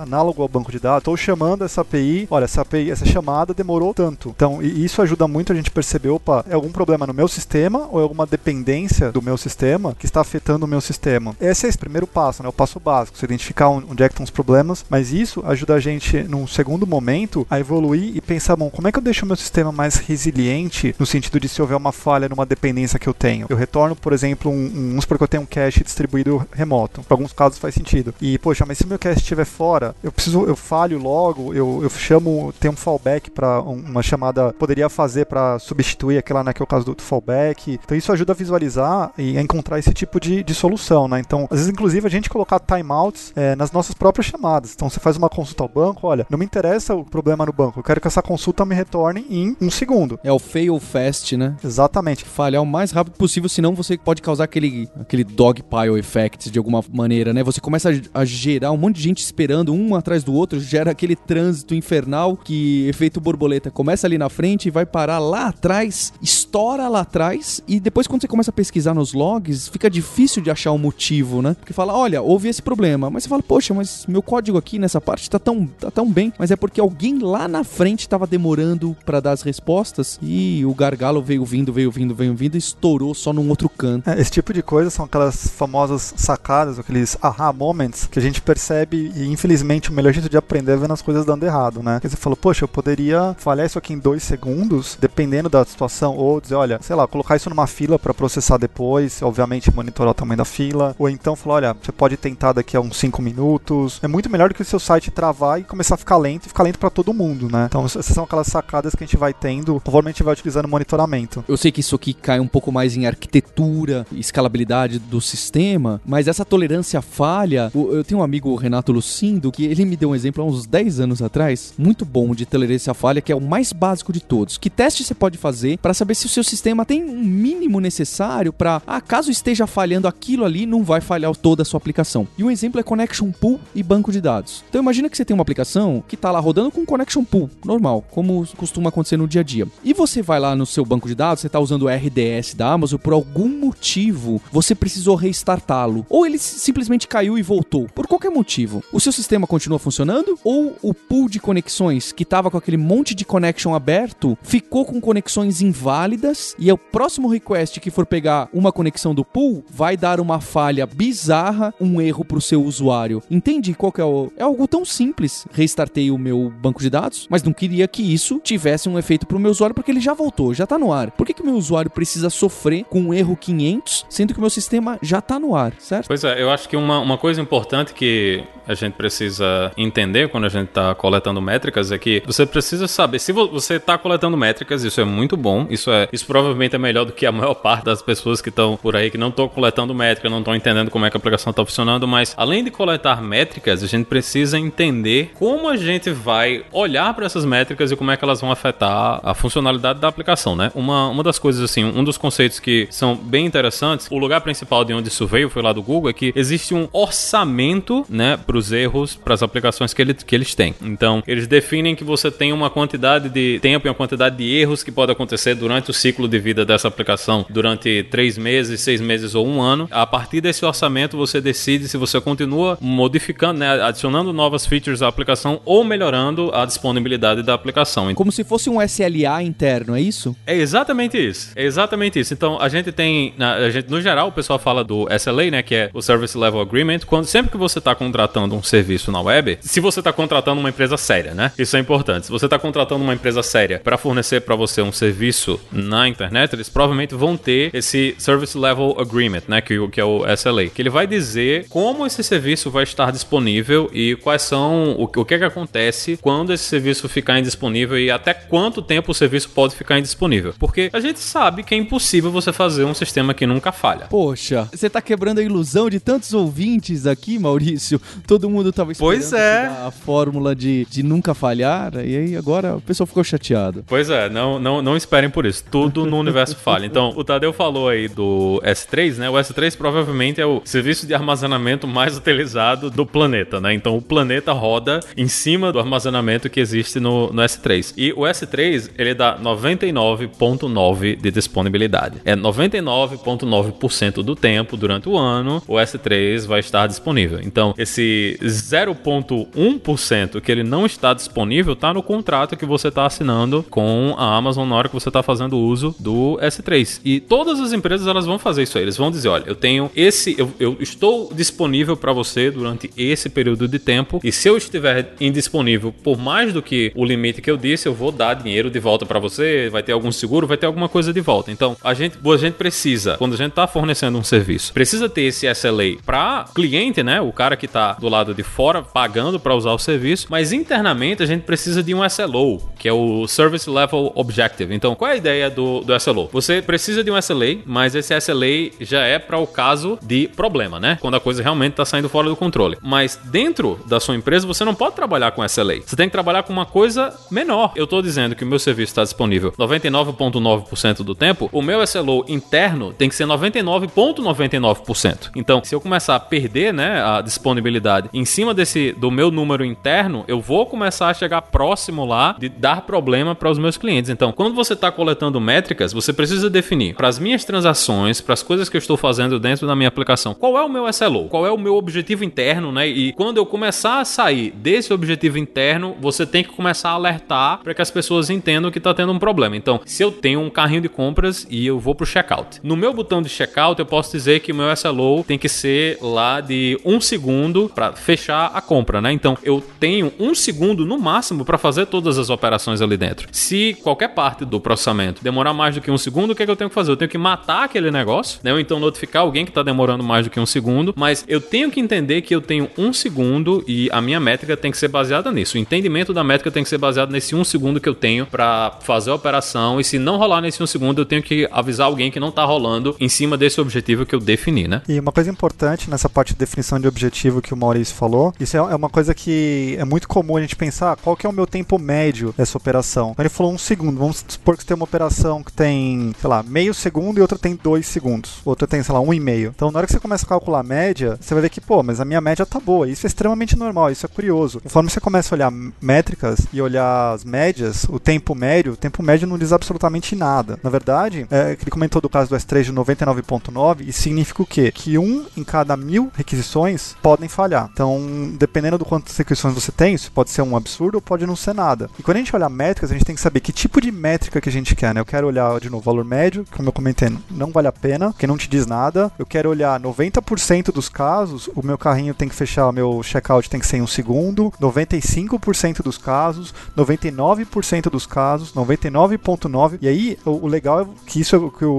análogo 0.02 0.42
ao 0.42 0.48
banco 0.48 0.72
de 0.72 0.80
dados, 0.80 1.02
estou 1.02 1.16
chamando 1.16 1.64
essa 1.64 1.82
API, 1.82 2.28
olha, 2.32 2.46
essa 2.46 2.64
API, 2.64 2.90
essa 2.90 3.06
chamada 3.06 3.54
demorou 3.54 3.94
tanto. 3.94 4.30
Então, 4.30 4.64
isso 4.64 5.00
ajuda 5.00 5.28
muito 5.28 5.54
a 5.54 5.56
gente 5.56 5.70
perceber, 5.70 6.10
opa, 6.10 6.39
é 6.50 6.54
algum 6.54 6.72
problema 6.72 7.08
no 7.08 7.14
meu 7.14 7.28
sistema 7.28 7.88
ou 7.92 8.00
é 8.00 8.04
alguma 8.04 8.26
dependência 8.26 9.12
do 9.12 9.22
meu 9.22 9.38
sistema 9.38 9.96
que 9.98 10.06
está 10.06 10.22
afetando 10.22 10.66
o 10.66 10.68
meu 10.68 10.82
sistema. 10.82 11.36
Esse 11.40 11.66
é 11.66 11.70
esse 11.70 11.78
primeiro 11.78 12.08
passo, 12.08 12.44
né? 12.44 12.50
O 12.50 12.54
passo 12.54 12.80
básico, 12.80 13.18
você 13.18 13.26
identificar 13.26 13.70
onde 13.70 14.04
é 14.04 14.08
que 14.08 14.14
estão 14.14 14.24
os 14.24 14.30
problemas, 14.30 14.86
mas 14.90 15.12
isso 15.12 15.44
ajuda 15.46 15.76
a 15.76 15.80
gente, 15.80 16.24
num 16.24 16.48
segundo 16.48 16.86
momento, 16.86 17.46
a 17.50 17.60
evoluir 17.60 18.16
e 18.16 18.22
pensar, 18.22 18.56
bom, 18.56 18.70
como 18.70 18.88
é 18.88 18.92
que 18.92 18.98
eu 18.98 19.04
deixo 19.04 19.26
o 19.26 19.28
meu 19.28 19.36
sistema 19.36 19.72
mais 19.72 19.96
resiliente 19.96 20.96
no 20.98 21.06
sentido 21.06 21.40
de 21.40 21.48
se 21.50 21.62
houver 21.62 21.76
uma 21.76 21.92
falha 21.92 22.30
numa 22.30 22.46
dependência 22.46 23.00
que 23.00 23.08
eu 23.08 23.14
tenho? 23.14 23.48
Eu 23.50 23.58
retorno, 23.58 23.96
por 23.96 24.14
exemplo, 24.14 24.52
um, 24.52 24.56
um 24.56 25.00
eu 25.20 25.28
tenho 25.28 25.44
um 25.44 25.46
cache 25.46 25.84
distribuído 25.84 26.48
remoto. 26.52 27.02
Para 27.02 27.16
alguns 27.16 27.34
casos 27.34 27.58
faz 27.58 27.74
sentido. 27.74 28.14
E, 28.22 28.38
poxa, 28.38 28.66
mas 28.66 28.78
se 28.78 28.88
meu 28.88 28.98
cache 28.98 29.20
estiver 29.20 29.46
fora, 29.46 29.96
eu 30.04 30.12
preciso, 30.12 30.46
eu 30.46 30.56
falho 30.56 30.98
logo, 30.98 31.54
eu, 31.54 31.80
eu 31.84 31.90
chamo, 31.90 32.54
tem 32.60 32.72
um 32.72 32.76
fallback 32.76 33.30
para 33.30 33.62
uma 33.62 34.02
chamada, 34.02 34.54
poderia 34.54 34.88
fazer 34.88 35.26
para 35.26 35.60
substituir 35.60 36.18
aquela, 36.20 36.44
né, 36.44 36.54
que 36.54 36.62
é 36.62 36.64
o 36.64 36.68
caso 36.68 36.86
do 36.86 37.02
fallback. 37.02 37.80
Então 37.84 37.98
isso 37.98 38.12
ajuda 38.12 38.34
a 38.34 38.36
visualizar 38.36 39.12
e 39.18 39.38
a 39.38 39.42
encontrar 39.42 39.80
esse 39.80 39.94
tipo 39.94 40.20
de, 40.20 40.44
de 40.44 40.54
solução, 40.54 41.08
né? 41.08 41.20
Então, 41.20 41.48
às 41.50 41.58
vezes, 41.58 41.68
inclusive, 41.72 42.06
a 42.06 42.10
gente 42.10 42.30
colocar 42.30 42.60
timeouts 42.60 43.34
é, 43.36 43.56
nas 43.56 43.72
nossas 43.72 43.96
próprias 43.96 44.26
chamadas. 44.26 44.74
Então, 44.74 44.90
você 44.90 45.00
faz 45.00 45.18
uma 45.18 45.30
consulta 45.30 45.64
ao 45.64 45.70
banco, 45.70 46.08
olha, 46.08 46.26
não 46.30 46.38
me 46.38 46.46
interessa 46.46 46.96
o 46.96 47.04
problema 47.04 47.46
no 47.46 47.54
banco, 47.54 47.80
eu 47.80 47.84
quero 47.84 48.02
que 48.02 48.08
essa 48.08 48.22
consulta 48.22 48.66
me 48.66 48.76
retorne 48.76 49.26
em 49.30 49.56
um 49.62 49.70
segundo. 49.70 50.20
É 50.24 50.32
o 50.32 50.40
fail 50.40 50.80
fast, 50.80 51.36
né? 51.38 51.56
Exatamente. 51.64 52.26
Falhar 52.26 52.62
o 52.62 52.66
mais 52.66 52.92
rápido 52.92 53.14
possível, 53.16 53.50
senão 53.50 53.74
você 53.74 53.98
pode 53.98 54.22
causar 54.22 54.46
aquele, 54.46 54.90
aquele 55.00 55.24
dogpile 55.24 56.00
effect 56.00 56.50
de 56.50 56.58
alguma 56.58 56.84
maneira, 56.92 57.34
né? 57.34 57.44
Você 57.44 57.62
começa 57.62 57.90
a, 57.90 58.22
a 58.22 58.26
gerar 58.26 58.72
um 58.72 58.78
monte 58.78 58.98
de 58.98 59.04
gente 59.04 59.20
esperando 59.20 59.74
um 59.74 59.96
atrás 59.96 60.24
do 60.24 60.34
outro, 60.34 60.60
gera 60.60 60.92
aquele 60.92 61.16
trânsito 61.16 61.76
infernal 61.76 62.36
que 62.38 62.88
efeito 62.88 63.20
borboleta 63.20 63.72
começa 63.72 64.08
ali 64.08 64.18
na 64.18 64.30
frente 64.30 64.68
e 64.68 64.72
vai 64.72 64.86
parar 64.86 65.20
lá 65.20 65.48
atrás, 65.48 66.09
estoura 66.22 66.88
lá 66.88 67.02
atrás 67.02 67.62
e 67.68 67.80
depois 67.80 68.08
quando 68.08 68.22
você 68.22 68.28
começa 68.28 68.52
a 68.52 68.54
pesquisar 68.54 68.94
nos 68.94 69.14
logs, 69.14 69.68
fica 69.68 69.90
difícil 69.90 70.42
de 70.42 70.50
achar 70.50 70.72
o 70.72 70.76
um 70.76 70.78
motivo, 70.78 71.42
né? 71.42 71.56
Porque 71.60 71.74
fala, 71.74 71.96
olha, 71.96 72.22
houve 72.22 72.50
esse 72.50 72.62
problema, 72.62 73.10
mas 73.10 73.24
você 73.24 73.30
fala, 73.30 73.44
poxa, 73.44 73.74
mas 73.74 74.06
meu 74.08 74.22
código 74.22 74.58
aqui 74.58 74.80
nessa 74.80 75.00
parte 75.00 75.30
tá 75.30 75.40
tão, 75.40 75.66
tá 75.66 75.92
tão 75.92 76.10
bem, 76.12 76.34
mas 76.38 76.52
é 76.52 76.56
porque 76.56 76.80
alguém 76.80 77.20
lá 77.20 77.48
na 77.48 77.64
frente 77.64 78.02
estava 78.02 78.26
demorando 78.26 78.96
para 79.06 79.20
dar 79.20 79.32
as 79.32 79.42
respostas 79.42 80.20
e 80.22 80.64
o 80.66 80.74
gargalo 80.74 81.22
veio 81.22 81.46
vindo, 81.46 81.72
veio 81.74 81.92
vindo, 81.92 82.16
veio 82.16 82.36
vindo 82.36 82.56
e 82.56 82.58
estourou 82.58 83.14
só 83.14 83.34
num 83.34 83.50
outro 83.50 83.70
canto. 83.70 84.10
É, 84.10 84.20
esse 84.20 84.32
tipo 84.32 84.54
de 84.54 84.62
coisa 84.62 84.90
são 84.90 85.06
aquelas 85.06 85.48
famosas 85.48 86.14
sacadas, 86.16 86.80
aqueles 86.80 87.18
aha 87.22 87.52
moments 87.52 88.08
que 88.08 88.20
a 88.20 88.22
gente 88.22 88.42
percebe 88.42 89.12
e 89.16 89.28
infelizmente 89.28 89.90
o 89.90 89.94
melhor 89.94 90.14
jeito 90.14 90.30
de 90.30 90.38
aprender 90.38 90.74
é 90.74 90.78
vendo 90.78 90.94
as 90.94 91.02
coisas 91.02 91.26
dando 91.26 91.46
errado, 91.46 91.82
né? 91.84 91.96
Porque 91.96 92.10
você 92.10 92.18
falou, 92.18 92.38
poxa, 92.38 92.64
eu 92.64 92.68
poderia 92.68 93.36
falhar 93.38 93.66
isso 93.66 93.78
aqui 93.78 93.94
em 93.94 94.00
dois 94.00 94.24
segundos, 94.24 94.98
dependendo 95.00 95.50
da 95.50 95.64
situação, 95.66 95.99
ou 96.08 96.40
dizer, 96.40 96.56
olha, 96.56 96.80
sei 96.82 96.96
lá, 96.96 97.08
colocar 97.08 97.36
isso 97.36 97.50
numa 97.50 97.68
fila 97.68 98.00
para 98.00 98.14
processar 98.14 98.58
depois, 98.58 99.22
obviamente 99.22 99.74
monitorar 99.74 100.12
o 100.12 100.14
tamanho 100.14 100.38
da 100.38 100.46
fila, 100.46 100.96
ou 100.98 101.10
então 101.10 101.36
falar, 101.36 101.56
olha, 101.56 101.78
você 101.82 101.92
pode 101.92 102.18
tentar 102.18 102.54
daqui 102.54 102.78
a 102.78 102.82
uns 102.82 102.98
5 102.98 103.22
minutos. 103.22 104.00
É 104.02 104.08
muito 104.08 104.30
melhor 104.30 104.50
do 104.50 104.56
que 104.56 104.62
o 104.62 104.66
seu 104.66 104.80
site 104.80 105.12
travar 105.12 105.60
e 105.60 105.64
começar 105.64 105.96
a 105.96 105.98
ficar 105.98 106.18
lento 106.18 106.46
e 106.46 106.50
ficar 106.50 106.64
lento 106.64 106.80
para 106.80 106.90
todo 106.90 107.14
mundo, 107.14 107.50
né? 107.52 107.66
Então 107.70 107.86
essas 107.86 108.06
são 108.06 108.24
aquelas 108.24 108.48
sacadas 108.48 108.96
que 108.96 109.04
a 109.04 109.08
gente 109.08 109.18
vai 109.18 109.34
tendo, 109.34 109.80
conforme 109.80 110.10
a 110.10 110.12
gente 110.12 110.24
vai 110.24 110.34
utilizando 110.34 110.66
o 110.66 110.70
monitoramento. 110.70 111.44
Eu 111.48 111.58
sei 111.58 111.72
que 111.72 111.82
isso 111.82 111.96
aqui 111.96 112.14
cai 112.14 112.40
um 112.40 112.48
pouco 112.48 112.72
mais 112.72 112.96
em 112.96 113.06
arquitetura, 113.06 114.06
escalabilidade 114.12 115.00
do 115.00 115.20
sistema, 115.20 116.02
mas 116.06 116.28
essa 116.28 116.46
tolerância 116.46 117.02
falha, 117.02 117.72
eu 117.74 118.04
tenho 118.04 118.22
um 118.22 118.24
amigo, 118.24 118.56
Renato 118.56 118.92
Lucindo, 118.92 119.52
que 119.52 119.66
ele 119.66 119.86
me 119.86 119.96
deu 119.96 120.10
um 120.10 120.16
exemplo 120.16 120.44
há 120.44 120.46
uns 120.46 120.66
10 120.66 121.00
anos 121.00 121.22
atrás, 121.22 121.74
muito 121.78 122.06
bom 122.06 122.34
de 122.34 122.46
tolerância 122.46 122.94
falha, 122.94 123.22
que 123.22 123.32
é 123.32 123.36
o 123.36 123.42
mais 123.42 123.74
básico 123.74 124.14
de 124.14 124.22
todos. 124.22 124.58
Que 124.58 124.70
teste 124.70 125.04
você 125.04 125.14
pode 125.14 125.38
fazer 125.38 125.78
para 125.90 125.96
saber 125.96 126.14
se 126.14 126.28
o 126.28 126.30
seu 126.30 126.44
sistema 126.44 126.86
tem 126.86 127.04
um 127.04 127.24
mínimo 127.24 127.80
necessário 127.80 128.54
para, 128.54 128.80
ah, 128.86 129.02
caso 129.02 129.32
esteja 129.32 129.66
falhando 129.66 130.08
aquilo 130.08 130.46
ali, 130.46 130.68
não 130.68 130.84
vai 130.84 131.02
falhar 131.02 131.36
toda 131.36 131.64
a 131.64 131.66
sua 131.66 131.80
aplicação. 131.80 132.28
E 132.38 132.44
um 132.44 132.52
exemplo 132.52 132.80
é 132.80 132.84
connection 132.84 133.32
pool 133.32 133.60
e 133.74 133.82
banco 133.82 134.12
de 134.12 134.22
dados. 134.22 134.64
Então 134.70 134.80
imagina 134.80 135.10
que 135.10 135.18
você 135.18 135.26
tem 135.26 135.34
uma 135.34 135.42
aplicação 135.42 136.04
que 136.08 136.14
está 136.14 136.30
lá 136.30 136.40
rodando 136.40 136.70
com 136.70 136.86
connection 136.86 137.24
pool, 137.24 137.50
normal, 137.66 138.06
como 138.12 138.48
costuma 138.56 138.90
acontecer 138.90 139.18
no 139.18 139.28
dia 139.28 139.42
a 139.42 139.44
dia. 139.44 139.68
E 139.84 139.92
você 139.92 140.22
vai 140.22 140.40
lá 140.40 140.56
no 140.56 140.64
seu 140.64 140.86
banco 140.86 141.08
de 141.08 141.16
dados, 141.16 141.42
você 141.42 141.48
está 141.48 141.60
usando 141.60 141.88
o 141.88 141.90
RDS 141.90 142.54
da 142.54 142.72
Amazon, 142.72 143.00
por 143.00 143.14
algum 143.14 143.50
motivo 143.50 144.40
você 144.52 144.76
precisou 144.76 145.16
restartá-lo. 145.16 146.06
Ou 146.08 146.24
ele 146.24 146.38
simplesmente 146.38 147.08
caiu 147.08 147.36
e 147.36 147.42
voltou. 147.42 147.88
Por 147.96 148.06
qualquer 148.06 148.30
motivo. 148.30 148.84
O 148.94 149.00
seu 149.00 149.12
sistema 149.12 149.48
continua 149.48 149.80
funcionando? 149.80 150.38
Ou 150.44 150.78
o 150.84 150.94
pool 150.94 151.28
de 151.28 151.40
conexões 151.40 152.12
que 152.12 152.22
estava 152.22 152.52
com 152.52 152.58
aquele 152.58 152.78
monte 152.78 153.16
de 153.16 153.26
connection 153.26 153.74
aberto 153.74 154.38
ficou 154.44 154.86
com 154.86 155.02
conexões 155.02 155.62
inválidas 155.80 156.56
e 156.60 156.70
é 156.70 156.74
o 156.74 156.78
próximo 156.78 157.30
request 157.30 157.80
que 157.80 157.90
for 157.90 158.06
pegar 158.06 158.50
uma 158.54 158.72
conexão 158.72 159.16
do 159.16 159.24
pool 159.24 159.64
vai 159.70 159.96
dar 159.96 160.20
uma 160.20 160.42
falha 160.42 160.86
bizarra, 160.86 161.74
um 161.80 162.02
erro 162.02 162.26
para 162.26 162.38
o 162.38 162.42
seu 162.42 162.62
usuário. 162.64 163.24
Entende 163.32 163.74
qual 163.74 163.92
que 163.92 164.02
é 164.02 164.04
o... 164.04 164.32
É 164.38 164.44
algo 164.44 164.68
tão 164.68 164.84
simples. 164.84 165.48
Restartei 165.54 166.12
o 166.12 166.18
meu 166.18 166.52
banco 166.62 166.82
de 166.82 166.90
dados, 166.90 167.28
mas 167.30 167.44
não 167.44 167.54
queria 167.54 167.88
que 167.88 168.02
isso 168.02 168.40
tivesse 168.44 168.90
um 168.90 169.00
efeito 169.00 169.26
para 169.26 169.38
o 169.38 169.40
meu 169.40 169.52
usuário 169.52 169.74
porque 169.74 169.92
ele 169.92 170.02
já 170.02 170.14
voltou, 170.14 170.54
já 170.54 170.66
está 170.66 170.78
no 170.78 170.92
ar. 170.92 171.12
Por 171.12 171.26
que, 171.26 171.34
que 171.34 171.44
meu 171.44 171.56
usuário 171.56 171.90
precisa 171.90 172.30
sofrer 172.30 172.84
com 172.86 173.00
um 173.00 173.14
erro 173.14 173.38
500, 173.38 174.06
sendo 174.10 174.34
que 174.34 174.40
o 174.40 174.42
meu 174.42 174.50
sistema 174.50 175.00
já 175.02 175.20
está 175.20 175.40
no 175.40 175.56
ar, 175.56 175.74
certo? 175.80 176.08
Pois 176.08 176.24
é, 176.24 176.42
eu 176.42 176.50
acho 176.50 176.68
que 176.68 176.76
uma, 176.76 177.00
uma 177.00 177.18
coisa 177.18 177.42
importante 177.42 177.94
que 177.94 178.44
a 178.68 178.76
gente 178.76 178.94
precisa 178.94 179.72
entender 179.76 180.30
quando 180.30 180.46
a 180.46 180.50
gente 180.50 180.68
está 180.70 180.94
coletando 180.94 181.42
métricas 181.42 181.92
é 181.92 181.98
que 181.98 182.22
você 182.26 182.46
precisa 182.46 182.88
saber 182.88 183.20
se 183.20 183.32
você 183.32 183.76
está 183.76 183.98
coletando 183.98 184.38
métricas, 184.38 184.84
isso 184.84 185.02
é 185.02 185.04
muito 185.04 185.36
bom, 185.36 185.66
isso 185.70 185.92
é 185.92 186.08
isso 186.12 186.26
provavelmente 186.26 186.76
é 186.76 186.80
melhor 186.80 187.06
do 187.06 187.12
que 187.12 187.26
a 187.26 187.32
maior 187.32 187.56
parte 187.56 187.86
das 187.86 188.02
pessoas 188.02 188.42
que 188.42 188.50
estão 188.50 188.78
por 188.78 188.96
aí 188.96 189.10
que 189.10 189.18
não 189.18 189.30
estão 189.30 189.48
coletando 189.48 189.94
métrica, 189.94 190.30
não 190.30 190.40
estão 190.40 190.56
entendendo 190.56 190.90
como 190.92 191.06
é 191.06 191.10
que 191.10 191.18
a 191.18 191.20
aplicação 191.20 191.52
está 191.52 191.66
funcionando, 191.66 192.08
mas 192.08 192.34
além 192.38 192.64
de 192.64 192.72
coletar 192.72 193.22
métricas, 193.22 193.84
a 193.84 193.88
gente 193.88 194.06
precisa 194.06 194.58
entender 194.58 195.32
como 195.36 195.68
a 195.68 195.78
gente 195.78 196.12
vai 196.12 196.64
olhar 196.72 197.14
para 197.14 197.26
essas 197.26 197.46
métricas 197.46 197.92
e 197.92 197.96
como 197.96 198.12
é 198.12 198.18
que 198.18 198.24
elas 198.24 198.42
vão 198.42 198.52
afetar 198.52 199.20
a 199.24 199.34
funcionalidade 199.34 200.00
da 200.00 200.08
aplicação, 200.08 200.56
né? 200.56 200.72
Uma, 200.76 201.08
uma 201.10 201.24
das 201.24 201.40
coisas 201.40 201.62
assim, 201.62 201.84
um 201.84 202.04
dos 202.04 202.18
conceitos 202.18 202.60
que 202.60 202.88
são 202.90 203.16
bem 203.16 203.46
interessantes, 203.46 204.08
o 204.10 204.18
lugar 204.18 204.42
principal 204.42 204.84
de 204.84 204.94
onde 204.94 205.08
isso 205.10 205.26
veio 205.28 205.50
foi 205.50 205.62
lá 205.62 205.74
do 205.74 205.82
Google, 205.82 206.10
é 206.10 206.14
que 206.14 206.34
existe 206.36 206.74
um 206.74 206.88
orçamento, 206.92 208.06
né, 208.10 208.38
para 208.38 208.58
os 208.58 208.72
erros, 208.72 209.16
para 209.16 209.34
as 209.34 209.44
aplicações 209.44 209.94
que, 209.94 210.02
ele, 210.02 210.14
que 210.14 210.36
eles 210.36 210.56
têm. 210.56 210.76
Então, 210.82 211.24
eles 211.28 211.48
definem 211.48 211.96
que 211.96 212.04
você 212.04 212.32
tem 212.32 212.52
uma 212.54 212.70
quantidade 212.70 213.30
de 213.30 213.60
tempo 213.62 213.88
e 213.88 213.90
uma 213.90 213.96
quantidade 213.96 214.38
de 214.38 214.56
erros 214.56 214.84
que 214.84 214.92
pode 214.92 215.12
acontecer 215.12 215.56
durante 215.60 215.92
o 215.92 215.94
ciclo 215.94 216.28
de 216.28 216.40
vida 216.40 216.66
dessa 216.66 216.88
aplicação, 216.88 217.46
durante 217.50 218.04
três 218.04 218.38
meses, 218.38 218.82
seis 218.82 219.02
meses 219.02 219.36
ou 219.36 219.48
um 219.48 219.62
ano. 219.62 219.88
A 219.92 220.06
partir 220.08 220.42
desse 220.42 220.66
orçamento, 220.66 221.18
você 221.18 221.40
decide 221.42 221.88
se 221.88 221.98
você 221.98 222.20
continua 222.20 222.78
modificando, 222.82 223.60
né, 223.60 223.82
adicionando 223.82 224.34
novas 224.34 224.66
features 224.66 225.02
à 225.02 225.08
aplicação 225.08 225.62
ou 225.66 225.84
melhorando 225.84 226.52
a 226.54 226.66
disponibilidade 226.66 227.44
da 227.44 227.54
aplicação. 227.54 228.14
Como 228.16 228.32
se 228.32 228.44
fosse 228.44 228.70
um 228.70 228.82
SLA 228.82 229.44
interno, 229.44 229.96
é 229.96 230.02
isso? 230.02 230.36
É 230.46 230.56
exatamente 230.56 231.18
isso. 231.18 231.52
É 231.56 231.64
exatamente 231.64 232.20
isso. 232.20 232.34
Então, 232.34 232.60
a 232.60 232.70
gente 232.70 232.92
tem, 232.92 233.34
a 233.40 233.70
gente, 233.70 233.90
no 233.90 234.02
geral, 234.02 234.30
o 234.30 234.32
pessoal 234.32 234.58
fala 234.58 234.84
do 234.84 235.08
SLA, 235.16 235.52
né, 235.52 235.62
que 235.62 235.76
é 235.76 235.90
o 235.94 236.02
Service 236.02 236.38
Level 236.38 236.62
Agreement, 236.62 237.00
quando 237.06 237.26
sempre 237.26 237.52
que 237.52 237.58
você 237.58 237.80
está 237.80 237.94
contratando 237.94 238.56
um 238.56 238.64
serviço 238.64 239.12
na 239.12 239.22
web, 239.22 239.58
se 239.62 239.80
você 239.80 240.00
está 240.00 240.14
contratando 240.14 240.60
uma 240.60 240.70
empresa 240.70 240.98
séria, 240.98 241.34
né? 241.34 241.52
Isso 241.58 241.76
é 241.76 241.80
importante. 241.80 242.26
Se 242.26 242.32
você 242.32 242.46
está 242.46 242.58
contratando 242.58 243.04
uma 243.04 243.14
empresa 243.14 243.44
séria 243.44 243.80
para 243.84 243.98
fornecer 243.98 244.42
para 244.42 244.56
você 244.56 244.82
um 244.82 244.92
serviço 244.92 245.49
na 245.72 246.08
internet, 246.08 246.54
eles 246.54 246.70
provavelmente 246.70 247.16
vão 247.16 247.36
ter 247.36 247.74
esse 247.74 248.16
Service 248.18 248.58
Level 248.58 248.96
Agreement, 249.00 249.44
né, 249.48 249.62
que, 249.62 249.88
que 249.90 250.00
é 250.00 250.06
o 250.06 250.26
SLA, 250.34 250.68
que 250.68 250.82
ele 250.82 250.90
vai 250.90 251.08
dizer 251.08 251.68
como 251.70 252.06
esse 252.06 252.24
serviço 252.24 252.70
vai 252.70 252.84
estar 252.84 253.12
disponível 253.12 253.90
e 253.94 254.16
quais 254.18 254.42
são 254.44 254.94
o, 254.94 255.04
o 255.04 255.26
que 255.26 255.34
é 255.34 255.40
que 255.40 255.44
acontece 255.44 256.18
quando 256.22 256.54
esse 256.54 256.64
serviço 256.64 257.10
ficar 257.10 257.40
indisponível 257.40 257.98
e 257.98 258.12
até 258.12 258.34
quanto 258.34 258.82
tempo 258.82 259.12
o 259.12 259.16
serviço 259.16 259.50
pode 259.50 259.76
ficar 259.76 259.98
indisponível. 259.98 260.54
Porque 260.60 260.90
a 260.94 261.00
gente 261.00 261.20
sabe 261.20 261.64
que 261.64 261.74
é 261.74 261.78
impossível 261.78 262.32
você 262.32 262.54
fazer 262.54 262.84
um 262.84 262.94
sistema 262.94 263.34
que 263.34 263.48
nunca 263.48 263.72
falha. 263.72 264.06
Poxa, 264.08 264.70
você 264.72 264.90
tá 264.90 265.02
quebrando 265.02 265.40
a 265.40 265.44
ilusão 265.44 265.90
de 265.90 266.00
tantos 266.00 266.34
ouvintes 266.34 267.08
aqui, 267.08 267.40
Maurício. 267.40 268.00
Todo 268.28 268.50
mundo 268.50 268.72
tava 268.72 268.92
esperando 268.92 269.20
pois 269.20 269.34
é. 269.34 269.66
a 269.66 269.92
fórmula 269.92 270.56
de, 270.56 270.86
de 270.90 271.02
nunca 271.02 271.34
falhar, 271.34 271.94
e 271.96 272.16
aí 272.16 272.38
agora 272.38 272.76
o 272.76 272.82
pessoal 272.82 273.00
pessoa 273.00 273.08
ficou 273.08 273.24
chateada. 273.24 273.84
Pois 273.88 274.10
é, 274.10 274.30
não, 274.30 274.60
não, 274.60 274.82
não 274.82 274.98
esperem 274.98 275.29
por 275.30 275.46
isso. 275.46 275.64
Tudo 275.70 276.06
no 276.06 276.18
universo 276.18 276.56
falha. 276.56 276.86
Então, 276.86 277.14
o 277.16 277.24
Tadeu 277.24 277.54
falou 277.54 277.90
aí 277.90 278.08
do 278.08 278.62
S3, 278.64 279.18
né? 279.18 279.30
O 279.30 279.34
S3 279.34 279.78
provavelmente 279.78 280.42
é 280.42 280.46
o 280.46 280.62
serviço 280.66 281.06
de 281.06 281.14
armazenamento 281.14 281.88
mais 281.88 282.18
utilizado 282.18 282.90
do 282.90 283.06
planeta, 283.06 283.60
né? 283.60 283.74
Então, 283.74 283.98
o 283.98 284.02
planeta 284.02 284.52
roda 284.52 285.00
em 285.16 285.28
cima 285.28 285.72
do 285.72 285.80
armazenamento 285.80 286.50
que 286.50 286.60
existe 286.60 287.00
no, 287.00 287.32
no 287.32 287.42
S3. 287.42 287.94
E 287.98 288.12
o 288.14 288.22
S3, 288.22 288.90
ele 288.98 289.14
dá 289.14 289.38
99,9% 289.38 291.22
de 291.22 291.32
disponibilidade. 291.32 292.22
É 292.26 292.36
99,9% 292.36 294.24
do 294.24 294.36
tempo 294.36 294.78
durante 294.78 295.10
o 295.10 295.18
ano 295.18 295.62
o 295.68 295.76
S3 295.76 296.46
vai 296.46 296.60
estar 296.60 296.88
disponível. 296.88 297.40
Então, 297.44 297.74
esse 297.78 298.38
0,1% 298.42 300.42
que 300.42 300.52
ele 300.52 300.64
não 300.64 300.86
está 300.86 301.14
disponível 301.14 301.74
está 301.74 301.94
no 301.94 302.02
contrato 302.02 302.58
que 302.58 302.66
você 302.66 302.88
está 302.88 303.06
assinando 303.06 303.64
com 303.70 304.16
a 304.18 304.36
Amazon 304.36 304.68
na 304.68 304.76
hora 304.76 304.88
que 304.88 304.94
você 304.94 305.10
está 305.20 305.24
fazendo 305.24 305.58
uso 305.58 305.96
do 306.00 306.40
S3. 306.42 307.02
E 307.04 307.20
todas 307.20 307.60
as 307.60 307.74
empresas 307.74 308.08
elas 308.08 308.26
vão 308.26 308.40
fazer 308.40 308.64
isso 308.64 308.78
aí. 308.78 308.84
Eles 308.84 308.98
vão 308.98 309.12
dizer: 309.12 309.28
olha, 309.28 309.44
eu 309.46 309.56
tenho 309.56 309.92
esse, 309.96 310.36
eu, 310.38 310.52
eu 310.60 310.78
estou 310.80 311.32
disponível 311.34 311.96
para 311.96 312.14
você 312.14 312.50
durante 312.50 312.90
esse 312.98 313.30
período 313.30 313.68
de 313.68 313.80
tempo. 313.80 314.20
E 314.24 314.32
se 314.32 314.48
eu 314.48 314.58
estiver 314.58 315.14
indisponível 315.20 315.92
por 315.92 316.18
mais 316.18 316.54
do 316.54 316.62
que 316.62 316.92
o 316.96 317.06
limite 317.06 317.42
que 317.42 317.52
eu 317.52 317.58
disse, 317.58 317.88
eu 317.88 317.94
vou 317.94 318.12
dar 318.12 318.34
dinheiro 318.34 318.70
de 318.70 318.80
volta 318.80 319.06
para 319.06 319.20
você. 319.20 319.70
Vai 319.70 319.84
ter 319.84 319.92
algum 319.92 320.12
seguro, 320.12 320.48
vai 320.48 320.58
ter 320.58 320.66
alguma 320.66 320.90
coisa 320.90 321.14
de 321.14 321.22
volta. 321.22 321.52
Então, 321.52 321.76
a 321.84 321.94
gente, 321.94 322.18
a 322.24 322.38
gente 322.38 322.54
precisa, 322.54 323.18
quando 323.18 323.34
a 323.34 323.38
gente 323.38 323.50
está 323.50 323.68
fornecendo 323.68 324.18
um 324.18 324.24
serviço, 324.24 324.74
precisa 324.74 325.10
ter 325.10 325.24
esse 325.24 325.48
SLA 325.48 325.98
para 326.06 326.46
cliente, 326.54 327.04
né? 327.04 327.22
O 327.22 327.32
cara 327.32 327.56
que 327.56 327.66
está 327.66 327.94
do 327.94 328.08
lado 328.08 328.34
de 328.34 328.44
fora 328.44 328.82
pagando 328.82 329.40
para 329.40 329.56
usar 329.56 329.72
o 329.72 329.80
serviço, 329.80 330.28
mas 330.30 330.52
internamente 330.52 331.24
a 331.24 331.26
gente 331.26 331.44
precisa 331.44 331.84
de 331.84 331.94
um 331.94 332.06
SLO, 332.06 332.60
que 332.78 332.88
é 332.88 332.94
o 332.94 333.28
Service 333.28 333.70
Level 333.70 334.12
Objective. 334.16 334.74
Então, 334.74 334.96
qual 334.96 335.09
é 335.10 335.14
a 335.14 335.16
ideia 335.16 335.50
do, 335.50 335.82
do 335.82 335.96
SLO? 335.96 336.30
Você 336.32 336.62
precisa 336.62 337.04
de 337.04 337.12
um 337.12 337.18
SLA, 337.18 337.58
mas 337.66 337.96
esse 337.96 338.16
SLA 338.16 338.72
já 338.80 339.04
é 339.04 339.18
para 339.18 339.38
o 339.38 339.48
caso 339.48 339.98
de 340.02 340.28
problema, 340.28 340.80
né? 340.80 340.98
Quando 341.02 341.16
a 341.16 341.20
coisa 341.20 341.42
realmente 341.42 341.72
está 341.72 341.86
saindo 341.86 342.08
fora 342.08 342.30
do 342.30 342.36
controle. 342.36 342.78
Mas 342.82 343.20
dentro 343.26 343.80
da 343.88 344.00
sua 344.00 344.16
empresa, 344.16 344.46
você 344.46 344.64
não 344.64 344.76
pode 344.76 344.96
trabalhar 344.96 345.32
com 345.32 345.44
SLA. 345.44 345.80
Você 345.86 345.96
tem 345.96 346.08
que 346.08 346.12
trabalhar 346.12 346.44
com 346.44 346.54
uma 346.54 346.66
coisa 346.66 347.14
menor. 347.32 347.72
Eu 347.76 347.86
estou 347.86 348.02
dizendo 348.02 348.36
que 348.36 348.44
o 348.44 348.48
meu 348.48 348.60
serviço 348.60 348.92
está 348.92 349.04
disponível 349.04 349.52
99,9% 349.54 351.04
do 351.04 351.16
tempo, 351.16 351.50
o 351.52 351.62
meu 351.62 351.82
SLO 351.84 352.24
interno 352.28 352.94
tem 352.94 353.10
que 353.10 353.16
ser 353.16 353.26
99,99%. 353.26 355.32
Então, 355.36 355.62
se 355.64 355.74
eu 355.74 355.82
começar 355.82 356.16
a 356.16 356.20
perder, 356.20 356.74
né, 356.74 357.04
a 357.04 357.22
disponibilidade 357.22 358.10
em 358.14 358.26
cima 358.26 358.54
desse 358.54 358.92
do 358.94 359.10
meu 359.10 359.32
número 359.32 359.66
interno, 359.66 360.24
eu 360.28 360.40
vou 360.40 360.66
começar 360.66 361.10
a 361.10 361.14
chegar 361.14 361.42
próximo 361.42 362.06
lá 362.06 362.36
de 362.38 362.50
dar 362.50 362.82
problema 362.82 363.34
para 363.34 363.50
os 363.50 363.58
meus 363.58 363.78
clientes. 363.78 364.10
Então, 364.10 364.32
quando 364.32 364.54
você 364.54 364.74
está 364.74 364.92
coletando 365.00 365.40
métricas, 365.40 365.94
você 365.94 366.12
precisa 366.12 366.50
definir 366.50 366.94
para 366.94 367.08
as 367.08 367.18
minhas 367.18 367.46
transações, 367.46 368.20
para 368.20 368.34
as 368.34 368.44
coisas 368.44 368.68
que 368.68 368.76
eu 368.76 368.80
estou 368.80 368.98
fazendo 368.98 369.40
dentro 369.40 369.66
da 369.66 369.74
minha 369.74 369.88
aplicação, 369.88 370.34
qual 370.34 370.58
é 370.58 370.62
o 370.62 370.68
meu 370.68 370.90
SLO, 370.90 371.30
qual 371.30 371.48
é 371.48 371.52
o 371.52 371.58
meu 371.58 371.78
objetivo 371.78 372.26
interno, 372.26 372.70
né? 372.70 372.86
E 372.86 373.14
quando 373.14 373.38
eu 373.38 373.46
começar 373.46 374.02
a 374.02 374.06
sair 374.06 374.52
desse 374.52 374.92
objetivo 374.92 375.38
interno, 375.38 375.96
você 376.02 376.26
tem 376.26 376.44
que 376.44 376.50
começar 376.50 376.90
a 376.90 376.94
alertar 376.96 377.62
para 377.64 377.74
que 377.74 377.82
as 377.82 377.90
pessoas 377.90 378.30
entendam 378.30 378.70
que 378.70 378.78
está 378.78 378.94
tendo 378.94 379.14
um 379.14 379.20
problema. 379.20 379.56
Então, 379.56 379.80
se 379.86 380.04
eu 380.04 380.12
tenho 380.12 380.42
um 380.42 380.50
carrinho 380.50 380.82
de 380.82 380.90
compras 380.90 381.48
e 381.50 381.66
eu 381.66 381.80
vou 381.80 381.96
para 381.96 382.04
o 382.04 382.08
checkout, 382.08 382.60
no 382.62 382.76
meu 382.76 382.94
botão 382.94 383.22
de 383.22 383.30
checkout 383.30 383.80
eu 383.80 383.86
posso 383.86 384.12
dizer 384.12 384.42
que 384.42 384.52
o 384.52 384.56
meu 384.56 384.70
SLO 384.74 385.24
tem 385.24 385.40
que 385.40 385.48
ser 385.48 385.98
lá 386.02 386.42
de 386.42 386.78
um 386.84 387.00
segundo 387.00 387.72
para 387.74 387.94
fechar 387.94 388.52
a 388.54 388.60
compra, 388.60 389.00
né? 389.00 389.14
Então, 389.14 389.38
eu 389.44 389.64
tenho 389.80 390.12
um 390.20 390.36
segundo 390.36 390.86
no 390.86 391.00
máximo 391.00 391.46
para 391.46 391.58
fazer 391.58 391.86
todas 391.86 392.18
as 392.18 392.30
operações 392.30 392.82
ali 392.82 392.98
dentro. 392.98 393.30
Se 393.32 393.78
qualquer 393.82 394.10
parte 394.10 394.44
do 394.44 394.60
processamento 394.90 395.24
demorar 395.24 395.54
mais 395.54 395.76
do 395.76 395.82
que 395.82 395.92
um 395.92 395.98
segundo, 395.98 396.32
o 396.32 396.36
que, 396.36 396.44
é 396.44 396.46
que 396.46 396.52
eu 396.52 396.56
tenho 396.56 396.70
que 396.70 396.74
fazer? 396.74 396.92
Eu 396.92 396.98
tenho 396.98 397.10
que 397.10 397.18
matar 397.18 397.66
aquele 397.66 397.92
negócio, 397.92 398.40
né? 398.44 398.52
Ou 398.52 398.60
então 398.60 398.80
notificar 398.80 399.22
alguém 399.22 399.46
que 399.46 399.52
está 399.52 399.62
demorando 399.62 400.04
mais 400.04 400.26
do 400.26 400.30
que 400.30 400.40
um 400.40 400.46
segundo, 400.46 400.94
mas 400.98 401.24
eu 401.28 401.40
tenho 401.40 401.70
que 401.72 401.80
entender 401.80 402.22
que 402.22 402.34
eu 402.34 402.42
tenho 402.42 402.70
um 402.78 402.92
segundo 402.92 403.64
e 403.68 403.90
a 403.92 404.02
minha 404.02 404.20
métrica 404.20 404.58
tem 404.58 404.72
que 404.72 404.78
ser 404.78 404.88
baseada 404.88 405.32
nisso. 405.32 405.58
O 405.58 405.60
entendimento 405.60 406.14
da 406.14 406.24
métrica 406.24 406.52
tem 406.52 406.64
que 406.64 406.70
ser 406.70 406.78
baseado 406.78 407.12
nesse 407.12 407.36
um 407.36 407.44
segundo 407.44 407.80
que 407.80 407.88
eu 407.88 407.96
tenho 407.96 408.26
para 408.26 408.78
fazer 408.82 409.12
a 409.12 409.16
operação 409.16 409.80
e 409.80 409.84
se 409.84 410.00
não 410.00 410.18
rolar 410.18 410.42
nesse 410.42 410.62
um 410.62 410.68
segundo, 410.68 411.02
eu 411.02 411.06
tenho 411.06 411.22
que 411.22 411.48
avisar 411.52 411.88
alguém 411.88 412.12
que 412.12 412.20
não 412.20 412.30
está 412.30 412.44
rolando 412.44 412.96
em 413.00 413.10
cima 413.10 413.38
desse 413.38 413.62
objetivo 413.62 414.06
que 414.06 414.16
eu 414.16 414.20
defini, 414.20 414.68
né? 414.68 414.82
E 414.88 415.00
uma 415.00 415.12
coisa 415.12 415.30
importante 415.30 415.90
nessa 415.90 416.10
parte 416.10 416.34
de 416.34 416.40
definição 416.40 416.80
de 416.80 416.88
objetivo 416.88 417.42
que 417.42 417.54
o 417.54 417.58
Maurício 417.58 417.96
falou, 417.96 418.34
isso 418.40 418.58
é, 418.58 418.60
é 418.60 418.76
uma 418.76 418.90
coisa 418.90 419.14
que 419.14 419.76
é 419.78 419.86
muito 419.86 420.08
comum 420.08 420.38
a 420.38 420.42
gente 420.42 420.56
pensar 420.56 420.96
qual 420.98 421.16
que 421.16 421.26
é 421.26 421.30
o 421.30 421.34
meu 421.34 421.46
tempo 421.46 421.78
médio 421.78 422.34
dessa 422.38 422.58
operação. 422.58 423.16
Ele 423.18 423.30
falou 423.30 423.54
um 423.54 423.58
segundo, 423.58 423.98
vamos 423.98 424.24
supor 424.28 424.56
que 424.56 424.64
você 424.64 424.68
tem 424.68 424.76
uma 424.80 424.86
operação 424.86 425.44
que 425.44 425.52
tem, 425.52 426.14
sei 426.20 426.30
lá, 426.30 426.42
meio 426.42 426.74
segundo 426.74 427.18
e 427.18 427.22
outra 427.22 427.38
tem 427.38 427.60
dois 427.62 427.86
segundos, 427.86 428.42
outra 428.46 428.68
tem, 428.68 428.82
sei 428.82 428.94
lá, 428.94 429.02
um 429.02 429.14
e 429.14 429.20
meio. 429.20 429.52
Então 429.54 429.72
na 429.72 429.80
hora 429.80 429.88
que 429.88 429.94
você 429.94 430.00
começa 430.00 430.26
a 430.26 430.30
calcular 430.30 430.60
a 430.60 430.64
média, 430.64 431.18
você 431.20 431.34
vai 431.34 431.42
ver 431.42 431.50
que, 431.50 431.62
pô, 431.62 431.84
mas 431.84 432.00
a 432.00 432.06
minha 432.06 432.22
média 432.22 432.46
tá 432.46 432.60
boa. 432.60 432.90
Isso 432.90 433.06
é 433.06 433.10
extremamente 433.10 433.58
normal, 433.58 433.92
isso 433.92 434.06
é 434.06 434.10
curioso. 434.10 434.62
Conforme 434.62 434.90
você 434.90 435.00
começa 435.00 435.34
a 435.34 435.36
olhar 435.36 435.52
métricas 435.82 436.48
e 436.54 436.62
olhar 436.62 437.14
as 437.14 437.24
médias, 437.24 437.86
o 437.90 438.00
tempo 438.00 438.34
médio, 438.34 438.74
o 438.74 438.78
tempo 438.78 439.04
médio 439.04 439.28
não 439.28 439.38
diz 439.38 439.52
absolutamente 439.52 440.16
nada. 440.16 440.60
Na 440.64 440.70
verdade, 440.70 441.28
é, 441.30 441.58
ele 441.60 441.72
comentou 441.72 442.02
do 442.02 442.10
caso 442.10 442.30
do 442.30 442.36
S3 442.36 442.64
de 442.64 442.74
99.9, 442.74 443.88
isso 443.88 444.02
significa 444.02 444.42
o 444.42 444.46
quê? 444.46 444.72
Que 444.72 444.98
um 444.98 445.26
em 445.36 445.44
cada 445.44 445.76
mil 445.76 446.12
requisições 446.16 446.96
podem 447.02 447.28
falhar. 447.28 447.70
Então, 447.74 448.32
dependendo 448.38 448.78
do 448.78 448.86
quantas 448.86 449.16
requisições 449.18 449.54
você 449.54 449.72
tem, 449.72 449.96
isso 449.96 450.12
pode 450.12 450.30
ser 450.30 450.42
um 450.42 450.56
absurdo 450.56 450.96
ou 450.96 451.02
pode 451.02 451.26
não 451.26 451.36
ser 451.36 451.54
nada. 451.54 451.90
E 452.00 452.04
quando 452.04 452.18
a 452.18 452.20
gente 452.20 452.36
olha 452.36 452.50
métricas, 452.50 452.92
a 452.92 452.94
gente 452.94 453.06
tem 453.06 453.16
que 453.16 453.22
saber 453.22 453.40
que 453.40 453.52
tipo 453.52 453.82
de 453.82 453.92
métrica 453.92 454.40
que 454.40 454.50
a 454.50 454.52
gente 454.52 454.69
quer, 454.76 454.94
né? 454.94 455.02
Eu 455.02 455.06
quero 455.06 455.28
olhar, 455.28 455.60
de 455.60 455.70
novo, 455.70 455.84
valor 455.84 456.06
médio, 456.06 456.46
como 456.56 456.70
eu 456.70 456.74
comentei, 456.74 457.10
não 457.30 457.52
vale 457.52 457.68
a 457.68 457.72
pena, 457.72 458.12
porque 458.12 458.28
não 458.28 458.38
te 458.38 458.50
diz 458.50 458.66
nada. 458.66 459.12
Eu 459.18 459.26
quero 459.26 459.50
olhar 459.50 459.80
90% 459.80 460.72
dos 460.72 460.90
casos, 460.90 461.50
o 461.56 461.66
meu 461.66 461.78
carrinho 461.78 462.14
tem 462.14 462.28
que 462.28 462.36
fechar, 462.36 462.72
meu 462.72 463.02
checkout 463.04 463.50
tem 463.50 463.60
que 463.60 463.68
ser 463.68 463.78
em 463.78 463.82
um 463.82 463.88
segundo, 463.88 464.52
95% 464.60 465.82
dos 465.82 465.98
casos, 465.98 466.54
99% 466.78 467.90
dos 467.90 468.06
casos, 468.06 468.54
99.9%. 468.54 469.80
E 469.82 469.88
aí, 469.88 470.18
o, 470.26 470.32
o, 470.46 470.48
legal 470.48 470.82
é 470.82 470.88
que 471.06 471.20
isso 471.22 471.36
é 471.36 471.40
o 471.40 471.50
que 471.50 471.66
o, 471.66 471.72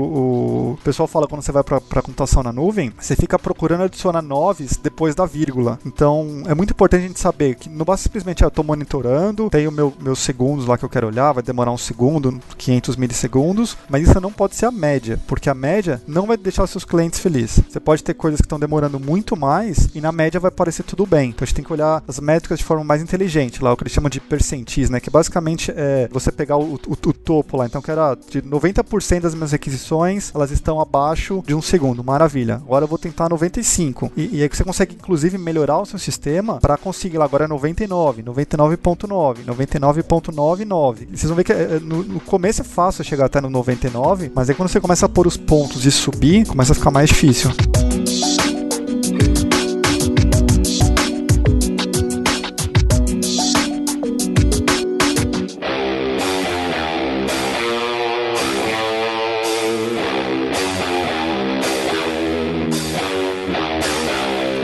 o 0.75 0.79
pessoal 0.83 1.07
fala 1.07 1.27
quando 1.27 1.43
você 1.43 1.53
vai 1.53 1.63
para 1.63 2.03
computação 2.03 2.43
na 2.43 2.53
nuvem, 2.53 2.93
você 2.99 3.15
fica 3.17 3.39
procurando 3.39 3.85
adicionar 3.85 4.23
noves 4.23 4.77
depois 4.77 5.15
da 5.15 5.27
vírgula. 5.27 5.79
Então, 5.85 6.43
é 6.47 6.55
muito 6.55 6.73
importante 6.73 7.05
a 7.05 7.09
gente 7.09 7.21
saber 7.21 7.55
que 7.55 7.69
não 7.69 7.85
basta 7.85 8.05
simplesmente, 8.05 8.43
ah, 8.45 8.47
eu 8.47 8.49
estou 8.49 8.65
monitorando, 8.65 9.51
tenho 9.51 9.71
meu, 9.71 9.93
meus 10.01 10.19
segundos 10.21 10.67
lá 10.67 10.77
que 10.77 10.85
eu 10.85 10.89
quero 10.89 11.07
olhar, 11.07 11.33
vai 11.33 11.43
demorar 11.43 11.71
um 11.71 11.79
segundo, 11.79 12.41
500 12.57 12.80
milissegundos, 12.97 13.77
mas 13.89 14.09
isso 14.09 14.21
não 14.21 14.33
pode 14.33 14.57
ser 14.57 14.67
a 14.67 14.71
média, 14.71 15.21
porque 15.27 15.49
a 15.49 15.55
média 15.55 16.01
não 16.07 16.27
vai 16.27 16.37
deixar 16.37 16.67
seus 16.67 16.85
clientes 16.85 17.21
felizes. 17.21 17.61
Você 17.69 17.81
pode 17.81 18.03
ter 18.03 18.15
coisas 18.15 18.41
que 18.41 18.47
estão 18.47 18.59
demorando 18.59 18.99
muito 18.99 19.37
mais 19.37 19.89
e 19.95 20.01
na 20.01 20.13
média 20.13 20.41
vai 20.41 20.51
parecer 20.51 20.83
tudo 20.83 21.07
bem. 21.07 21.31
Então, 21.31 21.45
a 21.45 21.47
gente 21.47 21.57
tem 21.57 21.65
que 21.65 21.73
olhar 21.73 22.03
as 22.07 22.19
métricas 22.19 22.59
de 22.59 22.65
forma 22.65 22.85
mais 22.85 23.03
inteligente, 23.03 23.63
lá 23.63 23.73
o 23.73 23.77
que 23.77 23.85
eles 23.85 23.93
chamam 23.93 24.11
de 24.11 24.21
percentis, 24.21 24.91
né, 24.91 25.01
que 25.01 25.11
basicamente 25.11 25.73
é 25.75 26.09
você 26.11 26.31
pegar 26.31 26.57
o, 26.57 26.75
o, 26.75 26.93
o 26.93 27.13
topo 27.13 27.57
lá. 27.57 27.67
Então, 27.67 27.83
que 27.83 27.91
era 27.91 28.15
de 28.15 28.43
90% 28.43 29.21
das 29.21 29.35
minhas 29.35 29.53
requisições, 29.53 30.33
elas 30.35 30.51
estão 30.51 30.81
abaixo 30.81 31.43
de 31.47 31.55
um 31.55 31.63
segundo. 31.63 32.03
Maravilha. 32.05 32.57
Agora 32.57 32.85
eu 32.85 32.89
vou 32.89 32.99
tentar 32.99 33.29
95. 33.29 34.13
E, 34.17 34.39
e 34.39 34.43
aí 34.43 34.49
você 34.49 34.65
consegue, 34.65 34.95
inclusive, 34.95 35.39
melhorar 35.39 35.79
o 35.79 35.87
seu 35.87 35.99
sistema 35.99 36.59
para 36.61 36.77
conseguir 36.77 37.19
lá. 37.19 37.25
Agora 37.25 37.45
é 37.45 37.49
99, 37.49 38.23
99.9, 38.23 39.45
99.99. 39.45 41.09
E 41.11 41.17
vocês 41.17 41.29
vão 41.29 41.37
ver 41.37 41.45
que 41.45 41.53
é, 41.53 41.81
no, 41.81 42.03
no, 42.03 42.21
começo 42.21 42.61
é 42.61 42.65
fácil 42.71 43.05
chegar 43.05 43.27
até 43.27 43.41
no 43.41 43.51
99, 43.51 44.31
mas 44.35 44.49
aí 44.49 44.55
quando 44.55 44.69
você 44.69 44.81
começa 44.81 45.07
a 45.07 45.09
pôr 45.09 45.27
os 45.27 45.37
pontos 45.37 45.85
e 45.85 45.91
subir, 45.91 46.47
começa 46.47 46.73
a 46.73 46.75
ficar 46.75 46.91
mais 46.91 47.09
difícil. 47.09 47.51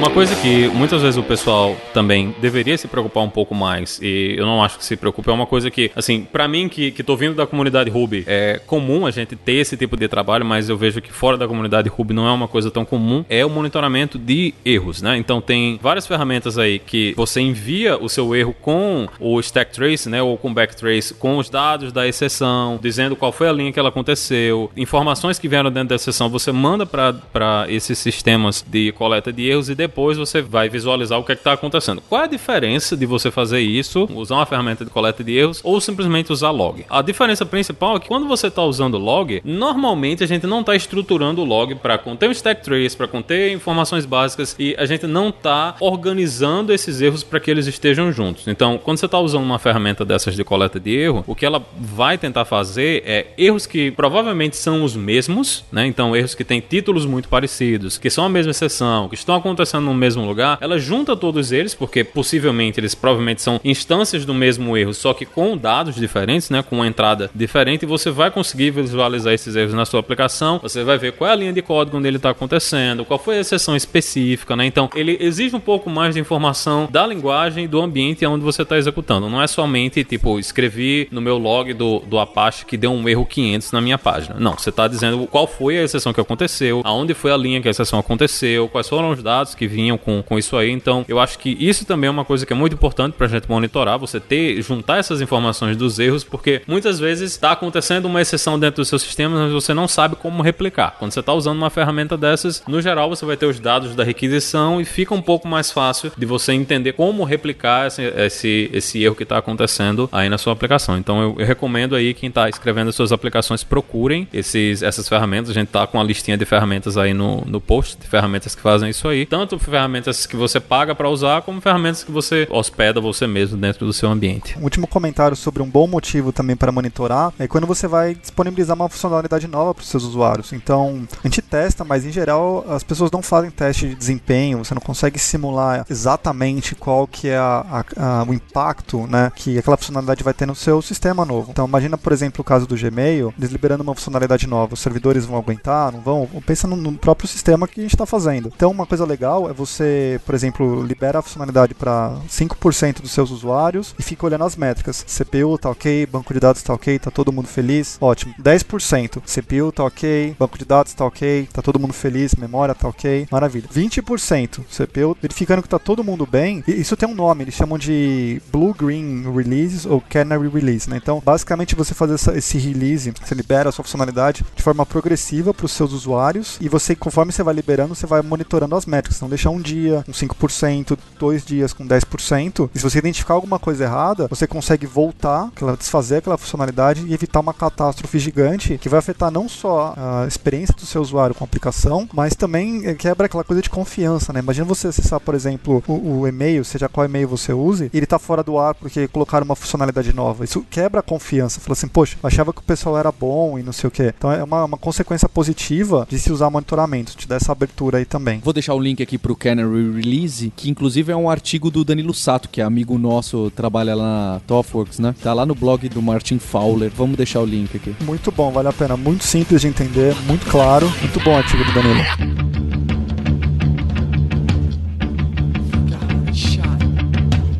Uma 0.06 0.14
coisa 0.14 0.36
que 0.36 0.68
muitas 0.68 1.02
vezes 1.02 1.18
o 1.18 1.22
pessoal 1.24 1.76
também 1.92 2.32
deveria 2.40 2.78
se 2.78 2.86
preocupar 2.86 3.24
um 3.24 3.28
pouco 3.28 3.56
mais, 3.56 3.98
e 4.00 4.36
eu 4.38 4.46
não 4.46 4.62
acho 4.62 4.78
que 4.78 4.84
se 4.84 4.96
preocupe, 4.96 5.28
é 5.28 5.32
uma 5.32 5.46
coisa 5.46 5.68
que, 5.68 5.90
assim, 5.96 6.22
para 6.22 6.46
mim 6.46 6.68
que, 6.68 6.92
que 6.92 7.02
tô 7.02 7.16
vindo 7.16 7.34
da 7.34 7.44
comunidade 7.44 7.90
Ruby, 7.90 8.22
é 8.24 8.60
comum 8.68 9.04
a 9.04 9.10
gente 9.10 9.34
ter 9.34 9.54
esse 9.54 9.76
tipo 9.76 9.96
de 9.96 10.06
trabalho, 10.06 10.44
mas 10.44 10.68
eu 10.68 10.76
vejo 10.76 11.02
que 11.02 11.12
fora 11.12 11.36
da 11.36 11.48
comunidade 11.48 11.88
Ruby 11.88 12.14
não 12.14 12.24
é 12.28 12.30
uma 12.30 12.46
coisa 12.46 12.70
tão 12.70 12.84
comum, 12.84 13.24
é 13.28 13.44
o 13.44 13.50
monitoramento 13.50 14.16
de 14.16 14.54
erros, 14.64 15.02
né? 15.02 15.18
Então 15.18 15.40
tem 15.40 15.76
várias 15.82 16.06
ferramentas 16.06 16.56
aí 16.56 16.78
que 16.78 17.12
você 17.16 17.40
envia 17.40 18.00
o 18.00 18.08
seu 18.08 18.32
erro 18.32 18.54
com 18.62 19.08
o 19.18 19.40
stack 19.40 19.72
trace, 19.72 20.08
né, 20.08 20.22
ou 20.22 20.38
com 20.38 20.54
backtrace, 20.54 21.14
com 21.14 21.36
os 21.36 21.50
dados 21.50 21.92
da 21.92 22.06
exceção, 22.06 22.78
dizendo 22.80 23.16
qual 23.16 23.32
foi 23.32 23.48
a 23.48 23.52
linha 23.52 23.72
que 23.72 23.78
ela 23.80 23.88
aconteceu, 23.88 24.70
informações 24.76 25.36
que 25.36 25.48
vieram 25.48 25.68
dentro 25.68 25.88
da 25.88 25.94
exceção, 25.96 26.28
você 26.28 26.52
manda 26.52 26.86
para 26.86 27.66
esses 27.68 27.98
sistemas 27.98 28.64
de 28.64 28.92
coleta 28.92 29.32
de 29.32 29.48
erros 29.48 29.68
e 29.68 29.74
depois 29.74 29.95
depois 29.96 30.18
você 30.18 30.42
vai 30.42 30.68
visualizar 30.68 31.18
o 31.18 31.24
que 31.24 31.32
é 31.32 31.34
está 31.34 31.54
acontecendo. 31.54 32.02
Qual 32.06 32.20
é 32.20 32.24
a 32.24 32.28
diferença 32.28 32.94
de 32.94 33.06
você 33.06 33.30
fazer 33.30 33.60
isso, 33.60 34.06
usar 34.14 34.34
uma 34.34 34.44
ferramenta 34.44 34.84
de 34.84 34.90
coleta 34.90 35.24
de 35.24 35.34
erros 35.34 35.62
ou 35.64 35.80
simplesmente 35.80 36.30
usar 36.30 36.50
log? 36.50 36.84
A 36.90 37.00
diferença 37.00 37.46
principal 37.46 37.96
é 37.96 38.00
que 38.00 38.08
quando 38.08 38.28
você 38.28 38.48
está 38.48 38.62
usando 38.62 38.98
log, 38.98 39.40
normalmente 39.42 40.22
a 40.22 40.26
gente 40.26 40.46
não 40.46 40.60
está 40.60 40.76
estruturando 40.76 41.40
o 41.40 41.46
log 41.46 41.76
para 41.76 41.96
conter 41.96 42.28
um 42.28 42.32
stack 42.32 42.62
trace, 42.62 42.94
para 42.94 43.08
conter 43.08 43.52
informações 43.52 44.04
básicas 44.04 44.54
e 44.58 44.76
a 44.78 44.84
gente 44.84 45.06
não 45.06 45.30
está 45.30 45.76
organizando 45.80 46.74
esses 46.74 47.00
erros 47.00 47.24
para 47.24 47.40
que 47.40 47.50
eles 47.50 47.66
estejam 47.66 48.12
juntos. 48.12 48.46
Então, 48.48 48.76
quando 48.76 48.98
você 48.98 49.06
está 49.06 49.18
usando 49.18 49.44
uma 49.44 49.58
ferramenta 49.58 50.04
dessas 50.04 50.36
de 50.36 50.44
coleta 50.44 50.78
de 50.78 50.94
erro, 50.94 51.24
o 51.26 51.34
que 51.34 51.46
ela 51.46 51.64
vai 51.80 52.18
tentar 52.18 52.44
fazer 52.44 53.02
é 53.06 53.28
erros 53.38 53.64
que 53.64 53.90
provavelmente 53.92 54.58
são 54.58 54.84
os 54.84 54.94
mesmos, 54.94 55.64
né? 55.72 55.86
Então, 55.86 56.14
erros 56.14 56.34
que 56.34 56.44
têm 56.44 56.60
títulos 56.60 57.06
muito 57.06 57.30
parecidos, 57.30 57.96
que 57.96 58.10
são 58.10 58.26
a 58.26 58.28
mesma 58.28 58.50
exceção, 58.50 59.08
que 59.08 59.14
estão 59.14 59.34
acontecendo 59.34 59.85
no 59.86 59.94
mesmo 59.94 60.26
lugar, 60.26 60.58
ela 60.60 60.78
junta 60.78 61.16
todos 61.16 61.52
eles, 61.52 61.74
porque 61.74 62.04
possivelmente 62.04 62.78
eles 62.78 62.94
provavelmente 62.94 63.40
são 63.40 63.60
instâncias 63.64 64.24
do 64.24 64.34
mesmo 64.34 64.76
erro, 64.76 64.92
só 64.92 65.14
que 65.14 65.24
com 65.24 65.56
dados 65.56 65.94
diferentes, 65.94 66.50
né? 66.50 66.62
Com 66.62 66.76
uma 66.76 66.86
entrada 66.86 67.30
diferente, 67.34 67.84
e 67.84 67.86
você 67.86 68.10
vai 68.10 68.30
conseguir 68.30 68.70
visualizar 68.70 69.32
esses 69.32 69.54
erros 69.54 69.74
na 69.74 69.86
sua 69.86 70.00
aplicação. 70.00 70.58
Você 70.62 70.82
vai 70.82 70.98
ver 70.98 71.12
qual 71.12 71.30
é 71.30 71.32
a 71.32 71.36
linha 71.36 71.52
de 71.52 71.62
código 71.62 71.96
onde 71.96 72.08
ele 72.08 72.16
está 72.16 72.30
acontecendo, 72.30 73.04
qual 73.04 73.18
foi 73.18 73.38
a 73.38 73.40
exceção 73.40 73.76
específica, 73.76 74.56
né? 74.56 74.66
Então, 74.66 74.90
ele 74.94 75.16
exige 75.20 75.54
um 75.54 75.60
pouco 75.60 75.88
mais 75.88 76.14
de 76.14 76.20
informação 76.20 76.88
da 76.90 77.06
linguagem 77.06 77.64
e 77.64 77.68
do 77.68 77.80
ambiente 77.80 78.26
onde 78.26 78.44
você 78.44 78.62
está 78.62 78.76
executando. 78.76 79.30
Não 79.30 79.40
é 79.40 79.46
somente, 79.46 80.02
tipo, 80.04 80.38
escrevi 80.38 81.08
no 81.10 81.20
meu 81.20 81.38
log 81.38 81.72
do, 81.72 82.00
do 82.00 82.18
Apache 82.18 82.64
que 82.66 82.76
deu 82.76 82.92
um 82.92 83.08
erro 83.08 83.24
500 83.24 83.72
na 83.72 83.80
minha 83.80 83.98
página. 83.98 84.36
Não, 84.38 84.58
você 84.58 84.70
está 84.70 84.88
dizendo 84.88 85.26
qual 85.26 85.46
foi 85.46 85.78
a 85.78 85.84
exceção 85.84 86.12
que 86.12 86.20
aconteceu, 86.20 86.82
aonde 86.84 87.14
foi 87.14 87.30
a 87.32 87.36
linha 87.36 87.60
que 87.60 87.68
a 87.68 87.70
exceção 87.70 87.98
aconteceu, 87.98 88.68
quais 88.68 88.88
foram 88.88 89.10
os 89.10 89.22
dados 89.22 89.54
que 89.54 89.66
vinham 89.76 89.98
com, 89.98 90.22
com 90.22 90.38
isso 90.38 90.56
aí. 90.56 90.70
Então, 90.70 91.04
eu 91.06 91.20
acho 91.20 91.38
que 91.38 91.50
isso 91.60 91.84
também 91.84 92.08
é 92.08 92.10
uma 92.10 92.24
coisa 92.24 92.46
que 92.46 92.52
é 92.52 92.56
muito 92.56 92.72
importante 92.72 93.14
para 93.14 93.26
a 93.26 93.28
gente 93.28 93.48
monitorar, 93.48 93.98
você 93.98 94.18
ter, 94.18 94.62
juntar 94.62 94.98
essas 94.98 95.20
informações 95.20 95.76
dos 95.76 95.98
erros, 95.98 96.24
porque 96.24 96.62
muitas 96.66 96.98
vezes 96.98 97.32
está 97.32 97.52
acontecendo 97.52 98.06
uma 98.06 98.22
exceção 98.22 98.58
dentro 98.58 98.82
do 98.82 98.86
seu 98.86 98.98
sistema, 98.98 99.44
mas 99.44 99.52
você 99.52 99.74
não 99.74 99.86
sabe 99.86 100.16
como 100.16 100.42
replicar. 100.42 100.96
Quando 100.98 101.12
você 101.12 101.20
está 101.20 101.34
usando 101.34 101.58
uma 101.58 101.68
ferramenta 101.68 102.16
dessas, 102.16 102.62
no 102.66 102.80
geral 102.80 103.08
você 103.10 103.26
vai 103.26 103.36
ter 103.36 103.46
os 103.46 103.60
dados 103.60 103.94
da 103.94 104.02
requisição 104.02 104.80
e 104.80 104.84
fica 104.84 105.14
um 105.14 105.20
pouco 105.20 105.46
mais 105.46 105.70
fácil 105.70 106.10
de 106.16 106.24
você 106.24 106.52
entender 106.52 106.92
como 106.92 107.24
replicar 107.24 107.88
esse, 107.88 108.02
esse, 108.02 108.70
esse 108.72 109.02
erro 109.02 109.14
que 109.14 109.24
está 109.24 109.36
acontecendo 109.36 110.08
aí 110.10 110.28
na 110.28 110.38
sua 110.38 110.52
aplicação. 110.52 110.96
Então 110.96 111.20
eu, 111.20 111.36
eu 111.38 111.46
recomendo 111.46 111.94
aí 111.94 112.14
quem 112.14 112.28
está 112.28 112.48
escrevendo 112.48 112.88
as 112.88 112.94
suas 112.94 113.12
aplicações 113.12 113.62
procurem 113.62 114.26
esses, 114.32 114.82
essas 114.82 115.08
ferramentas. 115.08 115.50
A 115.50 115.54
gente 115.54 115.68
está 115.68 115.86
com 115.86 115.98
uma 115.98 116.04
listinha 116.04 116.36
de 116.36 116.44
ferramentas 116.44 116.96
aí 116.96 117.12
no, 117.12 117.42
no 117.46 117.60
post, 117.60 117.98
de 117.98 118.06
ferramentas 118.06 118.54
que 118.54 118.62
fazem 118.62 118.90
isso 118.90 119.06
aí. 119.08 119.26
Tanto 119.26 119.58
ferramentas 119.70 120.26
que 120.26 120.36
você 120.36 120.60
paga 120.60 120.94
para 120.94 121.08
usar, 121.08 121.42
como 121.42 121.60
ferramentas 121.60 122.04
que 122.04 122.12
você 122.12 122.46
hospeda 122.50 123.00
você 123.00 123.26
mesmo 123.26 123.56
dentro 123.56 123.86
do 123.86 123.92
seu 123.92 124.10
ambiente. 124.10 124.58
Um 124.58 124.64
último 124.64 124.86
comentário 124.86 125.36
sobre 125.36 125.62
um 125.62 125.68
bom 125.68 125.86
motivo 125.86 126.32
também 126.32 126.56
para 126.56 126.72
monitorar 126.72 127.32
é 127.38 127.46
quando 127.46 127.66
você 127.66 127.86
vai 127.86 128.14
disponibilizar 128.14 128.76
uma 128.76 128.88
funcionalidade 128.88 129.46
nova 129.46 129.74
para 129.74 129.82
os 129.82 129.88
seus 129.88 130.04
usuários. 130.04 130.52
Então, 130.52 131.06
a 131.22 131.26
gente 131.26 131.42
testa, 131.42 131.84
mas 131.84 132.04
em 132.04 132.12
geral 132.12 132.64
as 132.68 132.82
pessoas 132.82 133.10
não 133.10 133.22
fazem 133.22 133.50
teste 133.50 133.88
de 133.88 133.94
desempenho, 133.94 134.64
você 134.64 134.74
não 134.74 134.80
consegue 134.80 135.18
simular 135.18 135.84
exatamente 135.88 136.74
qual 136.74 137.06
que 137.06 137.28
é 137.28 137.36
a, 137.36 137.84
a, 137.96 138.20
a, 138.20 138.24
o 138.24 138.34
impacto 138.34 139.06
né, 139.06 139.30
que 139.34 139.58
aquela 139.58 139.76
funcionalidade 139.76 140.22
vai 140.22 140.34
ter 140.34 140.46
no 140.46 140.54
seu 140.54 140.80
sistema 140.82 141.24
novo. 141.24 141.50
Então, 141.50 141.66
imagina, 141.66 141.96
por 141.98 142.12
exemplo, 142.12 142.40
o 142.40 142.44
caso 142.44 142.66
do 142.66 142.76
Gmail, 142.76 143.32
eles 143.38 143.50
liberando 143.50 143.82
uma 143.82 143.94
funcionalidade 143.94 144.46
nova, 144.46 144.74
os 144.74 144.80
servidores 144.80 145.24
vão 145.24 145.36
aguentar, 145.36 145.92
não 145.92 146.00
vão? 146.00 146.28
Pensa 146.44 146.66
no, 146.66 146.76
no 146.76 146.92
próprio 146.92 147.28
sistema 147.28 147.66
que 147.66 147.80
a 147.80 147.82
gente 147.82 147.94
está 147.94 148.06
fazendo. 148.06 148.52
Então, 148.54 148.70
uma 148.70 148.86
coisa 148.86 149.04
legal 149.04 149.45
é 149.48 149.52
você, 149.52 150.20
por 150.24 150.34
exemplo, 150.34 150.82
libera 150.82 151.18
a 151.18 151.22
funcionalidade 151.22 151.74
para 151.74 152.16
5% 152.28 153.00
dos 153.00 153.12
seus 153.12 153.30
usuários 153.30 153.94
e 153.98 154.02
fica 154.02 154.26
olhando 154.26 154.44
as 154.44 154.56
métricas. 154.56 155.04
CPU 155.04 155.58
tá 155.58 155.70
ok, 155.70 156.06
banco 156.06 156.32
de 156.32 156.40
dados 156.40 156.62
tá 156.62 156.74
ok, 156.74 156.98
tá 156.98 157.10
todo 157.10 157.32
mundo 157.32 157.48
feliz, 157.48 157.96
ótimo. 158.00 158.34
10%, 158.40 159.20
CPU 159.22 159.72
tá 159.72 159.84
ok, 159.84 160.36
banco 160.38 160.58
de 160.58 160.64
dados 160.64 160.94
tá 160.94 161.04
ok, 161.04 161.48
tá 161.52 161.62
todo 161.62 161.78
mundo 161.78 161.92
feliz, 161.92 162.34
memória 162.34 162.74
tá 162.74 162.88
ok, 162.88 163.26
maravilha. 163.30 163.68
20%, 163.68 164.60
CPU 164.64 165.16
verificando 165.20 165.62
que 165.62 165.68
tá 165.68 165.78
todo 165.78 166.04
mundo 166.04 166.26
bem, 166.26 166.62
isso 166.66 166.96
tem 166.96 167.08
um 167.08 167.14
nome, 167.14 167.44
eles 167.44 167.54
chamam 167.54 167.78
de 167.78 168.40
Blue 168.50 168.74
Green 168.74 169.22
Releases 169.32 169.86
ou 169.86 170.00
Canary 170.00 170.48
Release, 170.48 170.88
né? 170.88 170.96
Então, 170.96 171.22
basicamente 171.24 171.74
você 171.74 171.94
fazer 171.94 172.14
essa, 172.14 172.36
esse 172.36 172.58
release, 172.58 173.12
você 173.22 173.34
libera 173.34 173.68
a 173.68 173.72
sua 173.72 173.84
funcionalidade 173.84 174.44
de 174.54 174.62
forma 174.62 174.84
progressiva 174.84 175.52
para 175.52 175.66
os 175.66 175.72
seus 175.72 175.92
usuários 175.92 176.58
e 176.60 176.68
você, 176.68 176.94
conforme 176.94 177.32
você 177.32 177.42
vai 177.42 177.54
liberando, 177.54 177.94
você 177.94 178.06
vai 178.06 178.22
monitorando 178.22 178.74
as 178.74 178.86
métricas. 178.86 179.16
Então, 179.16 179.28
deixar 179.36 179.50
um 179.50 179.60
dia 179.60 180.02
com 180.04 180.12
5%, 180.12 180.98
dois 181.18 181.44
dias 181.44 181.72
com 181.72 181.86
10%, 181.86 182.70
e 182.74 182.78
se 182.78 182.84
você 182.84 182.98
identificar 182.98 183.34
alguma 183.34 183.58
coisa 183.58 183.84
errada, 183.84 184.26
você 184.28 184.46
consegue 184.46 184.86
voltar, 184.86 185.50
desfazer 185.78 186.16
aquela 186.16 186.38
funcionalidade 186.38 187.04
e 187.06 187.14
evitar 187.14 187.40
uma 187.40 187.54
catástrofe 187.54 188.18
gigante 188.18 188.78
que 188.78 188.88
vai 188.88 188.98
afetar 188.98 189.30
não 189.30 189.48
só 189.48 189.94
a 189.96 190.26
experiência 190.26 190.74
do 190.74 190.86
seu 190.86 191.00
usuário 191.02 191.34
com 191.34 191.44
a 191.44 191.46
aplicação, 191.46 192.08
mas 192.12 192.34
também 192.34 192.94
quebra 192.96 193.26
aquela 193.26 193.44
coisa 193.44 193.62
de 193.62 193.70
confiança, 193.70 194.32
né? 194.32 194.40
Imagina 194.40 194.66
você 194.66 194.88
acessar, 194.88 195.20
por 195.20 195.34
exemplo, 195.34 195.82
o, 195.86 196.20
o 196.20 196.28
e-mail, 196.28 196.64
seja 196.64 196.88
qual 196.88 197.06
e-mail 197.06 197.28
você 197.28 197.52
use, 197.52 197.90
e 197.92 197.96
ele 197.96 198.04
está 198.04 198.18
fora 198.18 198.42
do 198.42 198.58
ar 198.58 198.74
porque 198.74 199.06
colocaram 199.08 199.44
uma 199.44 199.56
funcionalidade 199.56 200.12
nova. 200.12 200.44
Isso 200.44 200.64
quebra 200.70 201.00
a 201.00 201.02
confiança. 201.02 201.60
Fala 201.60 201.72
assim, 201.72 201.88
poxa, 201.88 202.16
achava 202.22 202.52
que 202.52 202.60
o 202.60 202.64
pessoal 202.64 202.98
era 202.98 203.12
bom 203.12 203.58
e 203.58 203.62
não 203.62 203.72
sei 203.72 203.88
o 203.88 203.90
que. 203.90 204.14
Então 204.16 204.32
é 204.32 204.42
uma, 204.42 204.64
uma 204.64 204.78
consequência 204.78 205.28
positiva 205.28 206.06
de 206.08 206.18
se 206.18 206.32
usar 206.32 206.50
monitoramento, 206.50 207.16
te 207.16 207.28
dá 207.28 207.36
essa 207.36 207.52
abertura 207.52 207.98
aí 207.98 208.04
também. 208.04 208.40
Vou 208.40 208.52
deixar 208.52 208.74
o 208.74 208.80
link 208.80 209.02
aqui 209.02 209.18
pro 209.26 209.34
Canary 209.34 209.90
Release, 209.90 210.52
que 210.54 210.70
inclusive 210.70 211.10
é 211.10 211.16
um 211.16 211.28
artigo 211.28 211.68
do 211.68 211.84
Danilo 211.84 212.14
Sato, 212.14 212.48
que 212.48 212.60
é 212.60 212.64
amigo 212.64 212.96
nosso, 212.96 213.50
trabalha 213.56 213.92
lá 213.92 214.04
na 214.04 214.40
TOFWorks, 214.46 215.00
né? 215.00 215.16
Tá 215.20 215.34
lá 215.34 215.44
no 215.44 215.52
blog 215.52 215.88
do 215.88 216.00
Martin 216.00 216.38
Fowler. 216.38 216.92
Vamos 216.96 217.16
deixar 217.16 217.40
o 217.40 217.44
link 217.44 217.76
aqui. 217.76 217.96
Muito 218.04 218.30
bom, 218.30 218.52
vale 218.52 218.68
a 218.68 218.72
pena. 218.72 218.96
Muito 218.96 219.24
simples 219.24 219.62
de 219.62 219.66
entender, 219.66 220.14
muito 220.28 220.46
claro. 220.46 220.88
Muito 221.00 221.18
bom 221.18 221.32
o 221.32 221.36
artigo 221.38 221.64
do 221.64 221.72
Danilo. 221.72 222.35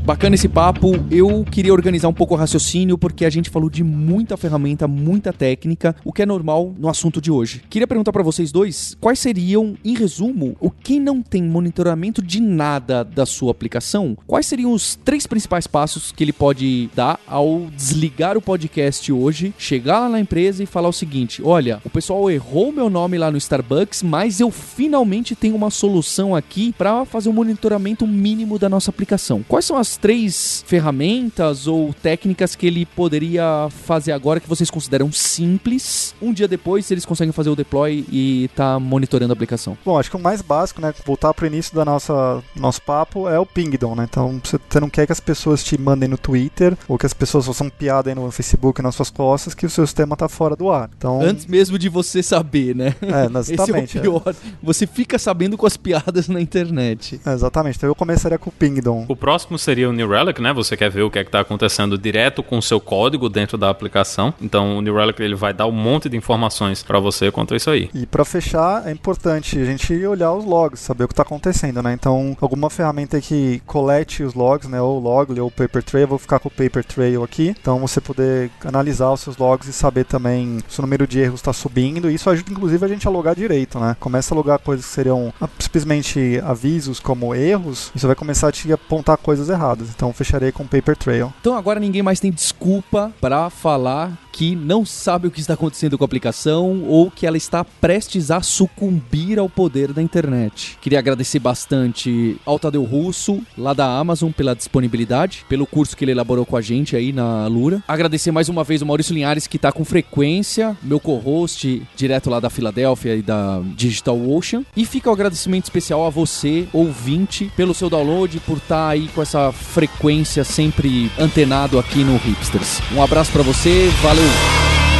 Bacana 0.07 0.37
esse 0.37 0.49
papo. 0.49 0.93
Eu 1.11 1.45
queria 1.51 1.73
organizar 1.73 2.07
um 2.07 2.13
pouco 2.13 2.35
o 2.35 2.37
raciocínio 2.37 2.97
porque 2.97 3.25
a 3.25 3.29
gente 3.31 3.51
falou 3.51 3.69
de 3.69 3.83
muita 3.83 4.37
ferramenta, 4.37 4.87
muita 4.87 5.33
técnica, 5.33 5.97
o 6.05 6.13
que 6.13 6.23
é 6.23 6.27
normal 6.27 6.73
no 6.79 6.89
assunto 6.89 7.21
de 7.21 7.29
hoje. 7.29 7.65
Queria 7.69 7.89
perguntar 7.89 8.13
para 8.13 8.23
vocês 8.23 8.53
dois, 8.53 8.97
quais 9.01 9.19
seriam, 9.19 9.77
em 9.85 9.97
resumo, 9.97 10.57
o 10.61 10.71
que 10.71 11.01
não 11.01 11.21
tem 11.21 11.43
monitoramento 11.43 12.23
de 12.23 12.41
nada 12.41 13.03
da 13.03 13.27
sua 13.27 13.51
aplicação? 13.51 14.17
Quais 14.29 14.47
seriam 14.47 14.73
os 14.73 14.95
três 14.95 15.27
principais 15.27 15.67
passos 15.67 16.13
que 16.13 16.23
ele 16.23 16.33
pode 16.33 16.89
dar 16.95 17.19
ao 17.27 17.67
desligar 17.75 18.37
o 18.37 18.41
podcast 18.41 19.11
hoje, 19.11 19.53
chegar 19.59 19.99
lá 19.99 20.09
na 20.09 20.21
empresa 20.21 20.63
e 20.63 20.67
falar 20.67 20.89
o 20.89 20.93
seguinte: 20.93 21.43
"Olha, 21.43 21.81
o 21.85 21.91
pessoal 21.91 22.31
errou 22.31 22.71
meu 22.71 22.89
nome 22.89 23.19
lá 23.19 23.29
no 23.29 23.39
Starbucks, 23.39 24.05
mas 24.05 24.39
eu 24.39 24.53
finalmente 24.53 25.35
tenho 25.35 25.57
uma 25.57 25.69
solução 25.69 26.33
aqui 26.33 26.73
para 26.79 27.05
fazer 27.05 27.29
um 27.29 27.33
monitoramento 27.33 28.07
mínimo 28.07 28.57
da 28.57 28.69
nossa 28.69 28.91
aplicação". 28.91 29.45
Quais 29.49 29.65
são 29.65 29.77
as 29.77 29.96
três 29.97 30.65
ferramentas 30.67 31.67
ou 31.67 31.93
técnicas 31.93 32.55
que 32.55 32.67
ele 32.67 32.87
poderia 32.87 33.69
fazer 33.71 34.13
agora 34.13 34.41
que 34.41 34.49
vocês 34.49 34.71
consideram 34.71 35.11
simples. 35.13 36.15
Um 36.21 36.33
dia 36.33 36.49
depois, 36.49 36.91
eles 36.91 37.05
conseguem 37.05 37.33
fazer 37.33 37.51
o 37.51 37.57
deploy 37.57 38.05
e 38.11 38.51
tá 38.55 38.79
monitorando 38.79 39.33
a 39.33 39.35
aplicação. 39.35 39.77
Bom, 39.85 39.99
acho 39.99 40.11
que 40.11 40.17
o 40.17 40.21
mais 40.21 40.43
básico, 40.43 40.81
né, 40.81 40.93
voltar 41.05 41.33
pro 41.35 41.47
início 41.47 41.75
da 41.75 41.85
nossa 41.85 42.43
nosso 42.55 42.83
papo 42.83 43.29
é 43.29 43.39
o 43.39 43.47
pingdom, 43.47 43.95
né? 43.95 44.07
Então, 44.09 44.41
você 44.43 44.81
não 44.81 44.89
quer 44.89 45.07
que 45.07 45.13
as 45.13 45.21
pessoas 45.21 45.63
te 45.63 45.79
mandem 45.79 46.09
no 46.09 46.19
Twitter 46.19 46.77
ou 46.89 46.99
que 46.99 47.07
as 47.07 47.15
pessoas 47.15 47.47
façam 47.47 47.69
piada 47.69 48.11
aí 48.11 48.15
no 48.15 48.31
Facebook 48.31 48.83
nas 48.83 48.95
suas 48.95 49.11
costas 49.11 49.55
que 49.55 49.67
o 49.67 49.71
seu 49.71 49.87
sistema 49.87 50.17
tá 50.17 50.29
fora 50.29 50.57
do 50.57 50.71
ar. 50.71 50.91
Então, 50.97 51.21
antes 51.21 51.47
mesmo 51.47 51.79
de 51.79 51.89
você 51.89 52.23
saber, 52.23 52.75
né? 52.75 52.95
É, 53.03 53.39
exatamente. 53.39 53.97
Esse 53.99 53.99
é 53.99 54.01
o 54.01 54.21
pior. 54.21 54.35
É. 54.35 54.35
Você 54.63 54.87
fica 54.87 55.19
sabendo 55.19 55.57
com 55.57 55.67
as 55.67 55.77
piadas 55.77 56.29
na 56.29 56.41
internet. 56.41 57.21
É, 57.25 57.33
exatamente. 57.33 57.77
Então 57.77 57.89
eu 57.89 57.95
começaria 57.95 58.39
com 58.39 58.51
o 58.51 58.53
pingdom. 58.53 59.05
O 59.09 59.17
próximo 59.17 59.59
seria 59.59 59.86
o 59.87 59.93
New 59.93 60.09
Relic, 60.09 60.41
né? 60.41 60.53
Você 60.53 60.77
quer 60.77 60.91
ver 60.91 61.03
o 61.03 61.11
que 61.11 61.19
é 61.19 61.25
que 61.25 61.29
está 61.29 61.41
acontecendo 61.41 61.99
direto 61.99 62.43
com 62.43 62.59
o 62.59 62.63
seu 62.63 62.81
código 62.81 63.29
dentro 63.29 63.57
da 63.57 63.71
aplicação. 63.71 64.33
Então 64.41 64.79
o 64.79 64.83
New 64.83 64.95
Relic 64.95 65.23
ele 65.23 65.35
vai 65.35 65.53
dar 65.53 65.67
um 65.67 65.73
monte 65.73 66.09
de 66.09 66.17
informações 66.17 66.83
para 66.83 66.99
você 66.99 67.31
quanto 67.31 67.55
a 67.55 67.57
isso 67.57 67.71
aí. 67.71 67.91
E 67.95 68.07
para 68.07 68.25
fechar, 68.25 68.87
é 68.87 68.91
importante 68.91 69.59
a 69.59 69.65
gente 69.65 69.93
olhar 70.05 70.33
os 70.33 70.45
logs, 70.45 70.81
saber 70.81 71.05
o 71.05 71.09
que 71.09 71.13
está 71.13 71.23
acontecendo, 71.23 71.83
né? 71.83 71.93
Então 71.93 72.37
alguma 72.41 72.71
ferramenta 72.71 73.21
que 73.21 73.63
colete 73.67 74.23
os 74.23 74.35
logs, 74.35 74.69
né? 74.69 74.81
Ou 74.81 74.99
Logly 74.99 75.41
ou 75.41 75.51
Paper 75.51 75.83
Trail, 75.83 76.09
vou 76.09 76.19
ficar 76.19 76.39
com 76.39 76.49
o 76.49 76.51
Paper 76.51 76.85
Trail 76.85 77.23
aqui. 77.23 77.55
Então 77.61 77.79
você 77.79 78.01
poder 78.01 78.51
analisar 78.65 79.11
os 79.13 79.21
seus 79.21 79.37
logs 79.37 79.69
e 79.69 79.73
saber 79.73 80.05
também 80.05 80.59
se 80.69 80.79
o 80.79 80.83
número 80.83 81.07
de 81.07 81.21
erros 81.21 81.41
está 81.41 81.53
subindo. 81.53 82.11
Isso 82.11 82.29
ajuda 82.31 82.51
inclusive 82.51 82.85
a 82.85 82.89
gente 82.89 83.07
a 83.07 83.11
logar 83.11 83.35
direito, 83.35 83.79
né? 83.79 83.97
Começa 83.99 84.35
a 84.35 84.37
logar 84.37 84.59
coisas 84.59 84.87
que 84.87 84.93
seriam 84.93 85.33
simplesmente 85.59 86.41
avisos 86.45 87.01
como 87.01 87.35
erros, 87.35 87.91
isso 87.95 88.07
vai 88.07 88.17
começar 88.17 88.49
a 88.49 88.53
te 88.53 88.73
apontar 88.73 89.17
coisas 89.17 89.49
erradas. 89.49 89.76
Então 89.85 90.13
fecharei 90.13 90.53
com 90.53 90.67
Paper 90.67 90.97
Trail. 90.97 91.33
Então 91.41 91.57
agora 91.57 91.81
ninguém 91.81 92.03
mais 92.03 92.21
tem 92.21 92.31
desculpa 92.31 93.13
para 93.21 93.51
falar 93.51 94.13
que 94.37 94.55
não 94.55 94.85
sabe 94.85 95.27
o 95.27 95.31
que 95.31 95.41
está 95.41 95.55
acontecendo 95.55 95.97
com 95.97 96.05
a 96.05 96.07
aplicação 96.07 96.83
ou 96.83 97.11
que 97.11 97.27
ela 97.27 97.39
está 97.39 97.65
prestes 97.65 98.31
a 98.31 98.43
sucumbir 98.43 99.39
ao 99.39 99.49
poder 99.49 99.95
da 99.95 100.03
internet. 100.03 100.77
Queria 100.83 100.99
agradecer 100.99 101.39
bastante 101.39 102.37
ao 102.45 102.59
Tadeu 102.59 102.85
Russo, 102.85 103.43
lá 103.57 103.73
da 103.73 103.87
Amazon, 103.87 104.31
pela 104.31 104.55
disponibilidade, 104.55 105.47
pelo 105.49 105.67
curso 105.67 105.97
que 105.97 106.05
ele 106.05 106.13
elaborou 106.13 106.45
com 106.45 106.55
a 106.55 106.61
gente 106.61 106.95
aí 106.95 107.15
na 107.15 107.47
Lura. 107.47 107.83
Agradecer 107.89 108.31
mais 108.31 108.51
uma 108.51 108.63
vez 108.63 108.83
o 108.83 108.87
Maurício 108.87 109.15
Linhares, 109.15 109.47
que 109.47 109.57
está 109.57 109.73
com 109.73 109.87
frequência, 109.87 110.77
meu 110.83 111.01
co-host, 111.01 111.83
direto 111.97 112.29
lá 112.29 112.39
da 112.39 112.51
Filadélfia 112.51 113.17
e 113.17 113.23
da 113.23 113.63
Digital 113.75 114.21
Ocean. 114.31 114.65
E 114.77 114.85
fica 114.85 115.09
o 115.09 115.15
agradecimento 115.15 115.65
especial 115.65 116.05
a 116.05 116.11
você, 116.11 116.69
ouvinte, 116.75 117.51
pelo 117.57 117.73
seu 117.73 117.89
download, 117.89 118.39
por 118.41 118.59
estar 118.59 118.85
tá 118.85 118.89
aí 118.89 119.09
com 119.15 119.23
essa 119.23 119.51
frequência 119.51 120.45
sempre 120.45 121.11
antenado 121.19 121.79
aqui 121.79 122.05
no 122.05 122.19
Hipsters. 122.19 122.83
Um 122.95 123.03
abraço 123.03 123.33
para 123.33 123.43
você, 123.43 123.89
valeu! 124.03 124.26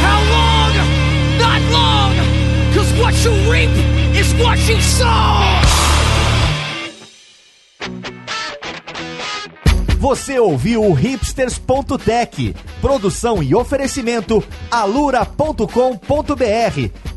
How 0.01 0.19
long? 0.31 0.73
Not 1.37 1.61
long! 1.71 2.15
Cause 2.73 2.91
what 2.99 3.13
you 3.23 3.31
reap 3.51 3.71
is 4.15 4.33
what 4.35 4.57
you 4.69 4.81
sow! 4.81 5.77
Você 9.99 10.39
ouviu 10.39 10.83
o 10.83 10.93
hipsters.tech, 10.93 12.55
produção 12.79 13.41
e 13.41 13.55
oferecimento 13.55 14.43
alura.com.br, 14.69 15.65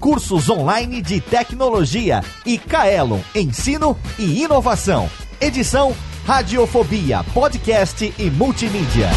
cursos 0.00 0.48
online 0.48 1.02
de 1.02 1.20
tecnologia 1.20 2.24
e 2.46 2.56
Kaelon, 2.58 3.20
ensino 3.34 3.96
e 4.18 4.42
inovação. 4.42 5.10
Edição 5.40 5.94
Radiofobia, 6.26 7.22
podcast 7.34 8.12
e 8.18 8.30
multimídia. 8.30 9.10